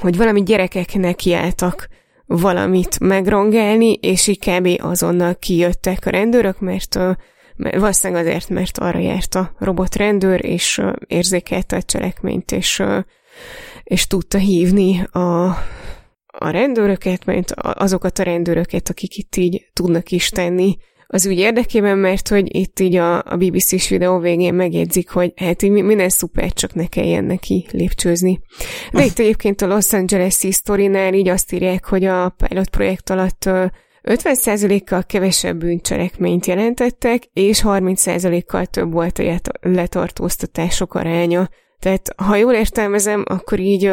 hogy 0.00 0.16
valami 0.16 0.42
gyerekek 0.42 0.94
nekiálltak 0.94 1.88
valamit 2.26 2.98
megrongálni, 2.98 3.92
és 3.92 4.26
így 4.26 4.38
kb. 4.38 4.68
azonnal 4.82 5.34
kijöttek 5.34 6.06
a 6.06 6.10
rendőrök, 6.10 6.58
mert 6.58 6.98
valószínűleg 7.56 8.26
azért, 8.26 8.48
mert 8.48 8.78
arra 8.78 8.98
járt 8.98 9.34
a 9.34 9.52
robot 9.58 9.96
rendőr, 9.96 10.44
és 10.44 10.80
érzékelte 11.06 11.76
a 11.76 11.82
cselekményt, 11.82 12.52
és, 12.52 12.82
és 13.82 14.06
tudta 14.06 14.38
hívni 14.38 15.02
a, 15.12 15.44
a 16.26 16.50
rendőröket, 16.50 17.24
mert 17.24 17.52
azokat 17.56 18.18
a 18.18 18.22
rendőröket, 18.22 18.88
akik 18.88 19.16
itt 19.16 19.36
így 19.36 19.70
tudnak 19.72 20.10
is 20.10 20.28
tenni 20.28 20.76
az 21.12 21.26
ügy 21.26 21.38
érdekében, 21.38 21.98
mert 21.98 22.28
hogy 22.28 22.56
itt 22.56 22.80
így 22.80 22.96
a, 22.96 23.16
a 23.16 23.36
BBC-s 23.36 23.88
videó 23.88 24.18
végén 24.18 24.54
megjegyzik, 24.54 25.10
hogy 25.10 25.32
hát 25.36 25.62
így 25.62 25.70
minden 25.70 26.08
szuper, 26.08 26.52
csak 26.52 26.74
ne 26.74 26.86
kelljen 26.86 27.24
neki 27.24 27.66
lépcsőzni. 27.70 28.40
De 28.92 29.04
itt 29.04 29.18
egyébként 29.18 29.62
a 29.62 29.66
Los 29.66 29.92
Angeles-i 29.92 30.52
sztorinál 30.52 31.14
így 31.14 31.28
azt 31.28 31.52
írják, 31.52 31.84
hogy 31.84 32.04
a 32.04 32.28
pilot 32.28 32.68
projekt 32.68 33.10
alatt 33.10 33.50
50%-kal 34.02 35.04
kevesebb 35.04 35.58
bűncselekményt 35.58 36.46
jelentettek, 36.46 37.22
és 37.32 37.62
30%-kal 37.64 38.66
több 38.66 38.92
volt 38.92 39.18
a 39.18 39.68
letartóztatások 39.68 40.94
aránya. 40.94 41.48
Tehát, 41.78 42.14
ha 42.16 42.36
jól 42.36 42.52
értelmezem, 42.52 43.24
akkor 43.26 43.58
így 43.58 43.92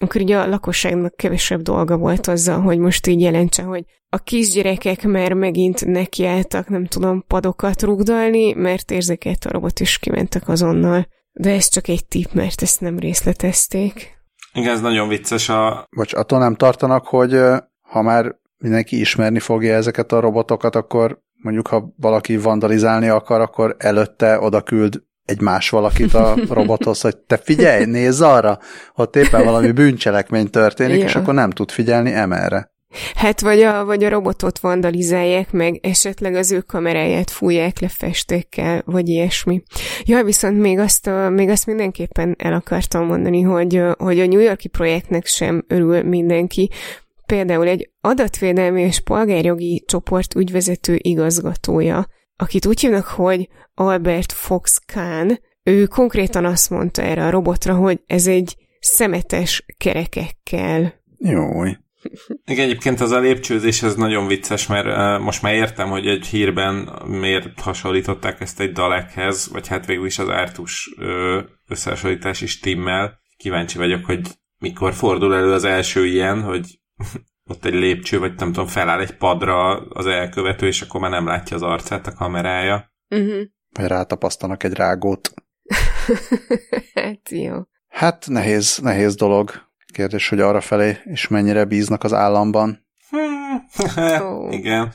akkor 0.00 0.20
így 0.20 0.32
a 0.32 0.46
lakosságnak 0.46 1.16
kevesebb 1.16 1.60
dolga 1.60 1.96
volt 1.96 2.26
azzal, 2.26 2.60
hogy 2.60 2.78
most 2.78 3.06
így 3.06 3.20
jelentse, 3.20 3.62
hogy 3.62 3.84
a 4.08 4.18
kisgyerekek 4.18 5.02
már 5.02 5.32
megint 5.32 5.86
nekiálltak, 5.86 6.68
nem 6.68 6.86
tudom, 6.86 7.24
padokat 7.26 7.82
rugdalni, 7.82 8.52
mert 8.52 8.90
érzékelt 8.90 9.44
a 9.44 9.50
robot, 9.50 9.80
is 9.80 9.98
kimentek 9.98 10.48
azonnal. 10.48 11.06
De 11.32 11.50
ez 11.50 11.68
csak 11.68 11.88
egy 11.88 12.06
tipp, 12.06 12.32
mert 12.32 12.62
ezt 12.62 12.80
nem 12.80 12.98
részletezték. 12.98 14.16
Igen, 14.52 14.72
ez 14.72 14.80
nagyon 14.80 15.08
vicces 15.08 15.48
a... 15.48 15.86
Vagy 15.96 16.12
attól 16.16 16.38
nem 16.38 16.54
tartanak, 16.54 17.06
hogy 17.06 17.40
ha 17.80 18.02
már 18.02 18.36
mindenki 18.58 19.00
ismerni 19.00 19.38
fogja 19.38 19.74
ezeket 19.74 20.12
a 20.12 20.20
robotokat, 20.20 20.74
akkor 20.76 21.22
mondjuk, 21.42 21.66
ha 21.66 21.94
valaki 21.96 22.36
vandalizálni 22.36 23.08
akar, 23.08 23.40
akkor 23.40 23.76
előtte 23.78 24.40
oda 24.40 24.62
küld 24.62 25.02
egy 25.28 25.40
más 25.40 25.70
valakit 25.70 26.14
a 26.14 26.34
robothoz, 26.48 27.00
hogy 27.00 27.16
te 27.16 27.36
figyelj, 27.36 27.84
nézz 27.84 28.20
arra, 28.20 28.58
ott 28.94 29.16
éppen 29.16 29.44
valami 29.44 29.70
bűncselekmény 29.70 30.50
történik, 30.50 30.98
ja. 30.98 31.04
és 31.04 31.14
akkor 31.14 31.34
nem 31.34 31.50
tud 31.50 31.70
figyelni 31.70 32.12
emerre. 32.12 32.70
Hát 33.14 33.40
vagy 33.40 33.60
a, 33.60 33.84
vagy 33.84 34.04
a 34.04 34.08
robotot 34.08 34.58
vandalizálják 34.58 35.52
meg, 35.52 35.78
esetleg 35.82 36.34
az 36.34 36.52
ő 36.52 36.60
kameráját 36.60 37.30
fújják 37.30 37.80
le 37.80 37.88
festékkel, 37.88 38.82
vagy 38.84 39.08
ilyesmi. 39.08 39.62
Ja, 40.04 40.24
viszont 40.24 40.58
még 40.58 40.78
azt, 40.78 41.10
még 41.30 41.48
azt 41.48 41.66
mindenképpen 41.66 42.34
el 42.38 42.52
akartam 42.52 43.06
mondani, 43.06 43.40
hogy, 43.40 43.82
hogy 43.98 44.20
a 44.20 44.26
New 44.26 44.40
Yorki 44.40 44.68
projektnek 44.68 45.26
sem 45.26 45.64
örül 45.66 46.02
mindenki. 46.02 46.70
Például 47.26 47.66
egy 47.66 47.90
adatvédelmi 48.00 48.82
és 48.82 49.00
polgárjogi 49.00 49.84
csoport 49.86 50.34
ügyvezető 50.34 50.98
igazgatója, 51.02 52.06
akit 52.38 52.66
úgy 52.66 52.80
hívnak, 52.80 53.06
hogy 53.06 53.48
Albert 53.74 54.32
Fox 54.32 54.80
Kahn, 54.92 55.30
ő 55.62 55.86
konkrétan 55.86 56.44
azt 56.44 56.70
mondta 56.70 57.02
erre 57.02 57.26
a 57.26 57.30
robotra, 57.30 57.74
hogy 57.74 58.00
ez 58.06 58.26
egy 58.26 58.56
szemetes 58.80 59.64
kerekekkel. 59.76 60.94
Jój. 61.18 61.76
Igen, 62.44 62.64
egyébként 62.64 63.00
az 63.00 63.10
a 63.10 63.18
lépcsőzés 63.18 63.82
ez 63.82 63.94
nagyon 63.94 64.26
vicces, 64.26 64.66
mert 64.66 64.86
uh, 64.86 65.24
most 65.24 65.42
már 65.42 65.54
értem, 65.54 65.88
hogy 65.88 66.06
egy 66.06 66.26
hírben 66.26 67.02
miért 67.06 67.60
hasonlították 67.60 68.40
ezt 68.40 68.60
egy 68.60 68.72
dalekhez, 68.72 69.48
vagy 69.52 69.68
hát 69.68 69.86
végül 69.86 70.06
is 70.06 70.18
az 70.18 70.28
Artus 70.28 70.94
uh, 70.96 71.42
összehasonlítás 71.68 72.40
is 72.40 72.60
timmel. 72.60 73.20
Kíváncsi 73.36 73.78
vagyok, 73.78 74.04
hogy 74.04 74.20
mikor 74.58 74.94
fordul 74.94 75.34
elő 75.34 75.52
az 75.52 75.64
első 75.64 76.06
ilyen, 76.06 76.42
hogy 76.42 76.80
ott 77.48 77.64
egy 77.64 77.74
lépcső, 77.74 78.18
vagy 78.18 78.34
nem 78.36 78.52
tudom, 78.52 78.66
feláll 78.66 79.00
egy 79.00 79.16
padra 79.16 79.76
az 79.76 80.06
elkövető, 80.06 80.66
és 80.66 80.80
akkor 80.80 81.00
már 81.00 81.10
nem 81.10 81.26
látja 81.26 81.56
az 81.56 81.62
arcát 81.62 82.06
a 82.06 82.12
kamerája. 82.12 82.92
Uh-huh. 83.08 83.42
Vagy 83.72 83.86
rátapasztanak 83.86 84.62
egy 84.62 84.72
rágót. 84.72 85.34
hát 86.94 87.28
jó. 87.28 87.54
Hát 87.88 88.26
nehéz, 88.28 88.78
nehéz 88.78 89.14
dolog. 89.14 89.50
Kérdés, 89.92 90.28
hogy 90.28 90.40
arra 90.40 90.60
felé 90.60 90.96
is 91.04 91.28
mennyire 91.28 91.64
bíznak 91.64 92.04
az 92.04 92.12
államban. 92.12 92.86
oh. 94.20 94.52
Igen. 94.52 94.94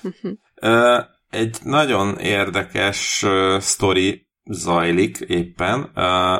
Uh, 0.61 1.03
egy 1.29 1.57
nagyon 1.63 2.17
érdekes 2.17 3.23
uh, 3.23 3.59
sztori 3.59 4.27
zajlik 4.43 5.19
éppen. 5.19 5.79
Uh, 5.95 6.33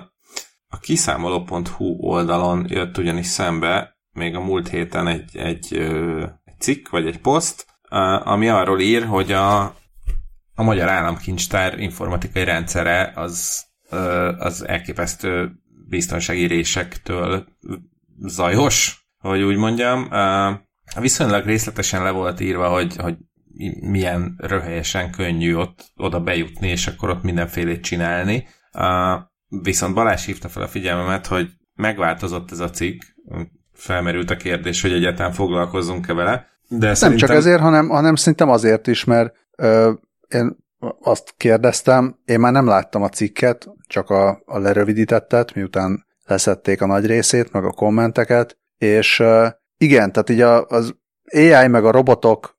a 0.68 0.80
kiszámoló.hu 0.82 1.86
oldalon 2.00 2.66
jött 2.70 2.98
ugyanis 2.98 3.28
szembe 3.28 3.93
még 4.14 4.36
a 4.36 4.40
múlt 4.40 4.70
héten 4.70 5.08
egy, 5.08 5.38
egy, 5.38 5.78
egy 6.44 6.60
cikk, 6.60 6.90
vagy 6.90 7.08
egy 7.08 7.20
poszt, 7.20 7.66
ami 8.24 8.48
arról 8.48 8.80
ír, 8.80 9.06
hogy 9.06 9.32
a, 9.32 9.62
a 10.56 10.64
Magyar 10.64 10.90
Államkincstár 10.90 11.80
informatikai 11.80 12.44
rendszere 12.44 13.12
az, 13.16 13.66
az 14.38 14.68
elképesztő 14.68 15.52
biztonsági 15.88 16.46
résektől 16.46 17.46
zajos, 18.20 19.08
hogy 19.18 19.42
úgy 19.42 19.58
mondjam. 19.58 20.10
Viszonylag 21.00 21.46
részletesen 21.46 22.04
le 22.04 22.12
volt 22.12 22.40
írva, 22.40 22.70
hogy, 22.70 22.96
hogy 22.96 23.18
milyen 23.80 24.36
röhelyesen 24.38 25.12
könnyű 25.12 25.56
ott 25.56 25.92
oda 25.96 26.20
bejutni, 26.20 26.68
és 26.68 26.88
akkor 26.88 27.10
ott 27.10 27.24
mindenfélét 27.24 27.84
csinálni. 27.84 28.48
Viszont 29.48 29.94
Balázs 29.94 30.26
hívta 30.26 30.50
fel 30.50 30.64
a 30.64 30.68
figyelmemet, 30.68 31.28
hogy 31.28 31.50
megváltozott 31.74 32.52
ez 32.52 32.60
a 32.60 32.70
cikk, 32.70 33.02
felmerült 33.84 34.30
a 34.30 34.36
kérdés, 34.36 34.82
hogy 34.82 34.92
egyáltalán 34.92 35.32
foglalkozzunk-e 35.32 36.14
vele. 36.14 36.48
De 36.68 36.86
nem 36.86 36.94
szerintem... 36.94 37.28
csak 37.28 37.38
ezért, 37.38 37.62
hanem, 37.62 37.90
hanem 37.90 38.16
szerintem 38.16 38.50
azért 38.50 38.88
is, 38.88 39.04
mert 39.04 39.34
ö, 39.56 39.92
én 40.30 40.58
azt 41.02 41.34
kérdeztem, 41.38 42.16
én 42.26 42.40
már 42.40 42.52
nem 42.52 42.68
láttam 42.68 43.02
a 43.02 43.10
cikket, 43.10 43.70
csak 43.88 44.10
a, 44.10 44.42
a 44.46 44.58
lerövidítettet, 44.58 45.54
miután 45.54 46.06
leszették 46.26 46.82
a 46.82 46.86
nagy 46.86 47.06
részét, 47.06 47.52
meg 47.52 47.66
a 47.66 47.72
kommenteket, 47.72 48.58
és 48.78 49.20
ö, 49.20 49.48
igen, 49.78 50.12
tehát 50.12 50.30
így 50.30 50.42
a, 50.42 50.66
az 50.66 50.96
AI 51.34 51.68
meg 51.68 51.86
a 51.86 51.92
robotok, 51.92 52.58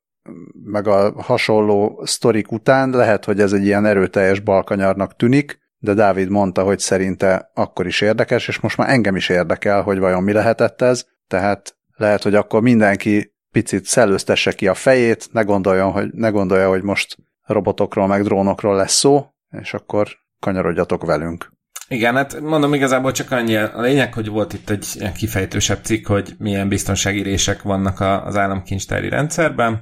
meg 0.63 0.87
a 0.87 1.21
hasonló 1.21 2.01
sztorik 2.05 2.51
után 2.51 2.89
lehet, 2.89 3.25
hogy 3.25 3.39
ez 3.39 3.53
egy 3.53 3.65
ilyen 3.65 3.85
erőteljes 3.85 4.39
balkanyarnak 4.39 5.15
tűnik, 5.15 5.59
de 5.79 5.93
Dávid 5.93 6.29
mondta, 6.29 6.63
hogy 6.63 6.79
szerinte 6.79 7.51
akkor 7.53 7.85
is 7.85 8.01
érdekes, 8.01 8.47
és 8.47 8.59
most 8.59 8.77
már 8.77 8.89
engem 8.89 9.15
is 9.15 9.29
érdekel, 9.29 9.81
hogy 9.81 9.99
vajon 9.99 10.23
mi 10.23 10.31
lehetett 10.31 10.81
ez, 10.81 11.05
tehát 11.27 11.77
lehet, 11.95 12.23
hogy 12.23 12.35
akkor 12.35 12.61
mindenki 12.61 13.33
picit 13.51 13.85
szellőztesse 13.85 14.51
ki 14.51 14.67
a 14.67 14.73
fejét, 14.73 15.29
ne, 15.31 15.41
gondoljon, 15.41 15.91
hogy, 15.91 16.09
ne 16.13 16.29
gondolja, 16.29 16.69
hogy 16.69 16.81
most 16.81 17.17
robotokról 17.41 18.07
meg 18.07 18.23
drónokról 18.23 18.75
lesz 18.75 18.93
szó, 18.93 19.25
és 19.61 19.73
akkor 19.73 20.07
kanyarodjatok 20.39 21.05
velünk. 21.05 21.53
Igen, 21.87 22.15
hát 22.15 22.39
mondom 22.39 22.73
igazából 22.73 23.11
csak 23.11 23.31
annyi 23.31 23.55
a 23.55 23.81
lényeg, 23.81 24.13
hogy 24.13 24.27
volt 24.27 24.53
itt 24.53 24.69
egy 24.69 24.87
ilyen 24.93 25.13
kifejtősebb 25.13 25.83
cikk, 25.83 26.07
hogy 26.07 26.35
milyen 26.37 26.67
biztonsági 26.67 27.21
rések 27.21 27.61
vannak 27.61 27.99
az 27.99 28.37
államkincstári 28.37 29.09
rendszerben, 29.09 29.81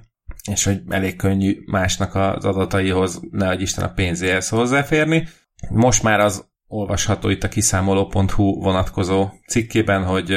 és 0.51 0.63
hogy 0.63 0.81
elég 0.89 1.15
könnyű 1.15 1.57
másnak 1.65 2.15
az 2.15 2.45
adataihoz, 2.45 3.21
ne 3.31 3.53
Isten 3.53 3.83
a 3.83 3.93
pénzéhez 3.93 4.49
hozzáférni. 4.49 5.27
Most 5.69 6.03
már 6.03 6.19
az 6.19 6.45
olvasható 6.67 7.29
itt 7.29 7.43
a 7.43 7.47
kiszámoló.hu 7.47 8.61
vonatkozó 8.61 9.29
cikkében, 9.47 10.03
hogy 10.03 10.33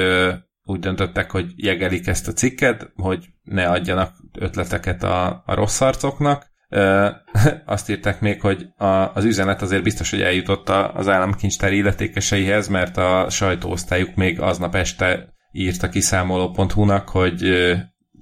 úgy 0.66 0.80
döntöttek, 0.80 1.30
hogy 1.30 1.52
jegelik 1.56 2.06
ezt 2.06 2.28
a 2.28 2.32
cikket, 2.32 2.90
hogy 2.94 3.26
ne 3.42 3.68
adjanak 3.68 4.14
ötleteket 4.38 5.02
a, 5.02 5.42
a 5.46 5.54
rossz 5.54 5.80
arcoknak. 5.80 6.46
Ö, 6.68 7.08
azt 7.64 7.90
írták 7.90 8.20
még, 8.20 8.40
hogy 8.40 8.66
a, 8.76 8.86
az 8.86 9.24
üzenet 9.24 9.62
azért 9.62 9.82
biztos, 9.82 10.10
hogy 10.10 10.22
eljutott 10.22 10.68
az 10.68 11.08
államkincstár 11.08 11.72
illetékeseihez, 11.72 12.68
mert 12.68 12.96
a 12.96 13.26
sajtóosztályuk 13.30 14.14
még 14.14 14.40
aznap 14.40 14.74
este 14.74 15.34
írt 15.52 15.82
a 15.82 15.88
kiszámoló.hu-nak, 15.88 17.08
hogy 17.08 17.66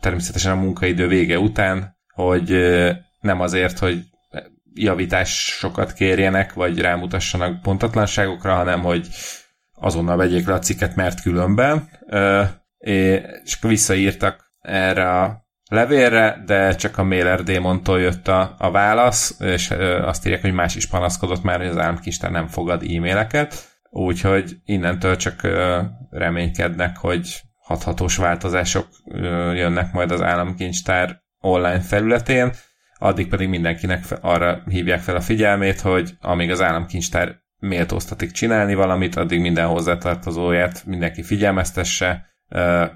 természetesen 0.01 0.53
a 0.53 0.61
munkaidő 0.61 1.09
vége 1.09 1.39
után, 1.39 1.97
hogy 2.15 2.51
nem 3.21 3.41
azért, 3.41 3.79
hogy 3.79 4.03
javításokat 4.75 5.93
kérjenek, 5.93 6.53
vagy 6.53 6.81
rámutassanak 6.81 7.63
pontatlanságokra, 7.63 8.55
hanem 8.55 8.83
hogy 8.83 9.09
azonnal 9.75 10.17
vegyék 10.17 10.47
le 10.47 10.55
a 10.55 10.59
cikket, 10.59 10.95
mert 10.95 11.23
különben. 11.23 11.89
És 12.79 13.59
visszaírtak 13.61 14.53
erre 14.61 15.21
a 15.21 15.47
levélre, 15.71 16.43
de 16.47 16.75
csak 16.75 16.99
a 16.99 17.05
Mailer 17.05 17.43
Démontól 17.43 18.01
jött 18.01 18.29
a, 18.29 18.55
a 18.59 18.71
válasz, 18.71 19.37
és 19.41 19.71
azt 20.03 20.27
írják, 20.27 20.41
hogy 20.43 20.53
más 20.53 20.77
is 20.77 20.87
panaszkodott 20.87 21.43
már, 21.43 21.59
hogy 21.59 21.69
az 21.69 21.79
államkincstár 21.79 22.31
nem 22.31 22.47
fogad 22.47 22.83
e-maileket, 22.83 23.79
úgyhogy 23.91 24.57
innentől 24.65 25.17
csak 25.17 25.41
reménykednek, 26.11 26.97
hogy 26.97 27.41
hathatós 27.65 28.17
változások 28.17 28.87
jönnek 29.55 29.93
majd 29.93 30.11
az 30.11 30.23
államkincstár 30.23 31.23
online 31.41 31.81
felületén, 31.81 32.53
addig 32.99 33.29
pedig 33.29 33.49
mindenkinek 33.49 34.05
arra 34.21 34.63
hívják 34.69 35.01
fel 35.01 35.17
a 35.17 35.21
figyelmét, 35.21 35.81
hogy 35.81 36.17
amíg 36.21 36.51
az 36.51 36.61
államkincstár 36.61 37.43
méltóztatik 37.69 38.31
csinálni 38.31 38.75
valamit, 38.75 39.17
addig 39.17 39.41
minden 39.41 39.67
hozzátartozóját 39.67 40.83
mindenki 40.87 41.23
figyelmeztesse, 41.23 42.27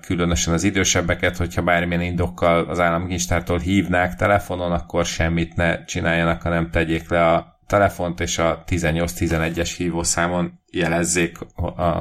különösen 0.01 0.55
az 0.55 0.65
idősebbeket, 0.65 1.37
hogyha 1.37 1.63
bármilyen 1.63 2.03
indokkal 2.03 2.69
az 2.69 2.81
államkincstártól 2.81 3.59
hívnák 3.59 4.15
telefonon, 4.15 4.73
akkor 4.73 5.05
semmit 5.05 5.57
ne 5.57 5.85
csináljanak, 5.85 6.43
hanem 6.43 6.71
tegyék 6.71 7.09
le 7.09 7.27
a 7.27 7.61
telefont, 7.67 8.21
és 8.21 8.39
a 8.39 8.65
18-11-es 8.69 9.75
hívószámon 9.77 10.61
jelezzék 10.73 11.39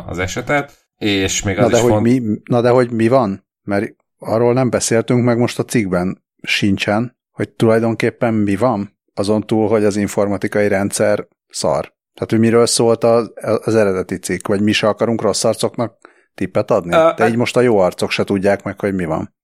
az 0.07 0.19
esetet. 0.19 0.87
És 0.97 1.43
még 1.43 1.57
az 1.57 1.63
na, 1.63 1.69
de 1.69 1.75
is 1.75 1.81
hogy 1.81 1.91
font... 1.91 2.03
mi, 2.03 2.21
na 2.43 2.61
de 2.61 2.69
hogy 2.69 2.91
mi 2.91 3.07
van? 3.07 3.47
Mert 3.63 3.95
arról 4.17 4.53
nem 4.53 4.69
beszéltünk, 4.69 5.23
meg 5.23 5.37
most 5.37 5.59
a 5.59 5.65
cikkben 5.65 6.23
sincsen, 6.41 7.17
hogy 7.31 7.49
tulajdonképpen 7.49 8.33
mi 8.33 8.55
van, 8.55 8.97
azon 9.13 9.41
túl, 9.41 9.67
hogy 9.67 9.83
az 9.83 9.95
informatikai 9.95 10.67
rendszer 10.67 11.27
szar. 11.47 11.95
Tehát, 12.17 12.31
hogy 12.31 12.39
miről 12.39 12.65
szólt 12.65 13.03
az, 13.03 13.31
az 13.63 13.75
eredeti 13.75 14.17
cikk, 14.17 14.47
vagy 14.47 14.61
mi 14.61 14.71
se 14.71 14.87
akarunk 14.87 15.21
rossz 15.21 15.43
arcoknak 15.43 15.97
tippet 16.35 16.71
adni? 16.71 16.95
Uh, 16.95 17.15
De 17.15 17.27
így 17.27 17.35
most 17.35 17.57
a 17.57 17.61
jó 17.61 17.79
arcok 17.79 18.11
se 18.11 18.23
tudják 18.23 18.63
meg, 18.63 18.79
hogy 18.79 18.93
mi 18.93 19.05
van. 19.05 19.35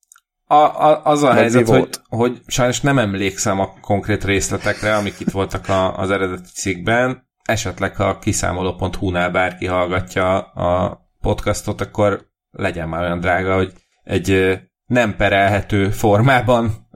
A, 0.45 0.55
a, 0.55 1.01
az 1.03 1.24
a 1.24 1.28
Vagy 1.28 1.36
helyzet, 1.36 1.67
hogy, 1.67 1.89
hogy 2.09 2.41
sajnos 2.47 2.82
nem 2.82 2.99
emlékszem 2.99 3.59
a 3.59 3.74
konkrét 3.82 4.24
részletekre, 4.24 4.95
amik 4.95 5.19
itt 5.19 5.32
voltak 5.32 5.69
a, 5.69 5.97
az 5.97 6.11
eredeti 6.11 6.49
cikkben. 6.53 7.30
Esetleg, 7.43 7.95
ha 7.95 8.19
kiszámoló.hu-nál 8.19 9.30
bárki 9.30 9.65
hallgatja 9.65 10.39
a 10.39 10.99
podcastot, 11.21 11.82
akkor 11.82 12.26
legyen 12.51 12.89
már 12.89 13.03
olyan 13.03 13.19
drága, 13.19 13.55
hogy 13.55 13.74
egy 14.03 14.59
nem 14.86 15.15
perelhető 15.15 15.89
formában 15.89 16.88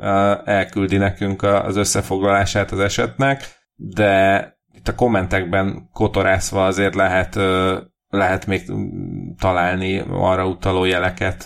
elküldi 0.45 0.97
nekünk 0.97 1.43
az 1.43 1.75
összefoglalását 1.75 2.71
az 2.71 2.79
esetnek, 2.79 3.43
de 3.75 4.56
itt 4.77 4.87
a 4.87 4.95
kommentekben 4.95 5.89
kotorászva 5.93 6.65
azért 6.65 6.95
lehet, 6.95 7.35
lehet 8.07 8.45
még 8.45 8.71
találni 9.39 9.99
arra 10.09 10.47
utaló 10.47 10.85
jeleket, 10.85 11.43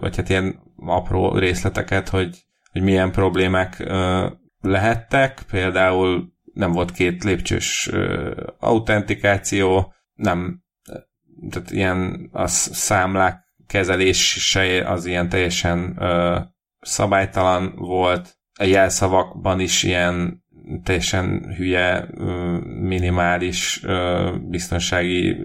vagy 0.00 0.16
hát 0.16 0.28
ilyen 0.28 0.60
apró 0.76 1.38
részleteket, 1.38 2.08
hogy, 2.08 2.38
hogy 2.72 2.82
milyen 2.82 3.12
problémák 3.12 3.84
lehettek. 4.60 5.42
Például 5.50 6.32
nem 6.52 6.72
volt 6.72 6.90
két 6.92 7.24
lépcsős 7.24 7.90
autentikáció, 8.58 9.94
nem, 10.14 10.62
tehát 11.50 11.70
ilyen 11.70 12.28
a 12.32 12.46
számlák 12.46 13.40
kezelése 13.66 14.88
az 14.88 15.06
ilyen 15.06 15.28
teljesen 15.28 16.00
szabálytalan 16.80 17.74
volt. 17.76 18.36
A 18.58 18.64
jelszavakban 18.64 19.60
is 19.60 19.82
ilyen 19.82 20.41
teljesen 20.82 21.54
hülye, 21.56 22.08
minimális 22.80 23.80
biztonsági 24.48 25.36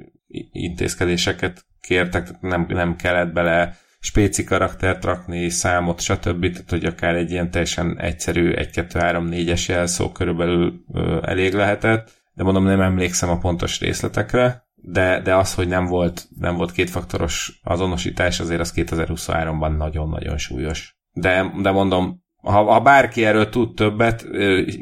intézkedéseket 0.51 1.65
kértek, 1.81 2.41
nem, 2.41 2.65
nem 2.69 2.95
kellett 2.95 3.33
bele 3.33 3.77
spéci 3.99 4.43
karaktert 4.43 5.03
rakni, 5.03 5.49
számot, 5.49 6.01
stb. 6.01 6.51
Tehát, 6.51 6.69
hogy 6.69 6.85
akár 6.85 7.15
egy 7.15 7.31
ilyen 7.31 7.51
teljesen 7.51 7.99
egyszerű 7.99 8.51
1, 8.51 8.69
2, 8.69 8.99
3, 8.99 9.27
4-es 9.31 9.67
jelszó 9.67 10.11
körülbelül 10.11 10.83
elég 11.21 11.53
lehetett, 11.53 12.11
de 12.33 12.43
mondom, 12.43 12.63
nem 12.63 12.81
emlékszem 12.81 13.29
a 13.29 13.37
pontos 13.37 13.79
részletekre, 13.79 14.67
de, 14.75 15.21
de 15.21 15.35
az, 15.35 15.53
hogy 15.53 15.67
nem 15.67 15.85
volt, 15.85 16.27
nem 16.39 16.55
volt 16.55 16.71
kétfaktoros 16.71 17.59
azonosítás, 17.63 18.39
azért 18.39 18.59
az 18.59 18.73
2023-ban 18.75 19.77
nagyon-nagyon 19.77 20.37
súlyos. 20.37 20.97
De, 21.11 21.51
de 21.61 21.71
mondom, 21.71 22.23
ha, 22.51 22.63
ha 22.63 22.79
bárki 22.79 23.25
erről 23.25 23.49
tud 23.49 23.75
többet, 23.75 24.21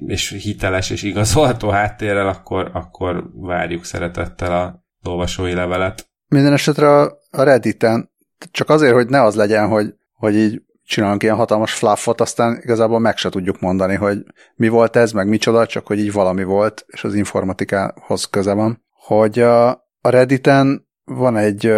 és 0.07 0.29
hiteles 0.29 0.89
és 0.89 1.03
igazolható 1.03 1.69
háttérrel, 1.69 2.27
akkor, 2.27 2.69
akkor 2.73 3.29
várjuk 3.33 3.85
szeretettel 3.85 4.51
a 4.61 4.83
olvasói 5.09 5.53
levelet. 5.53 6.09
Minden 6.27 6.53
esetre 6.53 6.89
a, 6.89 7.19
a 7.31 7.43
Redditen, 7.43 8.11
csak 8.51 8.69
azért, 8.69 8.93
hogy 8.93 9.07
ne 9.07 9.21
az 9.21 9.35
legyen, 9.35 9.67
hogy, 9.67 9.93
hogy 10.13 10.35
így 10.35 10.61
csinálunk 10.85 11.23
ilyen 11.23 11.35
hatalmas 11.35 11.73
fluffot, 11.73 12.21
aztán 12.21 12.59
igazából 12.61 12.99
meg 12.99 13.17
se 13.17 13.29
tudjuk 13.29 13.59
mondani, 13.59 13.95
hogy 13.95 14.23
mi 14.55 14.67
volt 14.67 14.95
ez, 14.95 15.11
meg 15.11 15.27
micsoda, 15.27 15.65
csak 15.65 15.87
hogy 15.87 15.99
így 15.99 16.11
valami 16.11 16.43
volt, 16.43 16.85
és 16.87 17.03
az 17.03 17.15
informatikához 17.15 18.25
köze 18.25 18.53
van, 18.53 18.83
hogy 18.91 19.39
a, 19.39 19.69
a 20.01 20.09
Redditen 20.09 20.87
van 21.03 21.37
egy 21.37 21.73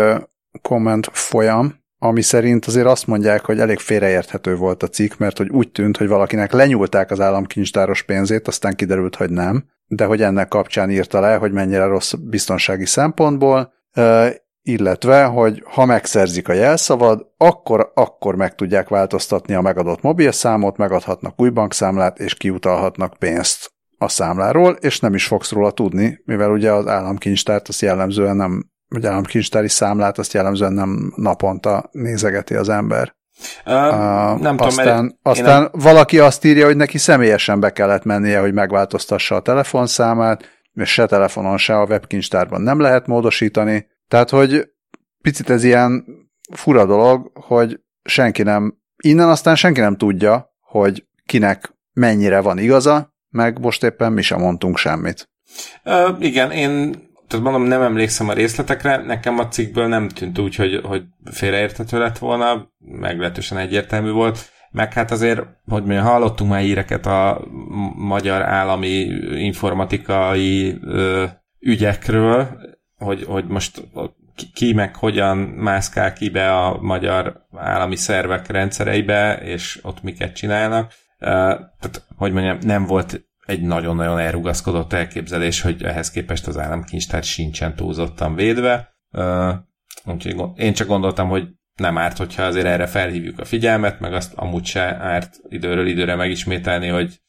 komment 0.61 1.09
folyam, 1.11 1.85
ami 1.99 2.21
szerint 2.21 2.65
azért 2.65 2.87
azt 2.87 3.07
mondják, 3.07 3.45
hogy 3.45 3.59
elég 3.59 3.79
félreérthető 3.79 4.55
volt 4.55 4.83
a 4.83 4.87
cikk, 4.87 5.17
mert 5.17 5.37
hogy 5.37 5.49
úgy 5.49 5.71
tűnt, 5.71 5.97
hogy 5.97 6.07
valakinek 6.07 6.51
lenyúlták 6.51 7.11
az 7.11 7.19
államkincstáros 7.19 8.01
pénzét, 8.01 8.47
aztán 8.47 8.75
kiderült, 8.75 9.15
hogy 9.15 9.29
nem, 9.29 9.65
de 9.87 10.05
hogy 10.05 10.21
ennek 10.21 10.47
kapcsán 10.47 10.89
írta 10.89 11.19
le, 11.19 11.35
hogy 11.35 11.51
mennyire 11.51 11.85
rossz 11.85 12.13
biztonsági 12.13 12.85
szempontból, 12.85 13.73
illetve, 14.61 15.23
hogy 15.23 15.63
ha 15.65 15.85
megszerzik 15.85 16.47
a 16.47 16.53
jelszavad, 16.53 17.27
akkor, 17.37 17.91
akkor 17.93 18.35
meg 18.35 18.55
tudják 18.55 18.89
változtatni 18.89 19.53
a 19.53 19.61
megadott 19.61 20.01
mobilszámot, 20.01 20.77
megadhatnak 20.77 21.41
új 21.41 21.49
bankszámlát, 21.49 22.19
és 22.19 22.33
kiutalhatnak 22.33 23.17
pénzt 23.19 23.71
a 23.97 24.07
számláról, 24.07 24.71
és 24.71 24.99
nem 24.99 25.13
is 25.13 25.27
fogsz 25.27 25.51
róla 25.51 25.71
tudni, 25.71 26.21
mivel 26.25 26.51
ugye 26.51 26.71
az 26.71 26.87
államkincstárt 26.87 27.67
azt 27.67 27.81
jellemzően 27.81 28.35
nem 28.35 28.69
vagy 28.87 29.05
államkincstári 29.05 29.67
számlát, 29.67 30.17
azt 30.17 30.33
jellemzően 30.33 30.73
nem 30.73 31.13
naponta 31.15 31.89
nézegeti 31.91 32.55
az 32.55 32.69
ember. 32.69 33.15
Uh, 33.65 33.73
uh, 33.73 34.39
nem 34.39 34.55
aztán 34.57 34.95
tudom, 34.95 35.17
aztán 35.21 35.61
nem... 35.61 35.71
valaki 35.73 36.19
azt 36.19 36.45
írja, 36.45 36.65
hogy 36.65 36.75
neki 36.75 36.97
személyesen 36.97 37.59
be 37.59 37.71
kellett 37.71 38.03
mennie, 38.03 38.39
hogy 38.39 38.53
megváltoztassa 38.53 39.35
a 39.35 39.41
telefonszámát, 39.41 40.61
és 40.73 40.93
se 40.93 41.05
telefonon, 41.05 41.57
se 41.57 41.79
a 41.79 41.85
webkincstárban 41.85 42.61
nem 42.61 42.79
lehet 42.79 43.07
módosítani. 43.07 43.87
Tehát, 44.07 44.29
hogy 44.29 44.69
picit 45.21 45.49
ez 45.49 45.63
ilyen 45.63 46.05
fura 46.53 46.85
dolog, 46.85 47.31
hogy 47.33 47.79
senki 48.03 48.43
nem, 48.43 48.77
innen 49.03 49.29
aztán 49.29 49.55
senki 49.55 49.79
nem 49.79 49.95
tudja, 49.95 50.55
hogy 50.61 51.05
kinek 51.25 51.73
mennyire 51.93 52.39
van 52.39 52.57
igaza, 52.57 53.13
meg 53.29 53.59
most 53.59 53.83
éppen 53.83 54.11
mi 54.11 54.21
sem 54.21 54.39
mondtunk 54.39 54.77
semmit. 54.77 55.29
Uh, 55.83 56.15
igen, 56.19 56.51
én 56.51 57.06
tehát 57.27 57.45
mondom, 57.45 57.63
nem 57.63 57.81
emlékszem 57.81 58.29
a 58.29 58.33
részletekre, 58.33 58.97
nekem 58.97 59.39
a 59.39 59.47
cikkből 59.47 59.87
nem 59.87 60.09
tűnt 60.09 60.39
úgy, 60.39 60.55
hogy, 60.55 60.81
hogy 60.83 61.03
félreérthető 61.25 61.99
lett 61.99 62.17
volna, 62.17 62.71
meglehetősen 62.79 63.57
egyértelmű 63.57 64.11
volt, 64.11 64.51
meg 64.71 64.93
hát 64.93 65.11
azért, 65.11 65.41
hogy 65.67 65.83
mi 65.83 65.95
hallottunk 65.95 66.51
már 66.51 66.61
híreket 66.61 67.05
a 67.05 67.47
magyar 67.95 68.41
állami 68.41 68.89
informatikai 69.35 70.77
ö, 70.81 71.25
ügyekről, 71.59 72.59
hogy, 72.97 73.23
hogy 73.23 73.45
most 73.45 73.87
ki 74.53 74.73
meg 74.73 74.95
hogyan 74.95 75.37
mászkál 75.37 76.13
ki 76.13 76.29
be 76.29 76.57
a 76.57 76.77
magyar 76.81 77.45
állami 77.55 77.95
szervek 77.95 78.47
rendszereibe, 78.47 79.33
és 79.43 79.79
ott 79.83 80.03
miket 80.03 80.35
csinálnak. 80.35 80.93
Tehát, 81.19 82.05
hogy 82.15 82.31
mondjam, 82.31 82.57
nem 82.61 82.85
volt 82.85 83.26
egy 83.47 83.61
nagyon-nagyon 83.61 84.19
elrugaszkodott 84.19 84.93
elképzelés, 84.93 85.61
hogy 85.61 85.83
ehhez 85.83 86.11
képest 86.11 86.47
az 86.47 86.57
államkincstár 86.57 87.23
sincsen 87.23 87.75
túlzottan 87.75 88.35
védve. 88.35 88.95
Úgyhogy 90.05 90.35
én 90.55 90.73
csak 90.73 90.87
gondoltam, 90.87 91.29
hogy 91.29 91.47
nem 91.75 91.97
árt, 91.97 92.17
hogyha 92.17 92.43
azért 92.43 92.65
erre 92.65 92.85
felhívjuk 92.85 93.39
a 93.39 93.45
figyelmet, 93.45 93.99
meg 93.99 94.13
azt 94.13 94.33
amúgy 94.33 94.65
se 94.65 94.81
árt 94.95 95.39
időről 95.49 95.87
időre 95.87 96.15
megismételni, 96.15 96.87
hogy 96.87 97.21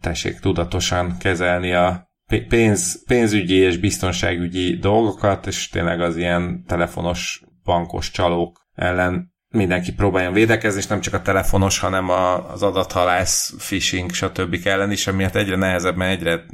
tessék 0.00 0.38
tudatosan 0.38 1.16
kezelni 1.18 1.72
a 1.72 2.10
pénz, 2.48 3.04
pénzügyi 3.06 3.56
és 3.56 3.76
biztonságügyi 3.76 4.76
dolgokat, 4.76 5.46
és 5.46 5.68
tényleg 5.68 6.00
az 6.00 6.16
ilyen 6.16 6.64
telefonos, 6.66 7.42
bankos 7.64 8.10
csalók 8.10 8.66
ellen 8.74 9.31
mindenki 9.52 9.92
próbáljon 9.92 10.32
védekezni, 10.32 10.78
és 10.78 10.86
nem 10.86 11.00
csak 11.00 11.14
a 11.14 11.22
telefonos, 11.22 11.78
hanem 11.78 12.08
a, 12.08 12.52
az 12.52 12.62
adathalász, 12.62 13.54
phishing, 13.56 14.12
stb. 14.12 14.56
ellen 14.64 14.90
is, 14.90 15.06
amiatt 15.06 15.34
egyre 15.34 15.56
nehezebben, 15.56 16.08
egyre 16.08 16.44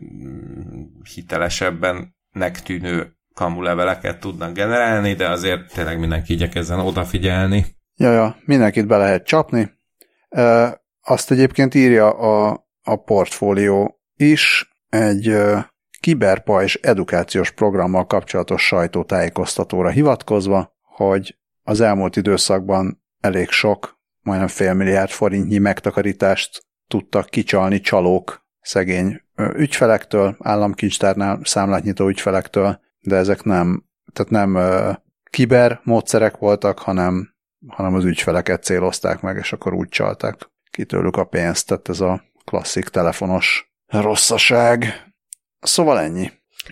hitelesebben 1.14 2.16
tűnő 2.64 3.12
kamuleveleket 3.34 4.20
tudnak 4.20 4.52
generálni, 4.52 5.14
de 5.14 5.28
azért 5.28 5.72
tényleg 5.72 5.98
mindenki 5.98 6.32
igyekezzen 6.32 6.78
odafigyelni. 6.78 7.66
Ja, 7.96 8.12
ja, 8.12 8.36
mindenkit 8.44 8.86
be 8.86 8.96
lehet 8.96 9.26
csapni. 9.26 9.70
E, 10.28 10.80
azt 11.00 11.30
egyébként 11.30 11.74
írja 11.74 12.10
a, 12.10 12.66
a 12.82 12.96
portfólió 12.96 14.00
is, 14.16 14.72
egy 14.88 15.36
kiberpajzs 16.00 16.78
edukációs 16.82 17.50
programmal 17.50 18.06
kapcsolatos 18.06 18.66
sajtótájékoztatóra 18.66 19.88
hivatkozva, 19.88 20.76
hogy 20.82 21.37
az 21.68 21.80
elmúlt 21.80 22.16
időszakban 22.16 23.02
elég 23.20 23.48
sok, 23.48 23.98
majdnem 24.22 24.48
fél 24.48 24.74
milliárd 24.74 25.10
forintnyi 25.10 25.58
megtakarítást 25.58 26.66
tudtak 26.86 27.26
kicsalni 27.26 27.80
csalók 27.80 28.46
szegény 28.60 29.20
ügyfelektől, 29.54 30.36
államkincstárnál 30.38 31.40
számlátnyitó 31.42 32.08
ügyfelektől, 32.08 32.80
de 33.00 33.16
ezek 33.16 33.42
nem, 33.42 33.84
tehát 34.12 34.30
nem 34.30 34.58
kiber 35.30 35.80
módszerek 35.84 36.36
voltak, 36.36 36.78
hanem, 36.78 37.34
hanem 37.66 37.94
az 37.94 38.04
ügyfeleket 38.04 38.62
célozták 38.62 39.20
meg, 39.20 39.36
és 39.36 39.52
akkor 39.52 39.74
úgy 39.74 39.88
csalták 39.88 40.50
ki 40.70 40.84
tőlük 40.84 41.16
a 41.16 41.24
pénzt, 41.24 41.66
tehát 41.66 41.88
ez 41.88 42.00
a 42.00 42.24
klasszik 42.44 42.88
telefonos 42.88 43.72
rosszaság. 43.86 44.84
Szóval 45.60 46.00
ennyi. 46.00 46.30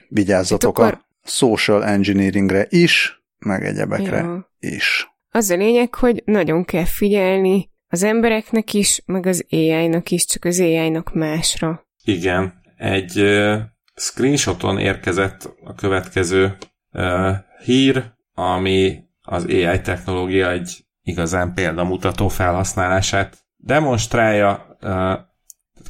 Vigyázzatok 0.08 0.78
akkor... 0.78 0.92
a 0.92 1.28
social 1.28 1.84
engineeringre 1.84 2.66
is, 2.68 3.25
meg 3.46 3.64
egyebekre 3.64 4.16
ja. 4.16 4.50
is. 4.58 5.08
Az 5.30 5.50
a 5.50 5.56
lényeg, 5.56 5.94
hogy 5.94 6.22
nagyon 6.24 6.64
kell 6.64 6.84
figyelni 6.84 7.70
az 7.88 8.02
embereknek 8.02 8.74
is, 8.74 9.02
meg 9.06 9.26
az 9.26 9.46
AI-nak 9.50 10.10
is, 10.10 10.24
csak 10.24 10.44
az 10.44 10.60
AI-nak 10.60 11.14
másra. 11.14 11.86
Igen. 12.04 12.60
Egy 12.76 13.20
uh, 13.20 13.60
screenshoton 13.94 14.78
érkezett 14.78 15.54
a 15.64 15.74
következő 15.74 16.56
uh, 16.92 17.30
hír, 17.64 18.12
ami 18.34 19.04
az 19.22 19.44
AI 19.44 19.80
technológia 19.80 20.50
egy 20.50 20.84
igazán 21.02 21.54
példamutató 21.54 22.28
felhasználását 22.28 23.38
demonstrálja. 23.56 24.76
Uh, 24.80 25.12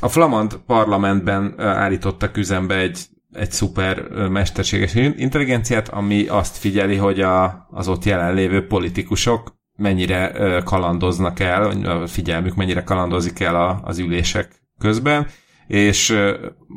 a 0.00 0.08
Flamand 0.08 0.56
parlamentben 0.66 1.60
állítottak 1.60 2.36
üzembe 2.36 2.76
egy, 2.76 3.06
egy 3.36 3.50
szuper 3.50 4.02
mesterséges 4.28 4.94
intelligenciát, 4.94 5.88
ami 5.88 6.26
azt 6.26 6.56
figyeli, 6.56 6.96
hogy 6.96 7.20
a, 7.20 7.66
az 7.70 7.88
ott 7.88 8.04
jelenlévő 8.04 8.66
politikusok 8.66 9.54
mennyire 9.76 10.32
kalandoznak 10.64 11.40
el, 11.40 12.06
figyelmük 12.06 12.54
mennyire 12.54 12.82
kalandozik 12.82 13.40
el 13.40 13.80
az 13.84 13.98
ülések 13.98 14.62
közben, 14.78 15.26
és 15.66 16.18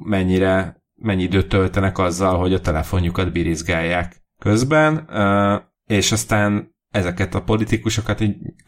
mennyire 0.03 0.83
mennyi 0.95 1.23
időt 1.23 1.47
töltenek 1.47 1.97
azzal, 1.97 2.37
hogy 2.37 2.53
a 2.53 2.61
telefonjukat 2.61 3.31
birizgálják 3.31 4.23
közben, 4.39 5.09
és 5.85 6.11
aztán 6.11 6.75
ezeket 6.89 7.35
a 7.35 7.41
politikusokat 7.41 8.23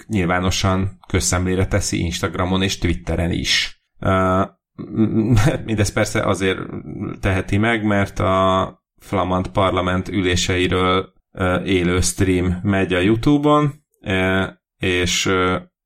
nyilvánosan 0.08 1.00
közszemlére 1.08 1.68
teszi 1.68 2.00
Instagramon 2.00 2.62
és 2.62 2.78
Twitteren 2.78 3.32
is. 3.32 3.84
Mindez 5.66 5.92
persze 5.92 6.22
azért 6.24 6.60
teheti 7.20 7.58
meg, 7.58 7.84
mert 7.84 8.20
a 8.20 8.84
Flamand 9.00 9.48
Parlament 9.48 10.08
üléseiről 10.08 11.14
élő 11.66 12.02
stream 12.02 12.60
megy 12.64 12.94
a 12.94 13.00
YouTube-on, 13.00 13.74
és 14.78 15.32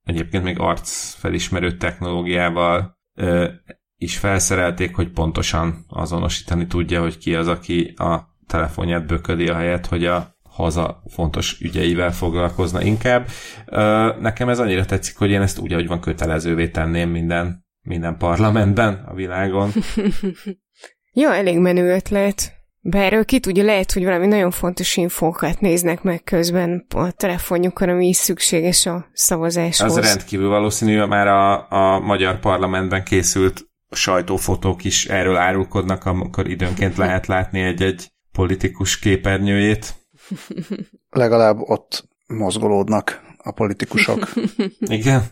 egyébként 0.03 0.43
még 0.43 0.59
arcfelismerő 0.59 1.77
technológiával 1.77 2.97
is 3.97 4.17
felszerelték, 4.17 4.95
hogy 4.95 5.11
pontosan 5.11 5.85
azonosítani 5.87 6.67
tudja, 6.67 7.01
hogy 7.01 7.17
ki 7.17 7.35
az, 7.35 7.47
aki 7.47 7.93
a 7.95 8.35
telefonját 8.47 9.07
böködi 9.07 9.47
a 9.47 9.55
helyet, 9.55 9.85
hogy 9.85 10.05
a 10.05 10.35
haza 10.49 11.03
fontos 11.07 11.59
ügyeivel 11.61 12.13
foglalkozna 12.13 12.81
inkább. 12.81 13.27
Nekem 14.19 14.49
ez 14.49 14.59
annyira 14.59 14.85
tetszik, 14.85 15.17
hogy 15.17 15.29
én 15.29 15.41
ezt 15.41 15.59
úgy, 15.59 15.71
ahogy 15.73 15.87
van 15.87 15.99
kötelezővé 15.99 16.69
tenném 16.69 17.09
minden 17.09 17.64
minden 17.85 18.17
parlamentben 18.17 19.03
a 19.07 19.13
világon. 19.13 19.71
Jó, 21.13 21.29
elég 21.29 21.59
menő 21.59 21.93
ötlet. 21.93 22.53
Bár 22.81 23.25
ki 23.25 23.39
tudja, 23.39 23.63
lehet, 23.63 23.91
hogy 23.91 24.03
valami 24.03 24.27
nagyon 24.27 24.51
fontos 24.51 24.95
infókat 24.97 25.59
néznek 25.59 26.01
meg 26.01 26.23
közben 26.23 26.85
a 26.95 27.11
telefonjukon, 27.11 27.89
ami 27.89 28.07
is 28.07 28.15
szükséges 28.15 28.85
a 28.85 29.05
szavazáshoz. 29.13 29.97
Az 29.97 30.05
rendkívül 30.05 30.49
valószínű, 30.49 31.03
már 31.03 31.27
a, 31.27 31.69
a 31.69 31.99
magyar 31.99 32.39
parlamentben 32.39 33.03
készült 33.03 33.65
sajtófotók 33.91 34.83
is 34.83 35.05
erről 35.05 35.35
árulkodnak, 35.35 36.05
amikor 36.05 36.49
időnként 36.49 36.97
lehet 36.97 37.27
látni 37.27 37.61
egy-egy 37.61 38.11
politikus 38.31 38.99
képernyőjét. 38.99 39.93
Legalább 41.09 41.57
ott 41.59 42.07
mozgolódnak 42.27 43.21
a 43.37 43.51
politikusok. 43.51 44.33
Igen. 44.79 45.23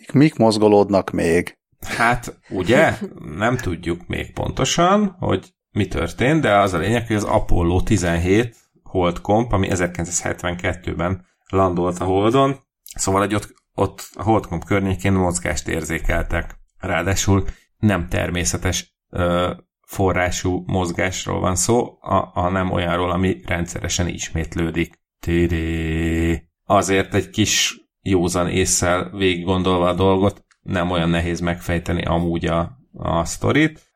Mik, 0.00 0.12
mik 0.12 0.36
mozgolódnak 0.36 1.10
még? 1.10 1.58
Hát, 1.80 2.38
ugye? 2.48 2.94
Nem 3.36 3.56
tudjuk 3.56 4.06
még 4.06 4.32
pontosan, 4.32 5.16
hogy 5.18 5.54
mi 5.70 5.88
történt, 5.88 6.40
de 6.40 6.58
az 6.58 6.72
a 6.72 6.78
lényeg, 6.78 7.06
hogy 7.06 7.16
az 7.16 7.24
Apollo 7.24 7.82
17 7.82 8.56
Holdcomp, 8.82 9.52
ami 9.52 9.68
1972-ben 9.70 11.26
landolt 11.48 11.98
a 11.98 12.04
Holdon, 12.04 12.56
szóval 12.94 13.20
hogy 13.20 13.34
ott, 13.34 13.54
ott 13.74 14.08
a 14.14 14.22
Holdcomp 14.22 14.64
környékén 14.64 15.12
mozgást 15.12 15.68
érzékeltek. 15.68 16.58
Ráadásul 16.78 17.44
nem 17.76 18.08
természetes 18.08 18.94
ö, 19.10 19.52
forrású 19.86 20.62
mozgásról 20.66 21.40
van 21.40 21.56
szó, 21.56 21.98
a, 22.34 22.48
nem 22.48 22.70
olyanról, 22.70 23.10
ami 23.10 23.40
rendszeresen 23.46 24.08
ismétlődik. 24.08 24.98
Tédé. 25.20 26.48
Azért 26.64 27.14
egy 27.14 27.30
kis 27.30 27.80
józan 28.02 28.48
észsel 28.48 29.10
végig 29.10 29.44
gondolva 29.44 29.88
a 29.88 29.94
dolgot, 29.94 30.44
nem 30.60 30.90
olyan 30.90 31.08
nehéz 31.08 31.40
megfejteni 31.40 32.02
amúgy 32.02 32.46
a, 32.46 32.78
a 32.92 33.24
sztorit. 33.24 33.94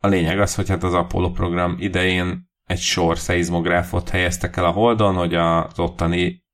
A 0.00 0.06
lényeg 0.06 0.40
az, 0.40 0.54
hogy 0.54 0.68
hát 0.68 0.82
az 0.82 0.94
Apollo 0.94 1.30
program 1.30 1.76
idején 1.78 2.50
egy 2.64 2.78
sor 2.78 3.18
szeizmográfot 3.18 4.08
helyeztek 4.08 4.56
el 4.56 4.64
a 4.64 4.70
Holdon, 4.70 5.14
hogy 5.14 5.34
az 5.34 5.78
ottani 5.78 6.44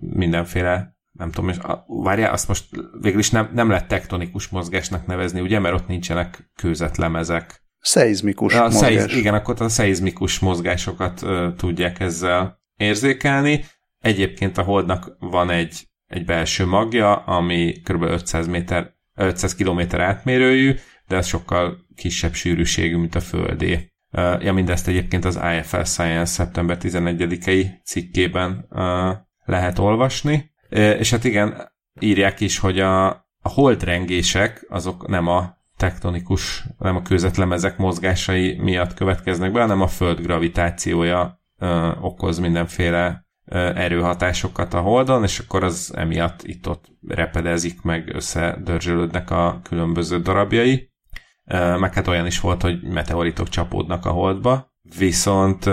mindenféle 0.00 0.98
nem 1.12 1.30
tudom, 1.30 1.50
és 1.50 1.56
várjál, 1.86 2.32
azt 2.32 2.48
most 2.48 2.64
végül 3.00 3.18
is 3.18 3.30
nem, 3.30 3.50
nem 3.54 3.70
lett 3.70 3.88
tektonikus 3.88 4.48
mozgásnak 4.48 5.06
nevezni, 5.06 5.40
ugye, 5.40 5.58
mert 5.58 5.74
ott 5.74 5.86
nincsenek 5.86 6.50
kőzetlemezek. 6.54 7.62
Szeizmikus 7.78 8.54
a 8.54 8.62
mozgás. 8.62 8.80
Szeiz, 8.80 9.16
igen, 9.16 9.34
akkor 9.34 9.62
a 9.62 9.68
szeizmikus 9.68 10.38
mozgásokat 10.38 11.22
uh, 11.22 11.54
tudják 11.54 12.00
ezzel 12.00 12.60
érzékelni. 12.76 13.64
Egyébként 14.00 14.58
a 14.58 14.62
Holdnak 14.62 15.16
van 15.18 15.50
egy, 15.50 15.88
egy 16.06 16.24
belső 16.24 16.66
magja, 16.66 17.14
ami 17.14 17.72
kb. 17.84 18.02
500 18.02 18.46
méter 18.46 18.94
500 19.14 19.54
km 19.54 19.80
átmérőjű, 19.96 20.74
de 21.06 21.16
ez 21.16 21.26
sokkal 21.26 21.86
kisebb 21.94 22.34
sűrűségű, 22.34 22.96
mint 22.96 23.14
a 23.14 23.20
Földé. 23.20 23.92
Ja, 24.40 24.52
mindezt 24.52 24.88
egyébként 24.88 25.24
az 25.24 25.40
IFL 25.56 25.82
Science 25.82 26.24
szeptember 26.24 26.76
11-i 26.80 27.66
cikkében 27.84 28.66
lehet 29.44 29.78
olvasni. 29.78 30.50
És 30.68 31.10
hát 31.10 31.24
igen, 31.24 31.72
írják 32.00 32.40
is, 32.40 32.58
hogy 32.58 32.80
a, 32.80 33.06
a 33.42 33.48
holdrengések 33.48 34.66
azok 34.68 35.08
nem 35.08 35.26
a 35.26 35.58
tektonikus, 35.76 36.64
nem 36.78 36.96
a 36.96 37.02
kőzetlemezek 37.02 37.76
mozgásai 37.76 38.58
miatt 38.58 38.94
következnek 38.94 39.52
be, 39.52 39.60
hanem 39.60 39.80
a 39.80 39.86
föld 39.86 40.20
gravitációja 40.20 41.40
okoz 42.00 42.38
mindenféle 42.38 43.28
erőhatásokat 43.50 44.74
a 44.74 44.80
Holdon, 44.80 45.22
és 45.22 45.38
akkor 45.38 45.64
az 45.64 45.92
emiatt 45.96 46.42
itt-ott 46.42 46.84
repedezik, 47.08 47.82
meg 47.82 48.14
összedörzsölődnek 48.14 49.30
a 49.30 49.60
különböző 49.62 50.20
darabjai. 50.20 50.92
Meg 51.78 51.94
hát 51.94 52.08
olyan 52.08 52.26
is 52.26 52.40
volt, 52.40 52.62
hogy 52.62 52.82
meteoritok 52.82 53.48
csapódnak 53.48 54.06
a 54.06 54.10
Holdba, 54.10 54.72
viszont 54.98 55.64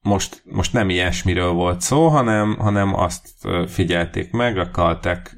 most, 0.00 0.42
most 0.44 0.72
nem 0.72 0.90
ilyesmiről 0.90 1.52
volt 1.52 1.80
szó, 1.80 2.08
hanem, 2.08 2.56
hanem 2.58 2.94
azt 2.94 3.28
figyelték 3.66 4.30
meg 4.30 4.58
a 4.58 4.68
Caltech 4.68 5.36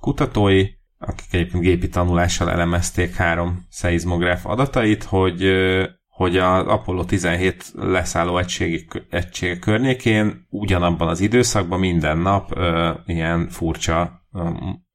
kutatói, 0.00 0.66
akik 0.98 1.26
egyébként 1.32 1.62
gépi 1.62 1.88
tanulással 1.88 2.50
elemezték 2.50 3.14
három 3.14 3.66
szeizmográf 3.68 4.46
adatait, 4.46 5.04
hogy 5.04 5.42
hogy 6.12 6.36
az 6.36 6.66
Apollo 6.66 7.04
17 7.04 7.72
leszálló 7.74 8.38
egysége, 8.38 8.84
egysége 9.10 9.58
környékén 9.58 10.46
ugyanabban 10.50 11.08
az 11.08 11.20
időszakban 11.20 11.78
minden 11.78 12.18
nap 12.18 12.56
ö, 12.56 12.90
ilyen 13.06 13.48
furcsa, 13.48 14.26
ö, 14.32 14.48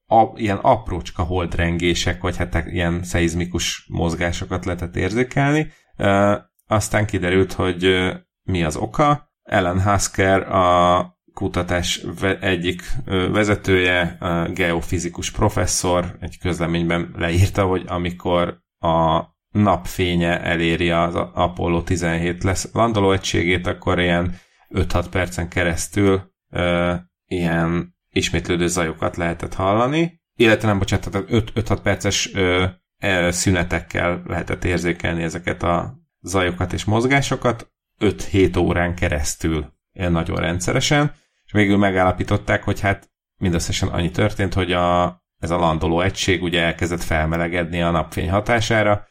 a, 0.06 0.24
ilyen 0.36 0.58
aprócska 0.58 1.24
holdrengések, 1.24 2.22
vagy 2.22 2.38
hát 2.38 2.66
ilyen 2.66 3.04
szeizmikus 3.04 3.86
mozgásokat 3.90 4.66
lehetett 4.66 4.96
érzékelni. 4.96 5.68
Ö, 5.98 6.36
aztán 6.68 7.06
kiderült, 7.06 7.54
hogy 7.54 7.84
ö, 7.84 8.14
mi 8.44 8.64
az 8.64 8.76
oka. 8.76 9.32
Ellen 9.44 9.82
Hasker 9.82 10.52
a 10.52 11.18
kutatás 11.34 12.06
egyik 12.40 12.82
vezetője, 13.06 14.18
geofizikus 14.54 15.32
professzor 15.32 16.18
egy 16.20 16.40
közleményben 16.40 17.14
leírta, 17.18 17.66
hogy 17.66 17.84
amikor 17.88 18.60
a 18.80 19.24
napfénye 19.58 20.42
eléri 20.42 20.90
az 20.90 21.16
Apollo 21.16 21.82
17 21.84 22.44
lesz 22.44 22.70
landoló 22.74 23.12
egységét, 23.12 23.68
akkor 23.68 24.00
ilyen 24.00 24.36
5-6 24.70 25.06
percen 25.12 25.50
keresztül 25.50 26.32
ö, 26.52 26.94
ilyen 27.26 27.96
ismétlődő 28.10 28.68
zajokat 28.68 29.18
lehetett 29.18 29.54
hallani, 29.54 30.22
illetve 30.36 30.68
nem 30.68 30.78
bocsánat, 30.78 31.10
5-6 31.12 31.80
perces 31.84 32.34
ö, 32.34 32.66
ö, 33.02 33.28
szünetekkel 33.32 34.22
lehetett 34.26 34.64
érzékelni 34.64 35.24
ezeket 35.24 35.64
a 35.64 35.98
zajokat 36.22 36.74
és 36.74 36.86
mozgásokat 36.86 37.72
5-7 38.00 38.60
órán 38.60 38.96
keresztül, 38.96 39.74
ilyen 39.94 40.12
nagyon 40.12 40.38
rendszeresen, 40.38 41.14
és 41.46 41.52
végül 41.52 41.78
megállapították, 41.78 42.64
hogy 42.64 42.80
hát 42.80 43.10
mindösszesen 43.42 43.90
annyi 43.90 44.12
történt, 44.12 44.54
hogy 44.54 44.72
a, 44.72 45.22
ez 45.40 45.50
a 45.50 45.58
landoló 45.58 46.02
egység 46.02 46.44
ugye 46.44 46.62
elkezdett 46.62 47.04
felmelegedni 47.04 47.82
a 47.82 47.92
napfény 47.92 48.30
hatására, 48.30 49.08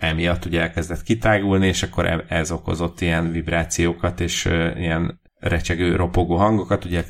emiatt 0.00 0.44
ugye 0.44 0.60
elkezdett 0.60 1.02
kitágulni, 1.02 1.66
és 1.66 1.82
akkor 1.82 2.06
e- 2.06 2.24
ez 2.28 2.50
okozott 2.50 3.00
ilyen 3.00 3.32
vibrációkat, 3.32 4.20
és 4.20 4.44
ilyen 4.76 5.20
recsegő, 5.38 5.96
ropogó 5.96 6.36
hangokat, 6.36 6.84
ugye 6.84 7.04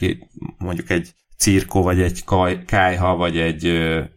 mondjuk 0.59 0.91
egy 0.91 1.15
cirkó, 1.39 1.83
vagy 1.83 2.01
egy 2.01 2.25
kaj, 2.25 2.65
kájha, 2.65 3.17
vagy 3.17 3.39
egy 3.39 3.73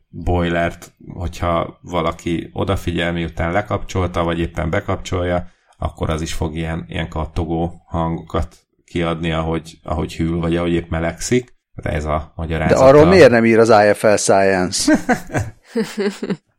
boilert, 0.10 0.92
hogyha 1.14 1.80
valaki 1.82 2.50
odafigyel, 2.54 3.12
miután 3.12 3.52
lekapcsolta, 3.52 4.24
vagy 4.24 4.40
éppen 4.40 4.70
bekapcsolja, 4.70 5.48
akkor 5.78 6.10
az 6.10 6.22
is 6.22 6.34
fog 6.34 6.56
ilyen, 6.56 6.86
ilyen 6.88 7.10
kattogó 7.10 7.82
hangokat 7.88 8.56
kiadni, 8.86 9.32
ahogy, 9.32 9.80
ahogy 9.84 10.16
hűl, 10.16 10.40
vagy 10.40 10.56
ahogy 10.56 10.72
épp 10.72 10.90
melegszik. 10.90 11.58
De 11.74 11.90
ez 11.90 12.06
a 12.06 12.34
magyarázat. 12.36 12.78
De 12.78 12.84
arról 12.84 13.06
miért 13.06 13.30
nem 13.30 13.46
ír 13.46 13.60
az 13.60 13.70
IFL 13.70 14.16
Science? 14.16 14.94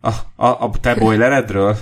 A, 0.01 0.09
a, 0.37 0.47
a 0.47 0.71
te 0.81 0.95
boileredről? 0.95 1.77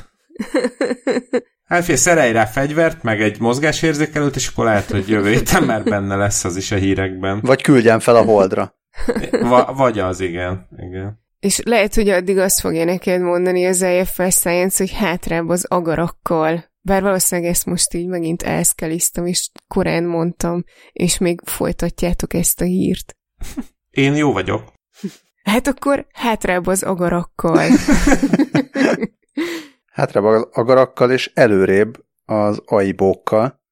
Hát 1.64 1.84
fél, 1.84 1.96
szerelj 1.96 2.32
rá 2.32 2.44
fegyvert, 2.44 3.02
meg 3.02 3.22
egy 3.22 3.40
mozgásérzékelőt, 3.40 4.36
és 4.36 4.48
akkor 4.48 4.64
lehet, 4.64 4.90
hogy 4.90 5.08
jövő 5.08 5.30
héten 5.30 5.62
már 5.62 5.84
benne 5.84 6.16
lesz 6.16 6.44
az 6.44 6.56
is 6.56 6.70
a 6.70 6.76
hírekben. 6.76 7.40
Vagy 7.40 7.62
küldjen 7.62 8.00
fel 8.00 8.16
a 8.16 8.22
holdra. 8.22 8.74
Va, 9.30 9.72
vagy 9.76 9.98
az, 9.98 10.20
igen. 10.20 10.68
igen. 10.76 11.26
És 11.40 11.60
lehet, 11.64 11.94
hogy 11.94 12.08
addig 12.08 12.38
azt 12.38 12.60
fogja 12.60 12.84
neked 12.84 13.20
mondani 13.20 13.66
az 13.66 13.82
IFL 13.82 14.28
Science, 14.28 14.76
hogy 14.78 14.92
hátrább 14.92 15.48
az 15.48 15.64
agarakkal. 15.64 16.64
Bár 16.80 17.02
valószínűleg 17.02 17.50
ezt 17.50 17.66
most 17.66 17.94
így 17.94 18.06
megint 18.06 18.42
elszkeliztem, 18.42 19.26
és 19.26 19.50
korán 19.66 20.04
mondtam, 20.04 20.64
és 20.92 21.18
még 21.18 21.40
folytatjátok 21.44 22.34
ezt 22.34 22.60
a 22.60 22.64
hírt. 22.64 23.16
Én 23.90 24.16
jó 24.16 24.32
vagyok. 24.32 24.72
Hát 25.48 25.66
akkor 25.66 26.06
hátrább 26.12 26.66
az 26.66 26.82
agarakkal. 26.82 27.58
hátrább 29.92 30.24
az 30.24 30.48
agarakkal, 30.52 31.10
és 31.10 31.30
előrébb 31.34 32.04
az 32.24 32.62
aibókkal. 32.64 33.62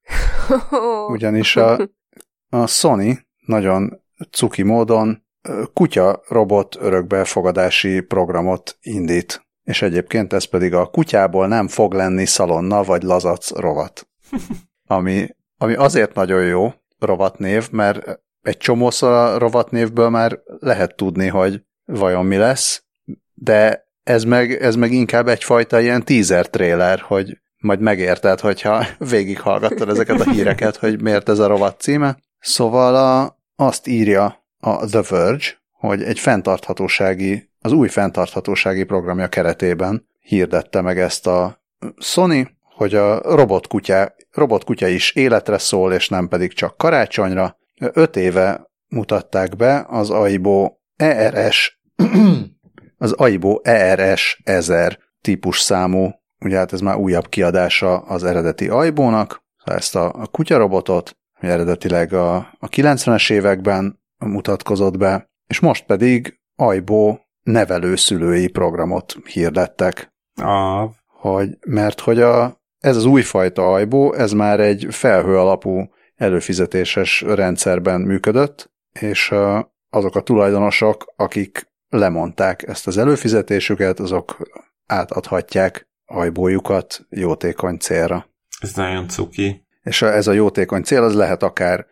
Ugyanis 1.12 1.56
a, 1.56 1.78
a 2.48 2.66
Sony 2.66 3.18
nagyon 3.46 4.02
cuki 4.30 4.62
módon 4.62 5.24
kutya 5.72 6.22
robot 6.28 6.76
örökbefogadási 6.80 8.00
programot 8.00 8.78
indít. 8.80 9.46
És 9.62 9.82
egyébként 9.82 10.32
ez 10.32 10.44
pedig 10.44 10.74
a 10.74 10.86
kutyából 10.86 11.46
nem 11.46 11.68
fog 11.68 11.92
lenni 11.92 12.24
szalonna 12.24 12.82
vagy 12.82 13.02
lazac 13.02 13.50
rovat. 13.50 14.08
Ami, 14.88 15.28
ami 15.58 15.74
azért 15.74 16.14
nagyon 16.14 16.44
jó 16.44 16.72
rovatnév, 16.98 17.70
mert 17.70 18.20
egy 18.42 18.56
csomószor 18.56 19.12
a 19.12 19.38
rovatnévből 19.38 20.08
már 20.08 20.40
lehet 20.58 20.96
tudni, 20.96 21.26
hogy 21.26 21.65
vajon 21.86 22.26
mi 22.26 22.36
lesz, 22.36 22.82
de 23.34 23.86
ez 24.02 24.24
meg, 24.24 24.52
ez 24.62 24.76
meg 24.76 24.92
inkább 24.92 25.28
egyfajta 25.28 25.80
ilyen 25.80 26.04
teaser 26.04 26.48
trailer, 26.48 27.00
hogy 27.00 27.38
majd 27.58 27.80
megérted, 27.80 28.40
hogyha 28.40 28.86
végighallgattad 29.10 29.88
ezeket 29.88 30.20
a 30.20 30.30
híreket, 30.30 30.76
hogy 30.76 31.02
miért 31.02 31.28
ez 31.28 31.38
a 31.38 31.46
rovat 31.46 31.80
címe. 31.80 32.16
Szóval 32.38 32.96
a, 32.96 33.38
azt 33.56 33.86
írja 33.86 34.44
a 34.58 34.86
The 34.86 35.02
Verge, 35.08 35.44
hogy 35.72 36.02
egy 36.02 36.18
fenntarthatósági, 36.18 37.50
az 37.60 37.72
új 37.72 37.88
fenntarthatósági 37.88 38.84
programja 38.84 39.28
keretében 39.28 40.08
hirdette 40.20 40.80
meg 40.80 40.98
ezt 40.98 41.26
a 41.26 41.62
Sony, 41.98 42.48
hogy 42.62 42.94
a 42.94 43.34
robotkutya, 43.34 44.14
robotkutya 44.32 44.86
is 44.86 45.12
életre 45.12 45.58
szól, 45.58 45.92
és 45.92 46.08
nem 46.08 46.28
pedig 46.28 46.52
csak 46.52 46.76
karácsonyra. 46.76 47.58
Öt 47.78 48.16
éve 48.16 48.70
mutatták 48.88 49.56
be 49.56 49.86
az 49.88 50.10
AIBO 50.10 50.72
ERS, 50.96 51.75
az 52.98 53.12
AIBO 53.12 53.60
ERS 53.62 54.40
1000 54.44 54.98
típus 55.20 55.60
számú, 55.60 56.10
ugye 56.44 56.56
hát 56.56 56.72
ez 56.72 56.80
már 56.80 56.96
újabb 56.96 57.28
kiadása 57.28 57.98
az 57.98 58.24
eredeti 58.24 58.68
AIBO-nak, 58.68 59.44
ezt 59.64 59.96
a, 59.96 60.12
a 60.12 60.26
kutyarobotot, 60.26 61.16
ami 61.40 61.52
eredetileg 61.52 62.12
a, 62.12 62.36
a 62.36 62.68
90-es 62.68 63.32
években 63.32 64.00
mutatkozott 64.18 64.96
be, 64.96 65.30
és 65.46 65.60
most 65.60 65.84
pedig 65.84 66.40
AIBO 66.56 67.18
nevelőszülői 67.42 68.48
programot 68.48 69.16
hirdettek. 69.24 70.14
Ah. 70.40 70.90
Hogy, 71.06 71.58
mert 71.66 72.00
hogy 72.00 72.20
a, 72.20 72.60
ez 72.78 72.96
az 72.96 73.04
újfajta 73.04 73.72
AIBO, 73.72 74.12
ez 74.12 74.32
már 74.32 74.60
egy 74.60 74.86
felhő 74.90 75.38
alapú 75.38 75.90
előfizetéses 76.14 77.20
rendszerben 77.20 78.00
működött, 78.00 78.70
és 79.00 79.34
azok 79.90 80.16
a 80.16 80.20
tulajdonosok, 80.20 81.12
akik 81.16 81.68
lemondták 81.88 82.62
ezt 82.62 82.86
az 82.86 82.96
előfizetésüket, 82.96 84.00
azok 84.00 84.36
átadhatják 84.86 85.88
ajbójukat 86.06 87.06
jótékony 87.10 87.76
célra. 87.76 88.26
Ez 88.60 88.74
nagyon 88.74 89.08
cuki. 89.08 89.66
És 89.82 90.02
ez 90.02 90.26
a 90.26 90.32
jótékony 90.32 90.82
cél, 90.82 91.02
az 91.02 91.14
lehet 91.14 91.42
akár 91.42 91.86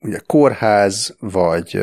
ugye 0.00 0.18
kórház, 0.26 1.16
vagy, 1.18 1.74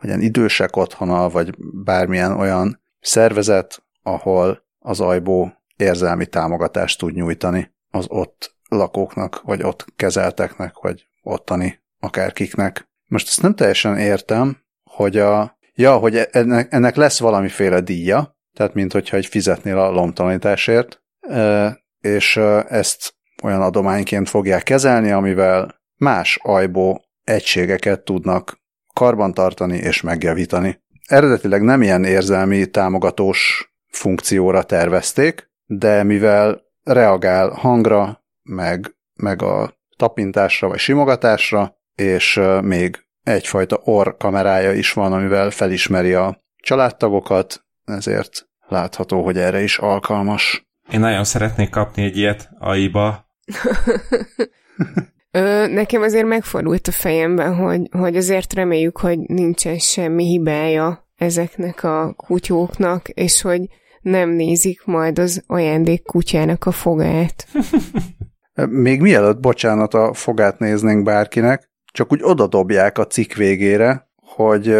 ilyen 0.00 0.20
idősek 0.20 0.76
otthona, 0.76 1.28
vagy 1.28 1.54
bármilyen 1.84 2.32
olyan 2.32 2.80
szervezet, 3.00 3.82
ahol 4.02 4.64
az 4.78 5.00
ajbó 5.00 5.52
érzelmi 5.76 6.26
támogatást 6.26 6.98
tud 6.98 7.14
nyújtani 7.14 7.74
az 7.90 8.06
ott 8.08 8.56
lakóknak, 8.68 9.40
vagy 9.42 9.62
ott 9.62 9.84
kezelteknek, 9.96 10.78
vagy 10.80 11.06
ottani 11.22 11.80
akárkiknek. 12.00 12.88
Most 13.06 13.28
ezt 13.28 13.42
nem 13.42 13.54
teljesen 13.54 13.98
értem, 13.98 14.56
hogy 14.84 15.16
a, 15.16 15.58
ja, 15.74 15.96
hogy 15.96 16.28
ennek, 16.30 16.72
ennek 16.72 16.96
lesz 16.96 17.18
valamiféle 17.20 17.80
díja, 17.80 18.36
tehát 18.56 18.74
mint 18.74 18.92
hogyha 18.92 19.16
egy 19.16 19.26
fizetnél 19.26 19.78
a 19.78 19.90
lomtalanításért, 19.90 21.02
és 22.00 22.36
ezt 22.68 23.14
olyan 23.42 23.62
adományként 23.62 24.28
fogják 24.28 24.62
kezelni, 24.62 25.10
amivel 25.10 25.80
más 25.96 26.38
ajbó 26.42 27.04
egységeket 27.24 28.04
tudnak 28.04 28.60
karbantartani 28.94 29.76
és 29.76 30.00
megjavítani. 30.00 30.80
Eredetileg 31.06 31.62
nem 31.62 31.82
ilyen 31.82 32.04
érzelmi 32.04 32.66
támogatós 32.66 33.70
funkcióra 33.88 34.62
tervezték, 34.62 35.50
de 35.66 36.02
mivel 36.02 36.62
reagál 36.82 37.48
hangra, 37.48 38.24
meg, 38.42 38.96
meg 39.14 39.42
a 39.42 39.74
tapintásra 39.96 40.68
vagy 40.68 40.78
simogatásra, 40.78 41.76
és 41.94 42.40
még 42.62 43.06
egyfajta 43.24 43.80
orr 43.84 44.08
kamerája 44.18 44.72
is 44.72 44.92
van, 44.92 45.12
amivel 45.12 45.50
felismeri 45.50 46.12
a 46.12 46.42
családtagokat, 46.56 47.64
ezért 47.84 48.48
látható, 48.68 49.24
hogy 49.24 49.38
erre 49.38 49.62
is 49.62 49.78
alkalmas. 49.78 50.66
Én 50.90 51.00
nagyon 51.00 51.24
szeretnék 51.24 51.70
kapni 51.70 52.02
egy 52.02 52.16
ilyet 52.16 52.50
AI-ba. 52.58 53.26
Ö, 55.30 55.66
nekem 55.66 56.02
azért 56.02 56.26
megfordult 56.26 56.88
a 56.88 56.92
fejemben, 56.92 57.54
hogy, 57.54 57.88
hogy 57.90 58.16
azért 58.16 58.52
reméljük, 58.52 58.98
hogy 58.98 59.18
nincsen 59.18 59.78
semmi 59.78 60.24
hibája 60.24 61.08
ezeknek 61.16 61.84
a 61.84 62.12
kutyóknak, 62.16 63.08
és 63.08 63.42
hogy 63.42 63.60
nem 64.00 64.30
nézik 64.30 64.84
majd 64.84 65.18
az 65.18 65.44
ajándék 65.46 66.02
kutyának 66.02 66.64
a 66.64 66.70
fogát. 66.70 67.46
Még 68.68 69.00
mielőtt, 69.00 69.40
bocsánat, 69.40 69.94
a 69.94 70.12
fogát 70.12 70.58
néznénk 70.58 71.04
bárkinek, 71.04 71.70
csak 71.92 72.12
úgy 72.12 72.20
odadobják 72.22 72.98
a 72.98 73.06
cikk 73.06 73.34
végére, 73.34 74.10
hogy 74.16 74.76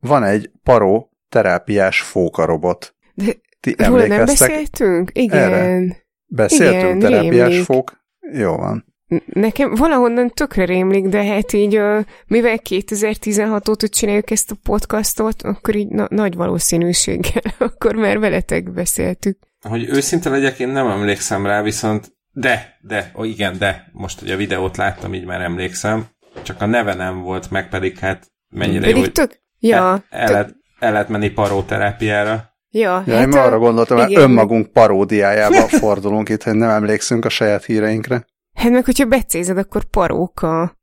van 0.00 0.24
egy 0.24 0.50
paró 0.62 1.12
terápiás 1.28 2.00
fókarobot. 2.00 2.94
De 3.14 3.32
Ti 3.60 3.74
róla 3.78 4.06
nem 4.06 4.24
beszéltünk? 4.24 5.10
Igen. 5.14 5.52
Erre? 5.52 5.96
Beszéltünk 6.26 6.84
Igen, 6.84 6.98
terápiás 6.98 7.48
rémlik. 7.48 7.64
fók? 7.64 8.04
Jó 8.32 8.56
van. 8.56 8.84
Nekem 9.26 9.74
valahonnan 9.74 10.28
tökre 10.28 10.64
rémlik, 10.64 11.06
de 11.06 11.24
hát 11.24 11.52
így, 11.52 11.80
mivel 12.26 12.58
2016 12.58 13.68
óta 13.68 13.88
csináljuk 13.88 14.30
ezt 14.30 14.50
a 14.50 14.56
podcastot, 14.62 15.42
akkor 15.42 15.74
így 15.74 15.88
na- 15.88 16.06
nagy 16.10 16.34
valószínűséggel, 16.34 17.42
akkor 17.58 17.94
már 17.94 18.18
veletek 18.18 18.72
beszéltük. 18.72 19.38
Hogy 19.60 19.88
őszinte 19.88 20.30
legyek, 20.30 20.58
én 20.58 20.68
nem 20.68 20.86
emlékszem 20.86 21.46
rá, 21.46 21.62
viszont 21.62 22.12
de, 22.32 22.78
de, 22.80 23.12
ó, 23.18 23.24
igen, 23.24 23.58
de, 23.58 23.90
most, 23.92 24.20
hogy 24.20 24.30
a 24.30 24.36
videót 24.36 24.76
láttam, 24.76 25.14
így 25.14 25.24
már 25.24 25.40
emlékszem, 25.40 26.06
csak 26.42 26.60
a 26.62 26.66
neve 26.66 26.94
nem 26.94 27.20
volt 27.20 27.50
meg, 27.50 27.68
pedig 27.68 27.98
hát 27.98 28.26
mennyire 28.48 28.86
jó, 28.86 28.92
Pedig 28.92 29.02
hogy 29.02 29.12
tök... 29.12 29.40
Ja, 29.58 29.76
el, 29.76 30.02
el, 30.10 30.26
tök, 30.26 30.30
lehet, 30.34 30.54
el 30.78 30.92
lehet 30.92 31.08
menni 31.08 31.28
paróterápiára. 31.30 32.54
ja, 32.70 33.02
Ja, 33.06 33.16
hát 33.16 33.26
én 33.26 33.32
arra 33.32 33.58
gondoltam, 33.58 33.98
hogy 33.98 34.10
igen. 34.10 34.22
önmagunk 34.22 34.72
paródiájába 34.72 35.68
fordulunk 35.82 36.28
itt, 36.28 36.42
hogy 36.42 36.54
nem 36.54 36.70
emlékszünk 36.70 37.24
a 37.24 37.28
saját 37.28 37.64
híreinkre. 37.64 38.26
Hát 38.54 38.70
meg, 38.70 38.84
hogyha 38.84 39.04
becézed, 39.04 39.58
akkor 39.58 39.84
paróka. 39.84 40.78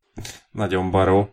Nagyon 0.51 0.91
baró. 0.91 1.29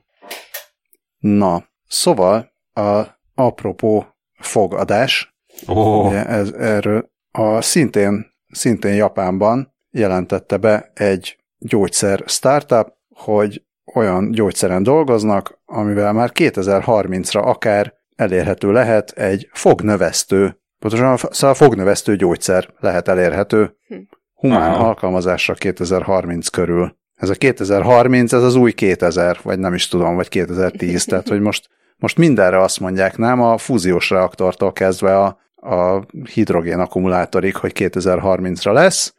Na, 1.19 1.65
szóval 1.87 2.53
a 2.73 3.03
apropó 3.35 4.07
fogadás, 4.39 5.35
Ó, 5.69 6.07
ugye 6.07 6.27
ez, 6.27 6.51
erről 6.51 7.11
a 7.31 7.61
szintén, 7.61 8.27
szintén 8.53 8.95
Japánban 8.95 9.75
jelentette 9.91 10.57
be 10.57 10.91
egy 10.95 11.39
gyógyszer 11.59 12.23
startup, 12.27 12.93
hogy 13.09 13.63
olyan 13.95 14.31
gyógyszeren 14.31 14.83
dolgoznak, 14.83 15.59
amivel 15.65 16.13
már 16.13 16.31
2030-ra 16.35 17.43
akár 17.43 17.95
elérhető 18.17 18.73
lehet 18.73 19.11
egy 19.11 19.49
fognövesztő, 19.53 20.59
pontosan 20.79 21.17
szóval 21.31 21.55
fognövesztő 21.55 22.17
gyógyszer 22.17 22.69
lehet 22.79 23.09
elérhető 23.09 23.77
Hm. 23.89 23.95
humán 24.35 24.73
Aha. 24.73 24.87
alkalmazásra 24.87 25.55
2030 25.55 26.49
körül. 26.49 26.97
Ez 27.15 27.29
a 27.29 27.35
2030, 27.35 28.33
ez 28.33 28.43
az 28.43 28.55
új 28.55 28.73
2000, 28.73 29.39
vagy 29.43 29.59
nem 29.59 29.75
is 29.75 29.89
tudom, 29.89 30.15
vagy 30.15 30.29
2010, 30.29 31.05
tehát 31.07 31.29
hogy 31.29 31.41
most, 31.41 31.69
most 31.97 32.19
mindenre 32.19 32.61
azt 32.61 32.81
mondják, 32.81 33.17
nem 33.17 33.41
a 33.43 33.59
fúziós 33.59 34.11
reaktortól 34.11 34.73
kezdve 34.73 35.19
a, 35.19 35.39
a 35.55 36.07
hidrogén 36.33 36.79
akkumulátorig, 36.79 37.57
hogy 37.57 37.73
2030-ra 37.75 38.73
lesz. 38.73 39.15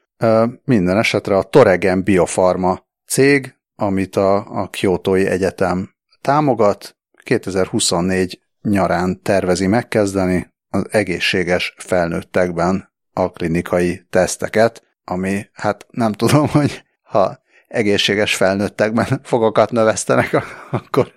Minden 0.63 0.97
esetre 0.97 1.38
a 1.38 1.43
Toregen 1.43 2.03
Biofarma 2.03 2.80
cég, 3.07 3.55
amit 3.76 4.15
a, 4.15 4.61
a 4.61 4.67
Kyotói 4.69 5.26
Egyetem 5.26 5.95
támogat, 6.21 6.97
2024 7.23 8.39
nyarán 8.61 9.21
tervezi 9.21 9.67
megkezdeni 9.67 10.53
az 10.69 10.86
egészséges 10.89 11.73
felnőttekben 11.78 12.93
a 13.13 13.32
klinikai 13.32 14.05
teszteket, 14.09 14.84
ami 15.03 15.49
hát 15.53 15.86
nem 15.89 16.11
tudom, 16.11 16.47
hogy 16.47 16.84
ha 17.03 17.39
egészséges 17.67 18.36
felnőttekben 18.36 19.19
fogakat 19.23 19.71
növesztenek, 19.71 20.34
akkor 20.71 21.13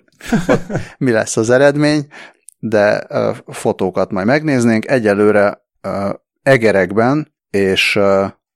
mi 0.97 1.11
lesz 1.11 1.37
az 1.37 1.49
eredmény, 1.49 2.07
de 2.59 3.07
fotókat 3.47 4.11
majd 4.11 4.25
megnéznénk. 4.25 4.87
Egyelőre 4.87 5.65
egerekben 6.43 7.33
és, 7.49 7.99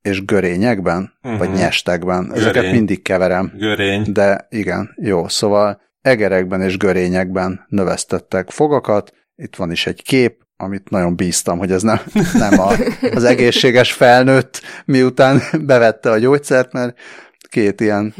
és 0.04 0.26
görényekben, 0.26 1.14
uh-huh. 1.24 1.40
vagy 1.40 1.50
Mhm. 1.50 1.58
nyestekben, 1.58 2.32
ezeket 2.34 2.54
Görény. 2.54 2.72
mindig 2.74 3.02
keverem, 3.02 3.54
görény. 3.58 4.04
de 4.12 4.48
igen, 4.50 4.94
jó, 5.02 5.28
szóval 5.28 5.82
egerekben 6.02 6.62
és 6.62 6.78
görényekben 6.78 7.66
növesztettek 7.68 8.50
fogakat, 8.50 9.14
itt 9.36 9.56
van 9.56 9.72
is 9.72 9.88
egy 9.88 10.04
kép, 10.04 10.42
amit 10.58 10.90
nagyon 10.90 11.16
bíztam, 11.16 11.58
hogy 11.58 11.72
ez 11.72 11.82
nem, 11.82 12.00
nem 12.34 12.60
a, 12.60 12.72
az 13.14 13.24
egészséges 13.24 13.94
felnőtt, 13.94 14.62
miután 14.86 15.42
bevette 15.62 16.12
a 16.12 16.18
gyógyszert, 16.18 16.74
mert 16.74 16.98
két 17.50 17.82
ilyen 17.82 18.14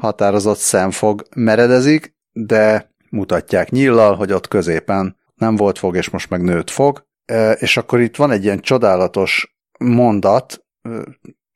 határozott 0.00 0.58
szemfog 0.58 1.22
meredezik, 1.36 2.14
de 2.32 2.90
mutatják 3.10 3.70
nyillal, 3.70 4.14
hogy 4.14 4.32
ott 4.32 4.48
középen 4.48 5.16
nem 5.34 5.56
volt 5.56 5.78
fog, 5.78 5.96
és 5.96 6.10
most 6.10 6.30
meg 6.30 6.42
nőtt 6.42 6.70
fog. 6.70 7.06
E, 7.24 7.52
És 7.52 7.76
akkor 7.76 8.00
itt 8.00 8.16
van 8.16 8.30
egy 8.30 8.44
ilyen 8.44 8.60
csodálatos 8.60 9.56
mondat, 9.78 10.63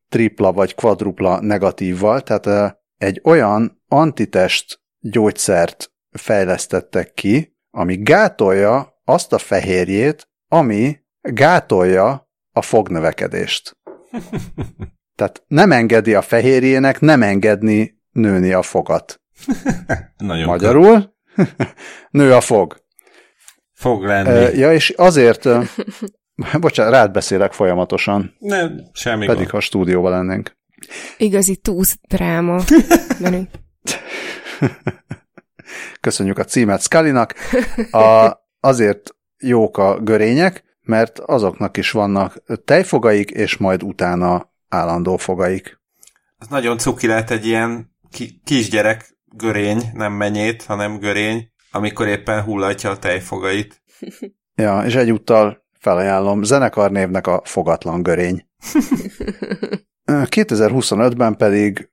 tripla 0.09 0.53
vagy 0.53 0.75
kvadrupla 0.75 1.41
negatívval, 1.41 2.21
tehát 2.21 2.77
egy 2.97 3.21
olyan 3.25 3.83
antitest 3.89 4.81
gyógyszert 5.01 5.93
fejlesztettek 6.11 7.13
ki, 7.13 7.57
ami 7.71 7.97
gátolja 8.03 9.01
azt 9.05 9.33
a 9.33 9.39
fehérjét, 9.39 10.29
ami 10.49 10.99
gátolja 11.21 12.31
a 12.53 12.63
fognövekedést. 12.63 13.77
Tehát 15.19 15.43
nem 15.47 15.73
engedi 15.73 16.15
a 16.15 16.23
fehérjének 16.23 17.01
nem 17.01 17.23
engedni 17.23 18.01
nőni 18.11 18.53
a 18.53 18.63
fogat. 18.63 19.21
Nagyon 20.17 20.47
Magyarul 20.47 21.15
nő 22.11 22.35
a 22.35 22.41
fog. 22.41 22.87
Fog 23.73 24.03
lenni. 24.03 24.59
Ja, 24.59 24.73
és 24.73 24.91
azért, 24.91 25.49
bocsánat, 26.61 26.93
rád 26.93 27.11
beszélek 27.13 27.53
folyamatosan, 27.53 28.35
Nem, 28.39 28.81
semmi 28.93 29.27
pedig 29.27 29.37
gond. 29.37 29.51
ha 29.51 29.57
a 29.57 29.61
stúdióban 29.61 30.11
lennénk. 30.11 30.57
Igazi 31.17 31.57
túsz 31.57 31.99
dráma. 32.09 32.61
Köszönjük 36.01 36.39
a 36.39 36.45
címet 36.45 36.83
Scullynak. 36.83 37.35
A, 37.91 38.33
azért 38.61 39.11
jók 39.39 39.79
a 39.79 39.99
görények, 40.01 40.65
mert 40.83 41.19
azoknak 41.19 41.77
is 41.77 41.91
vannak 41.91 42.43
tejfogaik, 42.65 43.31
és 43.31 43.57
majd 43.57 43.83
utána 43.83 44.53
állandó 44.69 45.17
fogaik. 45.17 45.81
Az 46.39 46.49
nagyon 46.49 46.79
cuki 46.79 47.07
lehet 47.07 47.31
egy 47.31 47.47
ilyen 47.47 47.97
ki- 48.11 48.41
kisgyerek 48.45 49.17
görény, 49.25 49.83
nem 49.93 50.13
menyét, 50.13 50.63
hanem 50.63 50.99
görény, 50.99 51.51
amikor 51.71 52.07
éppen 52.07 52.43
hullatja 52.43 52.91
a 52.91 52.99
tejfogait. 52.99 53.83
Ja, 54.55 54.83
és 54.87 54.95
egyúttal 54.95 55.67
felajánlom 55.79 56.43
zenekarnévnek 56.43 57.27
a 57.27 57.41
Fogatlan 57.45 58.03
Görény. 58.03 58.47
2025-ben 60.07 61.37
pedig 61.37 61.91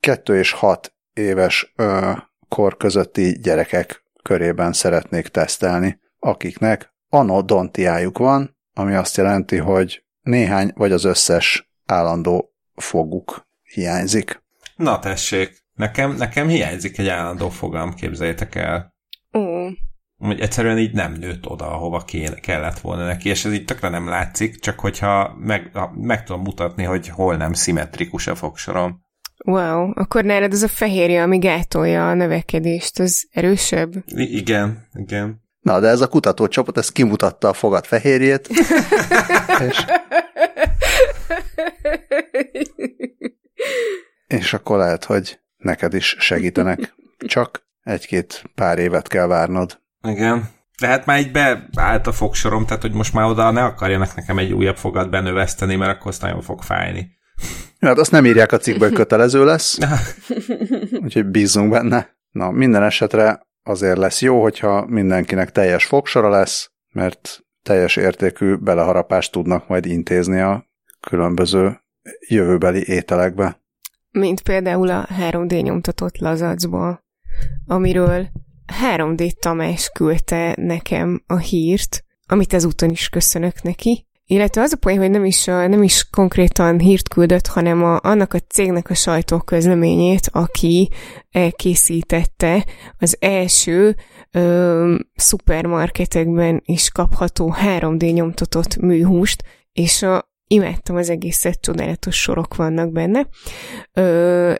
2 0.00 0.38
és 0.38 0.52
6 0.52 0.94
éves 1.12 1.72
ö, 1.76 2.12
kor 2.48 2.76
közötti 2.76 3.38
gyerekek 3.42 4.04
körében 4.22 4.72
szeretnék 4.72 5.28
tesztelni, 5.28 6.00
akiknek 6.18 6.94
anodontiájuk 7.08 8.18
van, 8.18 8.56
ami 8.74 8.94
azt 8.94 9.16
jelenti, 9.16 9.56
hogy 9.56 10.04
néhány 10.22 10.72
vagy 10.74 10.92
az 10.92 11.04
összes 11.04 11.72
állandó 11.86 12.54
foguk 12.74 13.48
hiányzik. 13.62 14.42
Na 14.76 14.98
tessék, 14.98 15.64
nekem, 15.74 16.12
nekem 16.12 16.48
hiányzik 16.48 16.98
egy 16.98 17.08
állandó 17.08 17.48
fogam, 17.48 17.94
képzeljétek 17.94 18.54
el. 18.54 18.94
Ó, 19.32 19.68
Hogy 20.18 20.40
egyszerűen 20.40 20.78
így 20.78 20.92
nem 20.92 21.12
nőtt 21.12 21.46
oda, 21.46 21.70
ahova 21.70 22.00
kéne, 22.04 22.34
kellett 22.34 22.78
volna 22.78 23.04
neki, 23.04 23.28
és 23.28 23.44
ez 23.44 23.52
így 23.52 23.64
tökre 23.64 23.88
nem 23.88 24.08
látszik, 24.08 24.60
csak 24.60 24.80
hogyha 24.80 25.34
meg, 25.38 25.70
ha 25.72 25.92
meg 25.94 26.24
tudom 26.24 26.42
mutatni, 26.42 26.84
hogy 26.84 27.08
hol 27.08 27.36
nem 27.36 27.52
szimmetrikus 27.52 28.26
a 28.26 28.34
fogsorom. 28.34 29.00
wow. 29.44 29.90
Akkor 29.94 30.24
nálad 30.24 30.52
az 30.52 30.62
a 30.62 30.68
fehérje, 30.68 31.22
ami 31.22 31.38
gátolja 31.38 32.08
a 32.08 32.14
növekedést, 32.14 32.98
az 32.98 33.28
erősebb? 33.30 33.92
I- 34.06 34.36
igen, 34.36 34.88
igen. 34.92 35.42
Na, 35.60 35.80
de 35.80 35.88
ez 35.88 36.00
a 36.00 36.08
kutatócsapat, 36.08 36.78
ez 36.78 36.88
kimutatta 36.92 37.48
a 37.48 37.52
fogat 37.52 37.86
fehérjét, 37.86 38.48
és, 39.68 39.84
és 44.26 44.52
akkor 44.52 44.78
lehet, 44.78 45.04
hogy 45.04 45.40
neked 45.56 45.94
is 45.94 46.16
segítenek. 46.18 46.94
Csak 47.26 47.66
egy-két 47.82 48.44
pár 48.54 48.78
évet 48.78 49.08
kell 49.08 49.26
várnod. 49.26 49.82
Igen. 50.04 50.48
De 50.80 50.86
hát 50.86 51.06
már 51.06 51.20
így 51.20 51.30
beállt 51.72 52.06
a 52.06 52.12
fogsorom, 52.12 52.66
tehát 52.66 52.82
hogy 52.82 52.92
most 52.92 53.12
már 53.12 53.24
oda 53.24 53.50
ne 53.50 53.64
akarjanak 53.64 54.14
nekem 54.14 54.38
egy 54.38 54.52
újabb 54.52 54.76
fogat 54.76 55.10
benöveszteni, 55.10 55.76
mert 55.76 55.90
akkor 55.90 56.06
azt 56.06 56.22
nagyon 56.22 56.40
fog 56.40 56.62
fájni. 56.62 57.10
Hát 57.80 57.98
azt 57.98 58.10
nem 58.10 58.26
írják 58.26 58.52
a 58.52 58.58
cikkbe, 58.58 58.84
hogy 58.84 58.94
kötelező 58.94 59.44
lesz, 59.44 59.78
úgyhogy 61.04 61.26
bízunk 61.26 61.70
benne. 61.70 62.16
Na, 62.30 62.50
minden 62.50 62.82
esetre 62.82 63.46
azért 63.62 63.96
lesz 63.96 64.22
jó, 64.22 64.42
hogyha 64.42 64.86
mindenkinek 64.86 65.52
teljes 65.52 65.84
fogsora 65.84 66.28
lesz, 66.28 66.70
mert 66.92 67.44
teljes 67.62 67.96
értékű 67.96 68.54
beleharapást 68.54 69.32
tudnak 69.32 69.68
majd 69.68 69.86
intézni 69.86 70.40
a 70.40 70.66
különböző 71.00 71.80
jövőbeli 72.28 72.84
ételekbe. 72.86 73.60
Mint 74.10 74.42
például 74.42 74.90
a 74.90 75.06
3D 75.30 75.62
nyomtatott 75.62 76.18
lazacból, 76.18 77.04
amiről 77.66 78.28
3D 78.82 79.32
Tamás 79.38 79.90
küldte 79.94 80.54
nekem 80.58 81.22
a 81.26 81.36
hírt, 81.36 82.04
amit 82.26 82.52
ezúton 82.52 82.90
is 82.90 83.08
köszönök 83.08 83.62
neki, 83.62 84.06
illetve 84.26 84.62
az 84.62 84.72
a 84.72 84.76
poén, 84.76 84.98
hogy 84.98 85.10
nem 85.10 85.24
is, 85.24 85.44
nem 85.44 85.82
is 85.82 86.08
konkrétan 86.10 86.78
hírt 86.78 87.08
küldött, 87.08 87.46
hanem 87.46 87.84
a, 87.84 87.98
annak 88.02 88.34
a 88.34 88.38
cégnek 88.38 88.90
a 88.90 88.94
sajtóközleményét, 88.94 90.28
aki 90.32 90.90
elkészítette 91.30 92.64
az 92.98 93.16
első 93.20 93.96
ö, 94.30 94.96
szupermarketekben 95.14 96.62
is 96.64 96.90
kapható 96.90 97.54
3D 97.62 98.12
nyomtatott 98.12 98.76
műhúst, 98.76 99.42
és 99.72 100.02
a, 100.02 100.33
imádtam 100.46 100.96
az 100.96 101.10
egészet, 101.10 101.60
csodálatos 101.60 102.20
sorok 102.20 102.56
vannak 102.56 102.92
benne. 102.92 103.28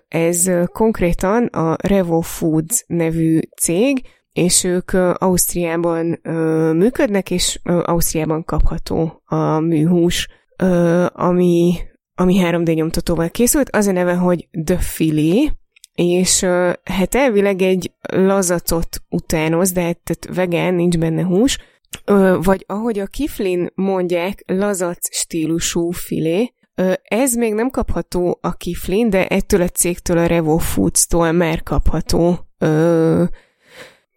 Ez 0.08 0.50
konkrétan 0.72 1.44
a 1.44 1.76
Revo 1.82 2.20
Foods 2.20 2.84
nevű 2.86 3.40
cég, 3.60 4.02
és 4.32 4.64
ők 4.64 4.92
Ausztriában 5.14 6.20
működnek, 6.76 7.30
és 7.30 7.60
Ausztriában 7.62 8.44
kapható 8.44 9.22
a 9.24 9.58
műhús, 9.58 10.28
ami, 11.12 11.74
ami 12.14 12.40
3D 12.42 12.74
nyomtatóval 12.74 13.30
készült. 13.30 13.70
Az 13.70 13.86
a 13.86 13.92
neve, 13.92 14.14
hogy 14.14 14.48
The 14.64 14.78
Filé, 14.78 15.52
és 15.94 16.42
hát 16.84 17.14
elvileg 17.14 17.62
egy 17.62 17.92
lazacot 18.12 19.02
utánoz, 19.08 19.72
de 19.72 19.82
hát 19.82 20.28
vegán, 20.34 20.74
nincs 20.74 20.98
benne 20.98 21.22
hús, 21.22 21.58
vagy 22.42 22.64
ahogy 22.68 22.98
a 22.98 23.06
kiflin 23.06 23.70
mondják, 23.74 24.42
lazac 24.46 25.16
stílusú 25.16 25.90
filé, 25.90 26.52
ez 27.02 27.34
még 27.34 27.54
nem 27.54 27.70
kapható 27.70 28.38
a 28.40 28.52
kiflin, 28.52 29.10
de 29.10 29.26
ettől 29.26 29.60
a 29.60 29.68
cégtől, 29.68 30.18
a 30.18 30.26
Revo 30.26 30.56
Foods-tól 30.56 31.32
már 31.32 31.62
kapható 31.62 32.38
ö, 32.58 33.24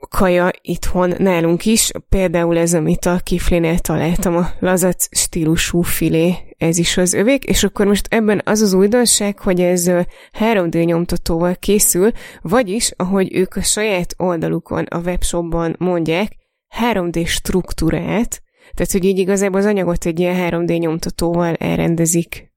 kaja 0.10 0.52
itthon 0.62 1.14
nálunk 1.18 1.66
is, 1.66 1.92
például 2.10 2.58
ez, 2.58 2.74
amit 2.74 3.06
a 3.06 3.20
kiflénél 3.24 3.80
találtam, 3.80 4.36
a 4.36 4.50
lazac 4.60 5.08
stílusú 5.18 5.82
filé, 5.82 6.36
ez 6.58 6.78
is 6.78 6.98
az 6.98 7.14
övék, 7.14 7.44
és 7.44 7.64
akkor 7.64 7.86
most 7.86 8.08
ebben 8.10 8.42
az 8.46 8.62
az 8.62 8.74
újdonság, 8.74 9.40
hogy 9.40 9.62
ez 9.62 9.92
3D 10.40 10.86
nyomtatóval 10.86 11.56
készül, 11.56 12.12
vagyis, 12.42 12.92
ahogy 12.96 13.36
ők 13.36 13.56
a 13.56 13.62
saját 13.62 14.14
oldalukon, 14.18 14.84
a 14.84 14.98
webshopban 14.98 15.76
mondják, 15.80 16.37
3D 16.82 17.28
struktúrát, 17.28 18.42
tehát, 18.74 18.92
hogy 18.92 19.06
így 19.06 19.18
igazából 19.18 19.60
az 19.60 19.66
anyagot 19.66 20.06
egy 20.06 20.20
ilyen 20.20 20.50
3D 20.52 20.80
nyomtatóval 20.80 21.54
elrendezik, 21.56 22.52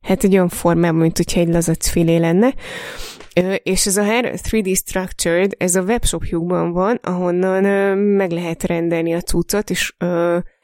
hát 0.00 0.24
egy 0.24 0.32
olyan 0.32 0.48
formában, 0.48 1.00
mint 1.00 1.16
hogyha 1.16 1.40
egy 1.40 1.48
lazac 1.48 1.88
filé 1.88 2.16
lenne, 2.16 2.54
és 3.62 3.86
ez 3.86 3.96
a 3.96 4.02
3D 4.02 4.76
Structured, 4.76 5.52
ez 5.58 5.74
a 5.74 5.82
webshopjukban 5.82 6.72
van, 6.72 6.98
ahonnan 7.02 7.64
meg 7.98 8.30
lehet 8.30 8.64
rendelni 8.64 9.14
a 9.14 9.20
cuccot, 9.20 9.70
és 9.70 9.94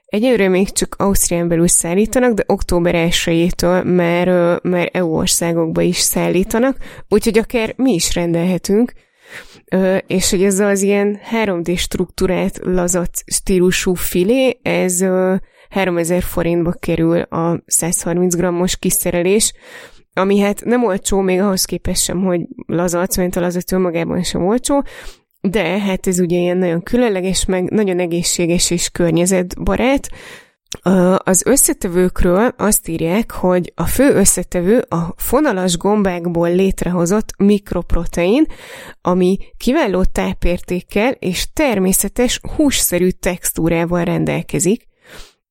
Egyelőre 0.07 0.49
még 0.49 0.72
csak 0.72 0.95
Ausztrián 0.99 1.49
belül 1.49 1.68
szállítanak, 1.68 2.33
de 2.33 2.45
október 2.47 2.95
1-től 3.09 3.95
már, 3.95 4.59
már 4.62 4.91
EU 4.93 5.16
országokba 5.16 5.81
is 5.81 5.97
szállítanak, 5.97 6.77
úgyhogy 7.09 7.39
akár 7.39 7.74
mi 7.77 7.93
is 7.93 8.14
rendelhetünk, 8.14 8.93
és 10.07 10.31
hogy 10.31 10.45
ez 10.45 10.59
az 10.59 10.83
ilyen 10.83 11.20
3D 11.33 11.79
struktúrát 11.79 12.59
lazac 12.62 13.33
stílusú 13.33 13.95
filé, 13.95 14.59
ez 14.62 15.05
3000 15.70 16.22
forintba 16.22 16.72
kerül 16.72 17.20
a 17.20 17.62
130 17.66 18.35
grammos 18.35 18.77
kiszerelés, 18.77 19.53
ami 20.12 20.39
hát 20.39 20.64
nem 20.64 20.85
olcsó 20.85 21.20
még 21.20 21.41
ahhoz 21.41 21.64
képest 21.64 22.03
sem, 22.03 22.24
hogy 22.24 22.41
lazac, 22.66 23.16
mint 23.16 23.37
a 23.37 23.41
lazac 23.41 23.72
önmagában 23.72 24.22
sem 24.22 24.47
olcsó, 24.47 24.83
de 25.41 25.79
hát 25.81 26.07
ez 26.07 26.18
ugye 26.20 26.39
ilyen 26.39 26.57
nagyon 26.57 26.83
különleges, 26.83 27.45
meg 27.45 27.70
nagyon 27.70 27.99
egészséges 27.99 28.70
és 28.70 28.89
környezetbarát. 28.89 30.09
Az 31.19 31.47
összetevőkről 31.47 32.53
azt 32.57 32.89
írják, 32.89 33.31
hogy 33.31 33.73
a 33.75 33.85
fő 33.85 34.14
összetevő 34.14 34.79
a 34.79 35.14
fonalas 35.17 35.77
gombákból 35.77 36.55
létrehozott 36.55 37.35
mikroprotein, 37.39 38.47
ami 39.01 39.39
kiváló 39.57 40.05
tápértékkel 40.05 41.11
és 41.11 41.53
természetes 41.53 42.41
hússzerű 42.57 43.09
textúrával 43.09 44.05
rendelkezik, 44.05 44.87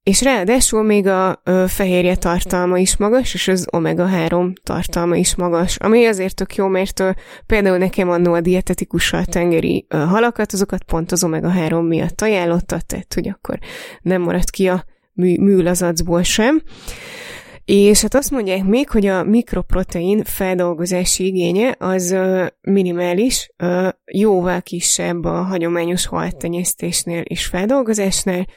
és 0.04 0.22
ráadásul 0.22 0.84
még 0.84 1.08
a 1.08 1.42
fehérje 1.68 2.16
tartalma 2.16 2.78
is 2.78 2.98
magas, 2.98 3.34
és 3.34 3.48
az 3.48 3.68
omega-3 3.72 4.54
tartalma 4.64 5.16
is 5.16 5.36
magas, 5.36 5.78
ami 5.78 6.06
azért 6.06 6.36
tök 6.36 6.56
jó, 6.56 6.68
mert 6.68 7.04
például 7.46 7.78
nekem 7.78 8.10
annó 8.10 8.34
a 8.34 8.42
dietetikussal 8.42 9.26
tengeri 9.26 9.86
halakat, 9.90 10.52
azokat 10.54 10.84
pont 10.84 11.12
az 11.12 11.24
omega-3 11.26 11.88
miatt 11.88 12.22
ajánlotta, 12.22 12.80
tehát 12.80 13.14
hogy 13.14 13.28
akkor 13.28 13.60
nem 14.02 14.22
maradt 14.22 14.50
ki 14.50 14.68
a 14.68 14.86
mű, 15.16 15.40
műlazacból 15.40 16.24
sem. 16.24 16.62
És 17.66 18.02
hát 18.02 18.16
azt 18.16 18.32
mondják 18.32 18.64
még, 18.64 18.90
hogy 18.90 19.06
a 19.06 19.24
mikroprotein 19.24 20.24
feldolgozási 20.24 21.26
igénye 21.26 21.76
az 21.80 22.16
minimális, 22.62 23.50
jóval 24.12 24.62
kisebb 24.62 25.24
a 25.24 25.42
hagyományos 25.42 26.06
haltenyésztésnél 26.06 27.22
és 27.22 27.46
feldolgozásnál, 27.46 28.48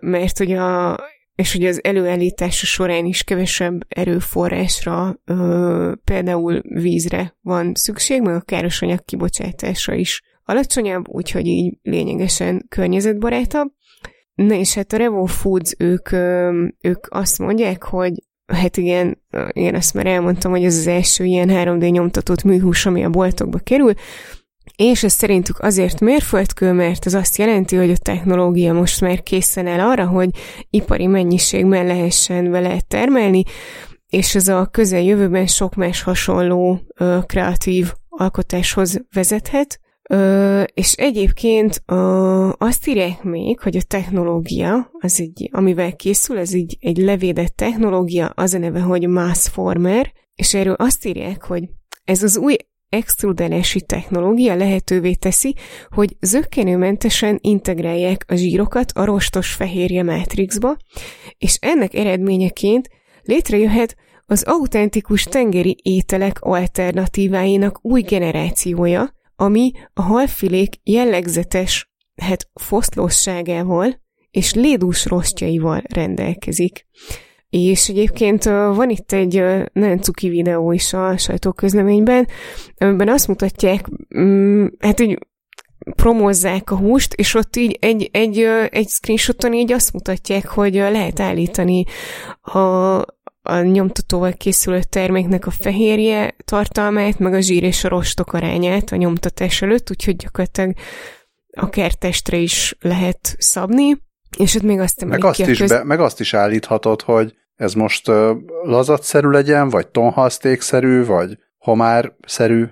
mert 0.00 0.38
hogy 0.38 0.52
a, 0.52 0.98
és 1.34 1.52
hogy 1.52 1.64
az 1.64 1.84
előállítása 1.84 2.66
során 2.66 3.04
is 3.04 3.22
kevesebb 3.22 3.80
erőforrásra, 3.88 5.20
például 6.04 6.60
vízre 6.62 7.36
van 7.40 7.72
szükség, 7.74 8.22
meg 8.22 8.34
a 8.34 8.40
károsanyag 8.40 9.04
kibocsátása 9.04 9.94
is 9.94 10.22
alacsonyabb, 10.44 11.08
úgyhogy 11.08 11.46
így 11.46 11.78
lényegesen 11.82 12.66
környezetbarátabb. 12.68 13.68
Na 14.34 14.54
és 14.54 14.74
hát 14.74 14.92
a 14.92 14.96
Revo 14.96 15.24
Foods, 15.24 15.74
ők, 15.78 16.12
ők 16.80 17.06
azt 17.08 17.38
mondják, 17.38 17.82
hogy 17.82 18.12
hát 18.52 18.76
igen, 18.76 19.22
én 19.52 19.74
ezt 19.74 19.94
már 19.94 20.06
elmondtam, 20.06 20.50
hogy 20.50 20.64
ez 20.64 20.76
az 20.76 20.86
első 20.86 21.24
ilyen 21.24 21.48
3D 21.52 21.90
nyomtatott 21.90 22.42
műhús, 22.42 22.86
ami 22.86 23.04
a 23.04 23.10
boltokba 23.10 23.58
kerül, 23.58 23.92
és 24.76 25.02
ez 25.04 25.12
szerintük 25.12 25.58
azért 25.58 26.00
mérföldkő, 26.00 26.72
mert 26.72 27.06
ez 27.06 27.14
azt 27.14 27.36
jelenti, 27.36 27.76
hogy 27.76 27.90
a 27.90 27.96
technológia 27.96 28.72
most 28.72 29.00
már 29.00 29.22
készen 29.22 29.66
el 29.66 29.80
arra, 29.80 30.06
hogy 30.06 30.30
ipari 30.70 31.06
mennyiségben 31.06 31.86
lehessen 31.86 32.50
vele 32.50 32.80
termelni, 32.88 33.42
és 34.08 34.34
ez 34.34 34.48
a 34.48 34.66
közeljövőben 34.66 35.46
sok 35.46 35.74
más 35.74 36.02
hasonló 36.02 36.80
kreatív 37.26 37.92
alkotáshoz 38.08 39.00
vezethet. 39.14 39.79
És 40.74 40.92
egyébként 40.92 41.82
ö, 41.86 42.50
azt 42.58 42.86
írják 42.86 43.22
még, 43.22 43.60
hogy 43.60 43.76
a 43.76 43.82
technológia, 43.82 44.90
az 44.98 45.20
egy, 45.20 45.48
amivel 45.52 45.96
készül, 45.96 46.38
ez 46.38 46.52
egy, 46.52 46.76
egy 46.80 46.96
levédett 46.96 47.56
technológia, 47.56 48.26
az 48.26 48.54
a 48.54 48.58
neve, 48.58 48.80
hogy 48.80 49.08
Mass 49.08 49.48
Former, 49.48 50.12
és 50.34 50.54
erről 50.54 50.74
azt 50.74 51.06
írják, 51.06 51.44
hogy 51.44 51.68
ez 52.04 52.22
az 52.22 52.36
új 52.36 52.56
extrudálási 52.88 53.80
technológia 53.80 54.54
lehetővé 54.54 55.14
teszi, 55.14 55.54
hogy 55.88 56.16
zöggenőmentesen 56.20 57.38
integrálják 57.40 58.24
a 58.28 58.34
zsírokat 58.34 58.92
a 58.94 59.04
rostos 59.04 59.52
fehérje 59.52 60.02
mátrixba, 60.02 60.76
és 61.38 61.56
ennek 61.60 61.94
eredményeként 61.94 62.88
létrejöhet 63.22 63.96
az 64.26 64.42
autentikus 64.42 65.24
tengeri 65.24 65.76
ételek 65.82 66.40
alternatíváinak 66.40 67.78
új 67.82 68.00
generációja, 68.00 69.18
ami 69.40 69.72
a 69.94 70.02
halfilék 70.02 70.74
jellegzetes, 70.82 71.90
hát 72.16 72.48
foszlósságával 72.54 74.00
és 74.30 74.54
lédús 74.54 75.06
rostjaival 75.06 75.82
rendelkezik. 75.94 76.86
És 77.48 77.88
egyébként 77.88 78.44
van 78.44 78.90
itt 78.90 79.12
egy 79.12 79.42
nagyon 79.72 80.00
cuki 80.00 80.28
videó 80.28 80.72
is 80.72 80.92
a 80.92 81.16
sajtóközleményben, 81.16 82.28
amiben 82.76 83.08
azt 83.08 83.28
mutatják, 83.28 83.86
mm, 84.18 84.66
hát 84.78 85.00
így 85.00 85.18
promozzák 85.96 86.70
a 86.70 86.76
húst, 86.76 87.14
és 87.14 87.34
ott 87.34 87.56
így 87.56 87.76
egy, 87.80 88.08
egy, 88.12 88.38
egy 88.70 88.88
screenshoton 88.88 89.52
így 89.52 89.72
azt 89.72 89.92
mutatják, 89.92 90.46
hogy 90.46 90.74
lehet 90.74 91.20
állítani 91.20 91.84
a, 92.40 92.58
a 93.50 93.62
nyomtatóval 93.62 94.32
készülő 94.32 94.82
terméknek 94.82 95.46
a 95.46 95.50
fehérje 95.50 96.34
tartalmát, 96.44 97.18
meg 97.18 97.34
a 97.34 97.40
zsír 97.40 97.62
és 97.62 97.84
a 97.84 97.88
rostok 97.88 98.32
arányát 98.32 98.92
a 98.92 98.96
nyomtatás 98.96 99.62
előtt, 99.62 99.90
úgyhogy 99.90 100.16
gyakorlatilag 100.16 100.74
a 101.52 101.68
kertestre 101.68 102.36
is 102.36 102.76
lehet 102.80 103.34
szabni. 103.38 103.96
És 104.38 104.54
ott 104.54 104.62
még 104.62 104.78
azt 104.78 105.04
meg 105.04 105.24
azt, 105.24 105.38
is 105.38 105.58
köz... 105.58 105.70
be, 105.70 105.84
meg 105.84 106.00
azt 106.00 106.20
is 106.20 106.34
állíthatod, 106.34 107.02
hogy 107.02 107.34
ez 107.54 107.74
most 107.74 108.08
uh, 108.08 108.30
lazatszerű 108.62 109.28
legyen, 109.28 109.68
vagy 109.68 109.88
tonhalsztékszerű, 109.88 111.04
vagy 111.04 111.38
homárszerű. 111.58 112.64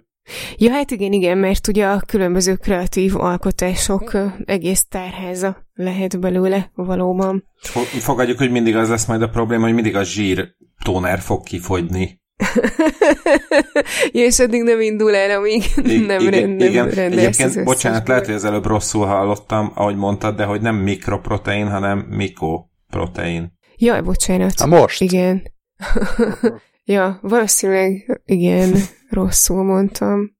Ja, 0.56 0.70
hát 0.70 0.90
igen, 0.90 1.12
igen, 1.12 1.38
mert 1.38 1.68
ugye 1.68 1.86
a 1.86 2.00
különböző 2.06 2.54
kreatív 2.54 3.16
alkotások 3.16 4.16
egész 4.44 4.86
tárháza 4.88 5.66
lehet 5.74 6.20
belőle 6.20 6.70
valóban. 6.74 7.44
Fogadjuk, 8.00 8.38
hogy 8.38 8.50
mindig 8.50 8.76
az 8.76 8.88
lesz 8.88 9.06
majd 9.06 9.22
a 9.22 9.28
probléma, 9.28 9.64
hogy 9.64 9.74
mindig 9.74 9.96
a 9.96 10.04
zsír 10.04 10.48
tóner 10.84 11.18
fog 11.18 11.42
kifogyni. 11.42 12.20
ja, 14.12 14.24
és 14.24 14.38
addig 14.38 14.62
nem 14.62 14.80
indul 14.80 15.14
el, 15.14 15.38
amíg 15.38 15.62
I- 15.76 15.98
nem, 15.98 16.20
igen, 16.20 16.30
rend, 16.30 16.56
nem 16.56 16.68
igen. 16.68 16.88
Egyébként, 17.12 17.64
bocsánat, 17.64 18.08
lehet, 18.08 18.26
hogy 18.26 18.34
az 18.34 18.44
előbb 18.44 18.66
rosszul 18.66 19.06
hallottam, 19.06 19.72
ahogy 19.74 19.96
mondtad, 19.96 20.36
de 20.36 20.44
hogy 20.44 20.60
nem 20.60 20.76
mikroprotein, 20.76 21.68
hanem 21.68 21.98
mikoprotein. 21.98 23.52
Jaj, 23.76 24.00
bocsánat. 24.00 24.58
Na 24.58 24.66
most? 24.66 25.00
Igen. 25.00 25.42
Ja, 26.88 27.18
valószínűleg 27.22 28.20
igen, 28.24 28.72
rosszul 29.10 29.64
mondtam. 29.64 30.36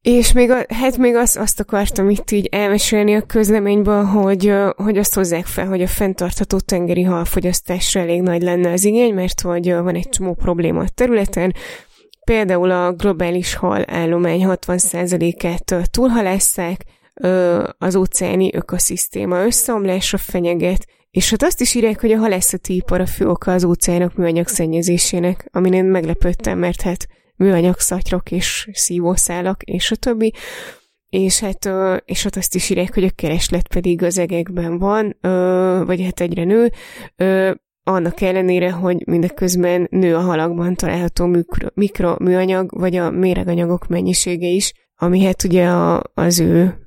És 0.00 0.32
még, 0.32 0.50
a, 0.50 0.64
hát 0.68 0.96
még 0.96 1.14
azt, 1.14 1.36
azt 1.36 1.60
akartam 1.60 2.10
itt 2.10 2.30
így 2.30 2.46
elmesélni 2.46 3.14
a 3.14 3.26
közleményből, 3.26 4.02
hogy, 4.02 4.52
hogy 4.76 4.98
azt 4.98 5.14
hozzák 5.14 5.46
fel, 5.46 5.66
hogy 5.66 5.82
a 5.82 5.86
fenntartható 5.86 6.58
tengeri 6.58 7.02
halfogyasztásra 7.02 8.00
elég 8.00 8.22
nagy 8.22 8.42
lenne 8.42 8.72
az 8.72 8.84
igény, 8.84 9.14
mert 9.14 9.40
hogy 9.40 9.72
van 9.72 9.94
egy 9.94 10.08
csomó 10.08 10.34
probléma 10.34 10.80
a 10.80 10.88
területen, 10.94 11.54
Például 12.24 12.70
a 12.70 12.92
globális 12.92 13.54
hal 13.54 13.84
állomány 13.86 14.44
60%-át 14.46 15.90
túlhalásszák, 15.90 16.84
az 17.78 17.96
óceáni 17.96 18.54
ökoszisztéma 18.54 19.44
összeomlásra 19.44 20.18
fenyeget, 20.18 20.86
és 21.10 21.30
hát 21.30 21.42
azt 21.42 21.60
is 21.60 21.74
írják, 21.74 22.00
hogy 22.00 22.12
a 22.12 22.18
halászati 22.18 22.74
ipar 22.74 23.00
a 23.00 23.06
fő 23.06 23.28
oka 23.28 23.52
az 23.52 23.64
óceánok 23.64 24.14
műanyag 24.14 24.48
szennyezésének, 24.48 25.48
amin 25.52 25.72
én 25.72 25.84
meglepődtem, 25.84 26.58
mert 26.58 26.82
hát 26.82 27.06
műanyag 27.36 27.78
szatyrok 27.78 28.30
és 28.30 28.68
szívószálak, 28.72 29.62
és 29.62 29.90
a 29.90 29.96
többi. 29.96 30.32
És 31.08 31.40
hát, 31.40 31.68
és 32.04 32.22
hát 32.22 32.36
azt 32.36 32.54
is 32.54 32.70
írják, 32.70 32.94
hogy 32.94 33.04
a 33.04 33.10
kereslet 33.14 33.68
pedig 33.68 34.02
az 34.02 34.18
egekben 34.18 34.78
van, 34.78 35.16
vagy 35.86 36.02
hát 36.02 36.20
egyre 36.20 36.44
nő, 36.44 36.72
annak 37.82 38.20
ellenére, 38.20 38.70
hogy 38.70 39.06
mindeközben 39.06 39.86
nő 39.90 40.16
a 40.16 40.20
halakban 40.20 40.74
található 40.74 41.26
mikro, 41.26 41.68
mikroműanyag, 41.74 42.78
vagy 42.78 42.96
a 42.96 43.10
méreganyagok 43.10 43.88
mennyisége 43.88 44.46
is, 44.46 44.72
ami 44.96 45.24
hát 45.24 45.44
ugye 45.44 45.68
a, 45.68 46.02
az 46.14 46.40
ő 46.40 46.84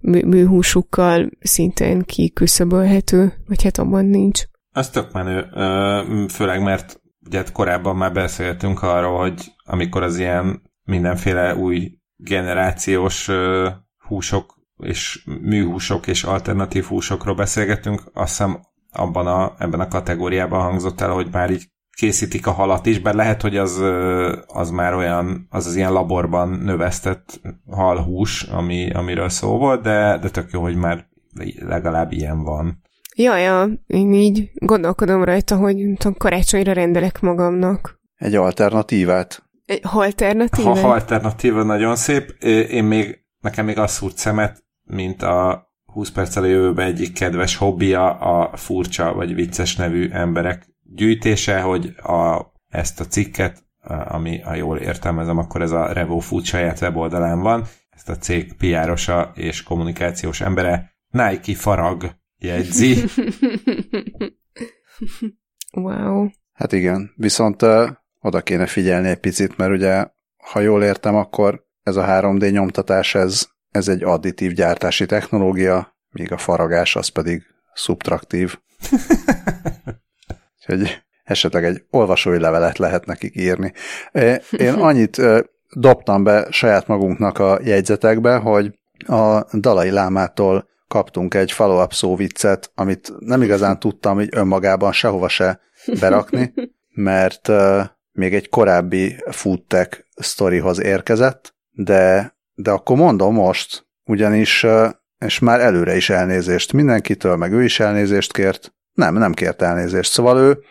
mű, 0.00 0.24
műhúsukkal 0.24 1.30
szintén 1.40 2.02
kiküszöbölhető, 2.02 3.32
vagy 3.46 3.62
hát 3.62 3.78
abban 3.78 4.04
nincs. 4.04 4.42
Az 4.72 4.90
tök 4.90 5.12
menő, 5.12 5.46
főleg 6.28 6.62
mert 6.62 7.00
ugye 7.26 7.38
hát 7.38 7.52
korábban 7.52 7.96
már 7.96 8.12
beszéltünk 8.12 8.82
arról, 8.82 9.18
hogy 9.18 9.52
amikor 9.64 10.02
az 10.02 10.18
ilyen 10.18 10.62
mindenféle 10.84 11.56
új 11.56 11.98
generációs 12.16 13.30
húsok 13.98 14.58
és 14.76 15.24
műhúsok 15.40 16.06
és 16.06 16.22
alternatív 16.22 16.84
húsokról 16.84 17.34
beszélgetünk, 17.34 18.02
azt 18.12 18.28
hiszem 18.28 18.60
abban 18.92 19.26
a, 19.26 19.54
ebben 19.58 19.80
a 19.80 19.88
kategóriában 19.88 20.60
hangzott 20.60 21.00
el, 21.00 21.10
hogy 21.10 21.28
már 21.32 21.50
így 21.50 21.68
készítik 22.00 22.46
a 22.46 22.50
halat 22.50 22.86
is, 22.86 22.98
bár 22.98 23.14
lehet, 23.14 23.42
hogy 23.42 23.56
az, 23.56 23.82
az 24.46 24.70
már 24.70 24.94
olyan, 24.94 25.46
az 25.50 25.66
az 25.66 25.76
ilyen 25.76 25.92
laborban 25.92 26.48
növesztett 26.48 27.40
halhús, 27.70 28.42
ami, 28.42 28.90
amiről 28.90 29.28
szó 29.28 29.58
volt, 29.58 29.82
de, 29.82 30.18
de 30.18 30.30
tök 30.30 30.50
jó, 30.52 30.60
hogy 30.60 30.76
már 30.76 31.06
legalább 31.58 32.12
ilyen 32.12 32.42
van. 32.42 32.82
Ja, 33.16 33.36
ja, 33.36 33.68
én 33.86 34.12
így 34.12 34.50
gondolkodom 34.54 35.24
rajta, 35.24 35.56
hogy 35.56 35.76
tudom, 35.76 36.14
karácsonyra 36.18 36.72
rendelek 36.72 37.20
magamnak. 37.20 38.00
Egy 38.16 38.34
alternatívát. 38.34 39.42
Egy 39.66 39.80
alternatíva? 39.82 40.78
Ha 40.78 40.88
alternatíva 40.88 41.62
nagyon 41.62 41.96
szép. 41.96 42.30
Én 42.70 42.84
még, 42.84 43.18
nekem 43.40 43.64
még 43.64 43.78
az 43.78 43.90
szúrt 43.90 44.16
szemet, 44.16 44.64
mint 44.84 45.22
a 45.22 45.68
20 45.84 46.10
perccel 46.10 46.42
a 46.42 46.46
jövőbe 46.46 46.84
egyik 46.84 47.12
kedves 47.12 47.56
hobbija 47.56 48.10
a 48.10 48.56
furcsa 48.56 49.12
vagy 49.12 49.34
vicces 49.34 49.76
nevű 49.76 50.08
emberek 50.10 50.68
gyűjtése, 50.94 51.60
hogy 51.60 51.86
a, 51.96 52.52
ezt 52.68 53.00
a 53.00 53.06
cikket, 53.06 53.64
ami, 54.04 54.40
ha 54.40 54.54
jól 54.54 54.78
értelmezem, 54.78 55.38
akkor 55.38 55.62
ez 55.62 55.70
a 55.70 55.92
Revo 55.92 56.18
Food 56.18 56.44
saját 56.44 56.80
weboldalán 56.80 57.40
van, 57.40 57.66
ezt 57.90 58.08
a 58.08 58.16
cég 58.16 58.52
piárosa 58.56 59.32
és 59.34 59.62
kommunikációs 59.62 60.40
embere 60.40 60.92
Nike 61.08 61.54
Farag 61.54 62.10
jegyzi. 62.38 62.96
wow. 65.72 66.28
Hát 66.52 66.72
igen, 66.72 67.12
viszont 67.16 67.62
oda 68.20 68.40
kéne 68.42 68.66
figyelni 68.66 69.08
egy 69.08 69.20
picit, 69.20 69.56
mert 69.56 69.72
ugye, 69.72 70.06
ha 70.36 70.60
jól 70.60 70.82
értem, 70.82 71.14
akkor 71.14 71.64
ez 71.82 71.96
a 71.96 72.04
3D 72.04 72.52
nyomtatás, 72.52 73.14
ez 73.14 73.48
ez 73.70 73.88
egy 73.88 74.02
additív 74.02 74.52
gyártási 74.52 75.06
technológia, 75.06 75.98
míg 76.10 76.32
a 76.32 76.38
faragás 76.38 76.96
az 76.96 77.08
pedig 77.08 77.42
szubtraktív. 77.74 78.58
Úgyhogy 80.60 81.02
esetleg 81.24 81.64
egy 81.64 81.84
olvasói 81.90 82.38
levelet 82.38 82.78
lehet 82.78 83.06
nekik 83.06 83.36
írni. 83.36 83.72
Én 84.50 84.72
annyit 84.88 85.22
dobtam 85.74 86.24
be 86.24 86.46
saját 86.50 86.86
magunknak 86.86 87.38
a 87.38 87.58
jegyzetekbe, 87.62 88.36
hogy 88.36 88.78
a 89.06 89.56
Dalai 89.58 89.90
Lámától 89.90 90.68
kaptunk 90.88 91.34
egy 91.34 91.52
follow-up 91.52 91.92
szóviccet, 91.92 92.70
amit 92.74 93.12
nem 93.18 93.42
igazán 93.42 93.78
tudtam 93.78 94.20
így 94.20 94.28
önmagában 94.32 94.92
sehova 94.92 95.28
se 95.28 95.60
berakni, 96.00 96.52
mert 96.94 97.48
még 98.12 98.34
egy 98.34 98.48
korábbi 98.48 99.16
foodtech 99.30 100.04
sztorihoz 100.14 100.82
érkezett, 100.82 101.54
de 101.70 102.38
de 102.62 102.70
akkor 102.70 102.96
mondom 102.96 103.34
most, 103.34 103.86
ugyanis, 104.04 104.66
és 105.18 105.38
már 105.38 105.60
előre 105.60 105.96
is 105.96 106.10
elnézést 106.10 106.72
mindenkitől, 106.72 107.36
meg 107.36 107.52
ő 107.52 107.64
is 107.64 107.80
elnézést 107.80 108.32
kért. 108.32 108.74
Nem, 109.00 109.14
nem 109.14 109.32
kért 109.32 109.62
elnézést. 109.62 110.12
Szóval 110.12 110.38
ő 110.38 110.62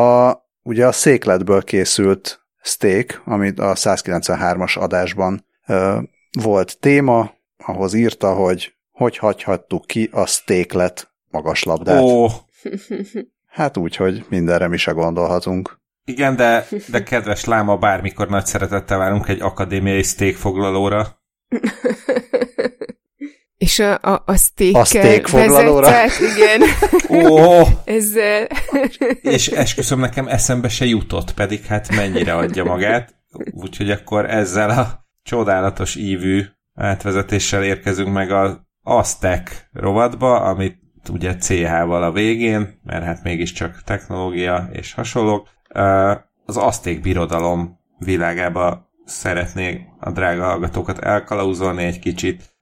a, 0.00 0.36
ugye 0.62 0.86
a 0.86 0.92
székletből 0.92 1.62
készült 1.62 2.46
steak, 2.62 3.22
amit 3.24 3.58
a 3.58 3.74
193-as 3.74 4.78
adásban 4.78 5.46
ö, 5.66 5.98
volt 6.42 6.78
téma, 6.80 7.30
ahhoz 7.56 7.94
írta, 7.94 8.34
hogy 8.34 8.76
hogy 8.90 9.16
hagyhattuk 9.16 9.86
ki 9.86 10.08
a 10.12 10.26
steaklet 10.26 11.12
magaslabdát. 11.30 12.02
Ó. 12.02 12.26
Hát 13.46 13.76
úgy, 13.76 13.96
hogy 13.96 14.24
mindenre 14.28 14.68
mi 14.68 14.76
se 14.76 14.90
gondolhatunk. 14.90 15.80
Igen, 16.04 16.36
de, 16.36 16.66
de 16.88 17.02
kedves 17.02 17.44
láma, 17.44 17.76
bármikor 17.76 18.28
nagy 18.28 18.46
szeretettel 18.46 18.98
várunk 18.98 19.28
egy 19.28 19.40
akadémiai 19.40 20.02
steak 20.02 20.34
foglalóra. 20.34 21.06
És 23.58 23.78
a, 23.78 23.98
a, 24.02 24.22
a 24.26 24.36
steak 24.36 24.74
a 24.74 24.84
steak 24.84 25.26
foglalóra. 25.26 25.90
igen. 26.34 26.62
Ó, 27.08 27.62
Ezzel. 27.84 28.46
és 29.20 29.48
esküszöm 29.48 30.00
nekem 30.00 30.28
eszembe 30.28 30.68
se 30.68 30.84
jutott, 30.84 31.34
pedig 31.34 31.64
hát 31.64 31.96
mennyire 31.96 32.34
adja 32.34 32.64
magát. 32.64 33.14
Úgyhogy 33.50 33.90
akkor 33.90 34.30
ezzel 34.30 34.70
a 34.70 35.06
csodálatos 35.22 35.94
ívű 35.94 36.44
átvezetéssel 36.74 37.64
érkezünk 37.64 38.12
meg 38.12 38.30
az 38.30 38.60
Aztec 38.82 39.50
rovatba, 39.72 40.40
amit 40.40 40.78
ugye 41.10 41.36
CH-val 41.36 42.02
a 42.02 42.12
végén, 42.12 42.80
mert 42.82 43.04
hát 43.04 43.22
mégiscsak 43.22 43.82
technológia 43.84 44.68
és 44.72 44.92
hasonlók. 44.92 45.48
Az 46.44 46.56
Azték 46.56 47.00
birodalom 47.00 47.78
világába 47.98 48.90
szeretnék 49.04 49.80
a 50.00 50.10
drága 50.10 50.44
hallgatókat 50.44 50.98
elkalauzolni 50.98 51.84
egy 51.84 51.98
kicsit. 51.98 52.56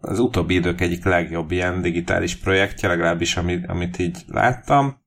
Az 0.00 0.18
utóbbi 0.18 0.54
idők 0.54 0.80
egyik 0.80 1.04
legjobb 1.04 1.50
ilyen 1.50 1.82
digitális 1.82 2.36
projektje, 2.36 2.88
legalábbis 2.88 3.36
amit, 3.36 3.66
amit 3.66 3.98
így 3.98 4.18
láttam. 4.26 5.04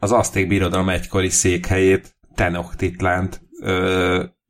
Az 0.00 0.12
Azték 0.12 0.48
Birodalom 0.48 0.88
egykori 0.88 1.28
székhelyét, 1.28 2.16
Tenochtitlánt 2.34 3.42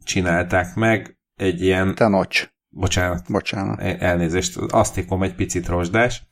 csinálták 0.05 0.75
meg, 0.75 1.19
egy 1.35 1.63
ilyen... 1.63 1.95
Tenoch. 1.95 2.49
Bocsánat. 2.69 3.25
Bocsánat. 3.29 3.81
Elnézést, 3.81 4.57
az 4.57 4.73
Aztékom 4.73 5.23
egy 5.23 5.35
picit 5.35 5.67
rozsdás. 5.69 6.23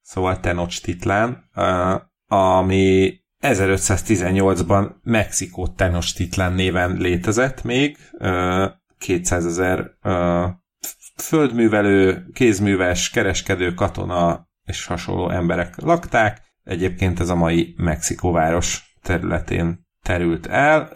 Szóval 0.00 0.40
Tenochtitlán, 0.40 1.50
ami 2.26 3.14
1518-ban 3.40 4.90
Mexikó 5.02 5.66
Tenochtitlan 5.68 6.52
néven 6.52 6.96
létezett 6.96 7.62
még, 7.62 7.98
200 8.98 9.46
ezer 9.46 9.90
földművelő, 11.22 12.26
kézműves, 12.32 13.10
kereskedő, 13.10 13.74
katona 13.74 14.48
és 14.64 14.86
hasonló 14.86 15.30
emberek 15.30 15.80
lakták. 15.80 16.42
Egyébként 16.62 17.20
ez 17.20 17.28
a 17.28 17.34
mai 17.34 17.74
Mexikó 17.76 18.32
város 18.32 18.96
területén 19.02 19.86
terült 20.02 20.46
el, 20.46 20.90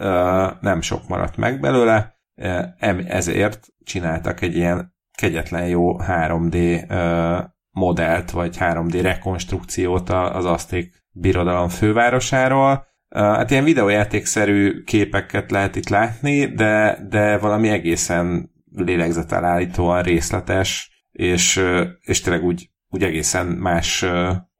nem 0.61 0.81
sok 0.81 1.07
maradt 1.07 1.37
meg 1.37 1.59
belőle, 1.59 2.15
ezért 3.07 3.67
csináltak 3.83 4.41
egy 4.41 4.55
ilyen 4.55 4.93
kegyetlen 5.17 5.67
jó 5.67 5.97
3D 5.99 6.85
modellt, 7.71 8.31
vagy 8.31 8.57
3D 8.59 8.99
rekonstrukciót 9.01 10.09
az 10.09 10.45
azték 10.45 10.93
birodalom 11.11 11.69
fővárosáról. 11.69 12.87
Hát 13.15 13.51
ilyen 13.51 13.63
videójátékszerű 13.63 14.83
képeket 14.83 15.51
lehet 15.51 15.75
itt 15.75 15.89
látni, 15.89 16.45
de, 16.45 16.97
de 17.09 17.37
valami 17.37 17.69
egészen 17.69 18.51
lélegzetelállítóan 18.75 20.01
részletes, 20.01 20.91
és, 21.11 21.61
és 22.01 22.21
tényleg 22.21 22.43
úgy, 22.43 22.69
úgy 22.89 23.03
egészen 23.03 23.47
más 23.47 24.05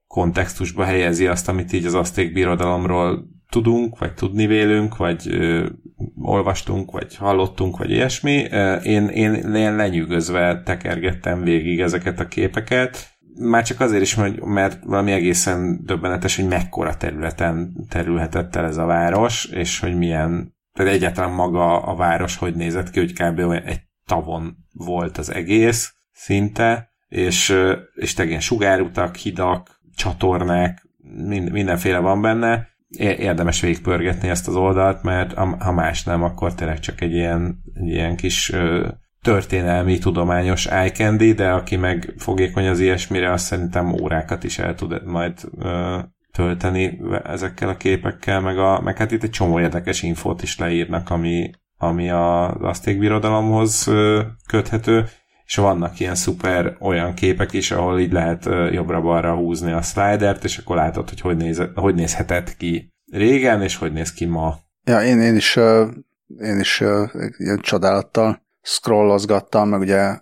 kontextusba 0.07 0.83
helyezi 0.83 1.27
azt, 1.27 1.49
amit 1.49 1.73
így 1.73 1.85
az 1.85 1.93
aszték 1.93 2.33
birodalomról 2.33 3.29
tudunk, 3.49 3.99
vagy 3.99 4.13
tudni 4.13 4.45
vélünk, 4.45 4.97
vagy 4.97 5.27
ö, 5.27 5.69
olvastunk, 6.21 6.91
vagy 6.91 7.15
hallottunk, 7.15 7.77
vagy 7.77 7.89
ilyesmi. 7.89 8.33
Én, 8.83 9.07
én, 9.07 9.33
én 9.33 9.75
lenyűgözve 9.75 10.61
tekergettem 10.63 11.43
végig 11.43 11.79
ezeket 11.79 12.19
a 12.19 12.27
képeket, 12.27 13.11
már 13.39 13.63
csak 13.63 13.79
azért 13.79 14.01
is, 14.01 14.15
mert 14.45 14.83
valami 14.83 15.11
egészen 15.11 15.79
döbbenetes, 15.83 16.35
hogy 16.35 16.47
mekkora 16.47 16.97
területen 16.97 17.73
terülhetett 17.89 18.55
el 18.55 18.65
ez 18.65 18.77
a 18.77 18.85
város, 18.85 19.45
és 19.45 19.79
hogy 19.79 19.97
milyen, 19.97 20.55
tehát 20.73 20.93
egyáltalán 20.93 21.31
maga 21.31 21.81
a 21.83 21.95
város 21.95 22.37
hogy 22.37 22.55
nézett 22.55 22.89
ki, 22.89 22.99
hogy 22.99 23.13
kb. 23.13 23.39
egy 23.39 23.81
tavon 24.05 24.57
volt 24.73 25.17
az 25.17 25.33
egész, 25.33 25.93
szinte, 26.11 26.91
és, 27.07 27.55
és 27.93 28.13
te 28.13 28.25
ilyen 28.25 28.39
sugárutak, 28.39 29.15
hidak, 29.15 29.81
csatornák, 29.95 30.87
mind, 31.27 31.51
mindenféle 31.51 31.99
van 31.99 32.21
benne. 32.21 32.69
Érdemes 32.97 33.61
végigpörgetni 33.61 34.29
ezt 34.29 34.47
az 34.47 34.55
oldalt, 34.55 35.03
mert 35.03 35.33
ha 35.33 35.71
más 35.71 36.03
nem, 36.03 36.23
akkor 36.23 36.55
tényleg 36.55 36.79
csak 36.79 37.01
egy 37.01 37.13
ilyen, 37.13 37.61
egy 37.73 37.87
ilyen 37.87 38.15
kis 38.15 38.53
történelmi, 39.21 39.97
tudományos 39.97 40.65
eye 40.65 40.91
candy, 40.91 41.33
de 41.33 41.51
aki 41.51 41.75
meg 41.75 42.13
fogékony 42.17 42.67
az 42.67 42.79
ilyesmire, 42.79 43.31
azt 43.31 43.45
szerintem 43.45 43.93
órákat 43.93 44.43
is 44.43 44.59
el 44.59 44.75
tud 44.75 45.05
majd 45.05 45.33
ö, 45.57 45.99
tölteni 46.31 46.99
ezekkel 47.23 47.69
a 47.69 47.77
képekkel, 47.77 48.41
meg, 48.41 48.57
a, 48.57 48.81
meg 48.81 48.97
hát 48.97 49.11
itt 49.11 49.23
egy 49.23 49.29
csomó 49.29 49.59
érdekes 49.59 50.01
infót 50.01 50.41
is 50.41 50.57
leírnak, 50.57 51.09
ami, 51.09 51.51
ami 51.81 52.09
az 52.09 52.51
azték 52.59 52.99
birodalomhoz 52.99 53.91
köthető, 54.47 55.05
és 55.45 55.55
vannak 55.55 55.99
ilyen 55.99 56.15
szuper 56.15 56.77
olyan 56.79 57.13
képek 57.13 57.53
is, 57.53 57.71
ahol 57.71 57.99
így 57.99 58.11
lehet 58.11 58.45
jobbra-balra 58.71 59.35
húzni 59.35 59.71
a 59.71 59.81
slidert, 59.81 60.43
és 60.43 60.57
akkor 60.57 60.75
látod, 60.75 61.09
hogy 61.09 61.21
hogy, 61.21 61.37
néz, 61.37 61.63
hogy 61.75 61.95
nézhetett 61.95 62.57
ki 62.57 62.89
régen, 63.11 63.61
és 63.61 63.75
hogy 63.75 63.93
néz 63.93 64.13
ki 64.13 64.25
ma. 64.25 64.55
Ja, 64.83 65.03
én, 65.03 65.19
én 65.19 65.35
is, 65.35 65.55
én 66.37 66.59
is 66.59 66.79
ilyen 67.37 67.59
csodálattal 67.61 68.41
scrollozgattam, 68.61 69.69
meg 69.69 69.79
ugye 69.79 70.19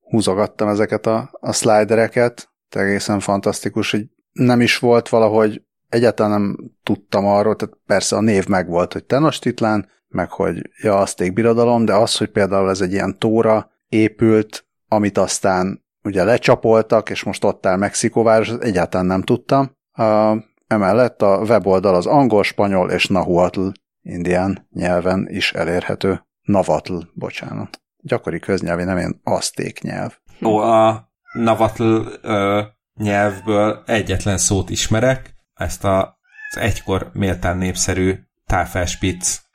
húzogattam 0.00 0.68
ezeket 0.68 1.06
a, 1.06 1.30
a 1.32 1.52
slidereket, 1.52 2.48
egészen 2.68 3.20
fantasztikus, 3.20 3.90
hogy 3.90 4.06
nem 4.32 4.60
is 4.60 4.78
volt 4.78 5.08
valahogy, 5.08 5.62
egyáltalán 5.88 6.40
nem 6.40 6.56
tudtam 6.82 7.26
arról, 7.26 7.56
tehát 7.56 7.74
persze 7.86 8.16
a 8.16 8.20
név 8.20 8.46
megvolt, 8.46 8.92
hogy 8.92 9.04
Tenochtitlán, 9.04 9.88
meg 10.08 10.30
hogy 10.30 10.70
ja, 10.82 10.98
Azték 10.98 11.32
birodalom, 11.32 11.84
de 11.84 11.94
az, 11.94 12.16
hogy 12.16 12.28
például 12.28 12.70
ez 12.70 12.80
egy 12.80 12.92
ilyen 12.92 13.18
tóra 13.18 13.70
épült, 13.88 14.66
amit 14.88 15.18
aztán 15.18 15.84
ugye 16.02 16.24
lecsapoltak, 16.24 17.10
és 17.10 17.22
most 17.22 17.44
ott 17.44 17.66
áll 17.66 17.76
Mexikóváros, 17.76 18.48
egyáltalán 18.60 19.06
nem 19.06 19.22
tudtam. 19.22 19.70
Uh, 19.98 20.36
emellett 20.66 21.22
a 21.22 21.36
weboldal 21.36 21.94
az 21.94 22.06
angol, 22.06 22.42
spanyol 22.42 22.90
és 22.90 23.06
nahuatl 23.06 23.68
indián 24.02 24.68
nyelven 24.72 25.26
is 25.28 25.52
elérhető. 25.52 26.20
Navatl, 26.42 26.98
bocsánat. 27.14 27.80
Gyakori 28.02 28.38
köznyelvi 28.38 28.84
nem 28.84 28.96
ilyen 28.96 29.20
azték 29.24 29.80
nyelv. 29.80 30.18
Ó, 30.42 30.56
a 30.56 31.10
Navatl 31.32 31.98
ö, 32.22 32.62
nyelvből 32.94 33.82
egyetlen 33.86 34.38
szót 34.38 34.70
ismerek, 34.70 35.34
ezt 35.54 35.84
a, 35.84 36.18
az 36.50 36.58
egykor 36.60 37.10
méltán 37.12 37.56
népszerű 37.56 38.14
táfelspitz 38.46 39.45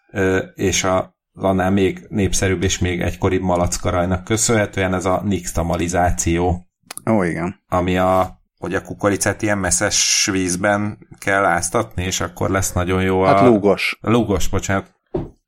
és 0.55 0.83
a 0.83 1.19
annál 1.33 1.71
még 1.71 2.05
népszerűbb 2.09 2.63
és 2.63 2.79
még 2.79 3.01
egykoribb 3.01 3.41
malackarajnak 3.41 4.23
köszönhetően 4.23 4.93
ez 4.93 5.05
a 5.05 5.21
nixtamalizáció. 5.25 6.65
Ó, 7.09 7.23
igen. 7.23 7.63
Ami 7.67 7.97
a, 7.97 8.41
hogy 8.57 8.73
a 8.73 8.81
kukoricát 8.81 9.41
ilyen 9.41 9.57
messzes 9.57 10.29
vízben 10.31 11.07
kell 11.19 11.45
áztatni, 11.45 12.03
és 12.03 12.21
akkor 12.21 12.49
lesz 12.49 12.71
nagyon 12.73 13.03
jó 13.03 13.21
a... 13.21 13.27
Hát 13.27 13.41
lúgos. 13.41 13.97
Lúgos, 14.01 14.47
bocsánat. 14.47 14.99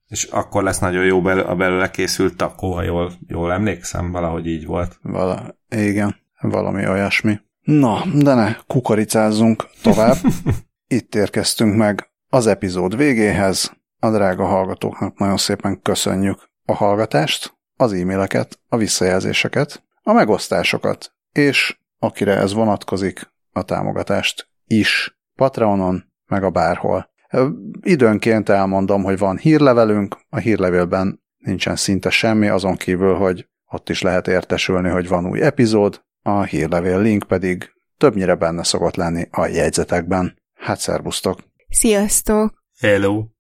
És 0.07 0.23
akkor 0.23 0.63
lesz 0.63 0.79
nagyon 0.79 1.03
jó 1.03 1.21
belő, 1.21 1.41
a 1.41 1.55
belőle 1.55 1.89
készült 1.89 2.35
takó, 2.35 2.73
ha 2.73 2.83
jól, 2.83 3.11
jól 3.27 3.51
emlékszem, 3.51 4.11
valahogy 4.11 4.47
így 4.47 4.65
volt. 4.65 4.99
Vala, 5.01 5.57
igen, 5.69 6.15
valami 6.41 6.87
olyasmi. 6.87 7.39
Na, 7.61 8.03
de 8.13 8.33
ne 8.33 8.55
kukoricázzunk 8.67 9.69
tovább. 9.81 10.15
Itt 10.87 11.15
érkeztünk 11.15 11.75
meg 11.75 12.09
az 12.29 12.47
epizód 12.47 12.97
végéhez. 12.97 13.71
A 14.03 14.11
drága 14.11 14.45
hallgatóknak 14.45 15.17
nagyon 15.17 15.37
szépen 15.37 15.81
köszönjük 15.81 16.49
a 16.65 16.73
hallgatást, 16.73 17.57
az 17.77 17.93
e-maileket, 17.93 18.59
a 18.67 18.77
visszajelzéseket, 18.77 19.83
a 20.01 20.13
megosztásokat, 20.13 21.13
és 21.31 21.77
akire 21.99 22.35
ez 22.35 22.53
vonatkozik, 22.53 23.31
a 23.51 23.63
támogatást 23.63 24.49
is 24.65 25.17
Patreonon, 25.35 26.03
meg 26.25 26.43
a 26.43 26.49
bárhol. 26.49 27.09
Időnként 27.81 28.49
elmondom, 28.49 29.03
hogy 29.03 29.17
van 29.17 29.37
hírlevelünk, 29.37 30.17
a 30.29 30.37
hírlevélben 30.37 31.23
nincsen 31.37 31.75
szinte 31.75 32.09
semmi, 32.09 32.47
azon 32.47 32.75
kívül, 32.75 33.15
hogy 33.15 33.47
ott 33.71 33.89
is 33.89 34.01
lehet 34.01 34.27
értesülni, 34.27 34.89
hogy 34.89 35.07
van 35.07 35.25
új 35.25 35.41
epizód, 35.41 36.03
a 36.21 36.43
hírlevél 36.43 37.01
link 37.01 37.23
pedig 37.23 37.71
többnyire 37.97 38.35
benne 38.35 38.63
szokott 38.63 38.95
lenni 38.95 39.27
a 39.31 39.45
jegyzetekben. 39.45 40.37
Hát 40.53 40.79
szervusztok! 40.79 41.39
Sziasztok! 41.69 42.63
Hello! 42.79 43.32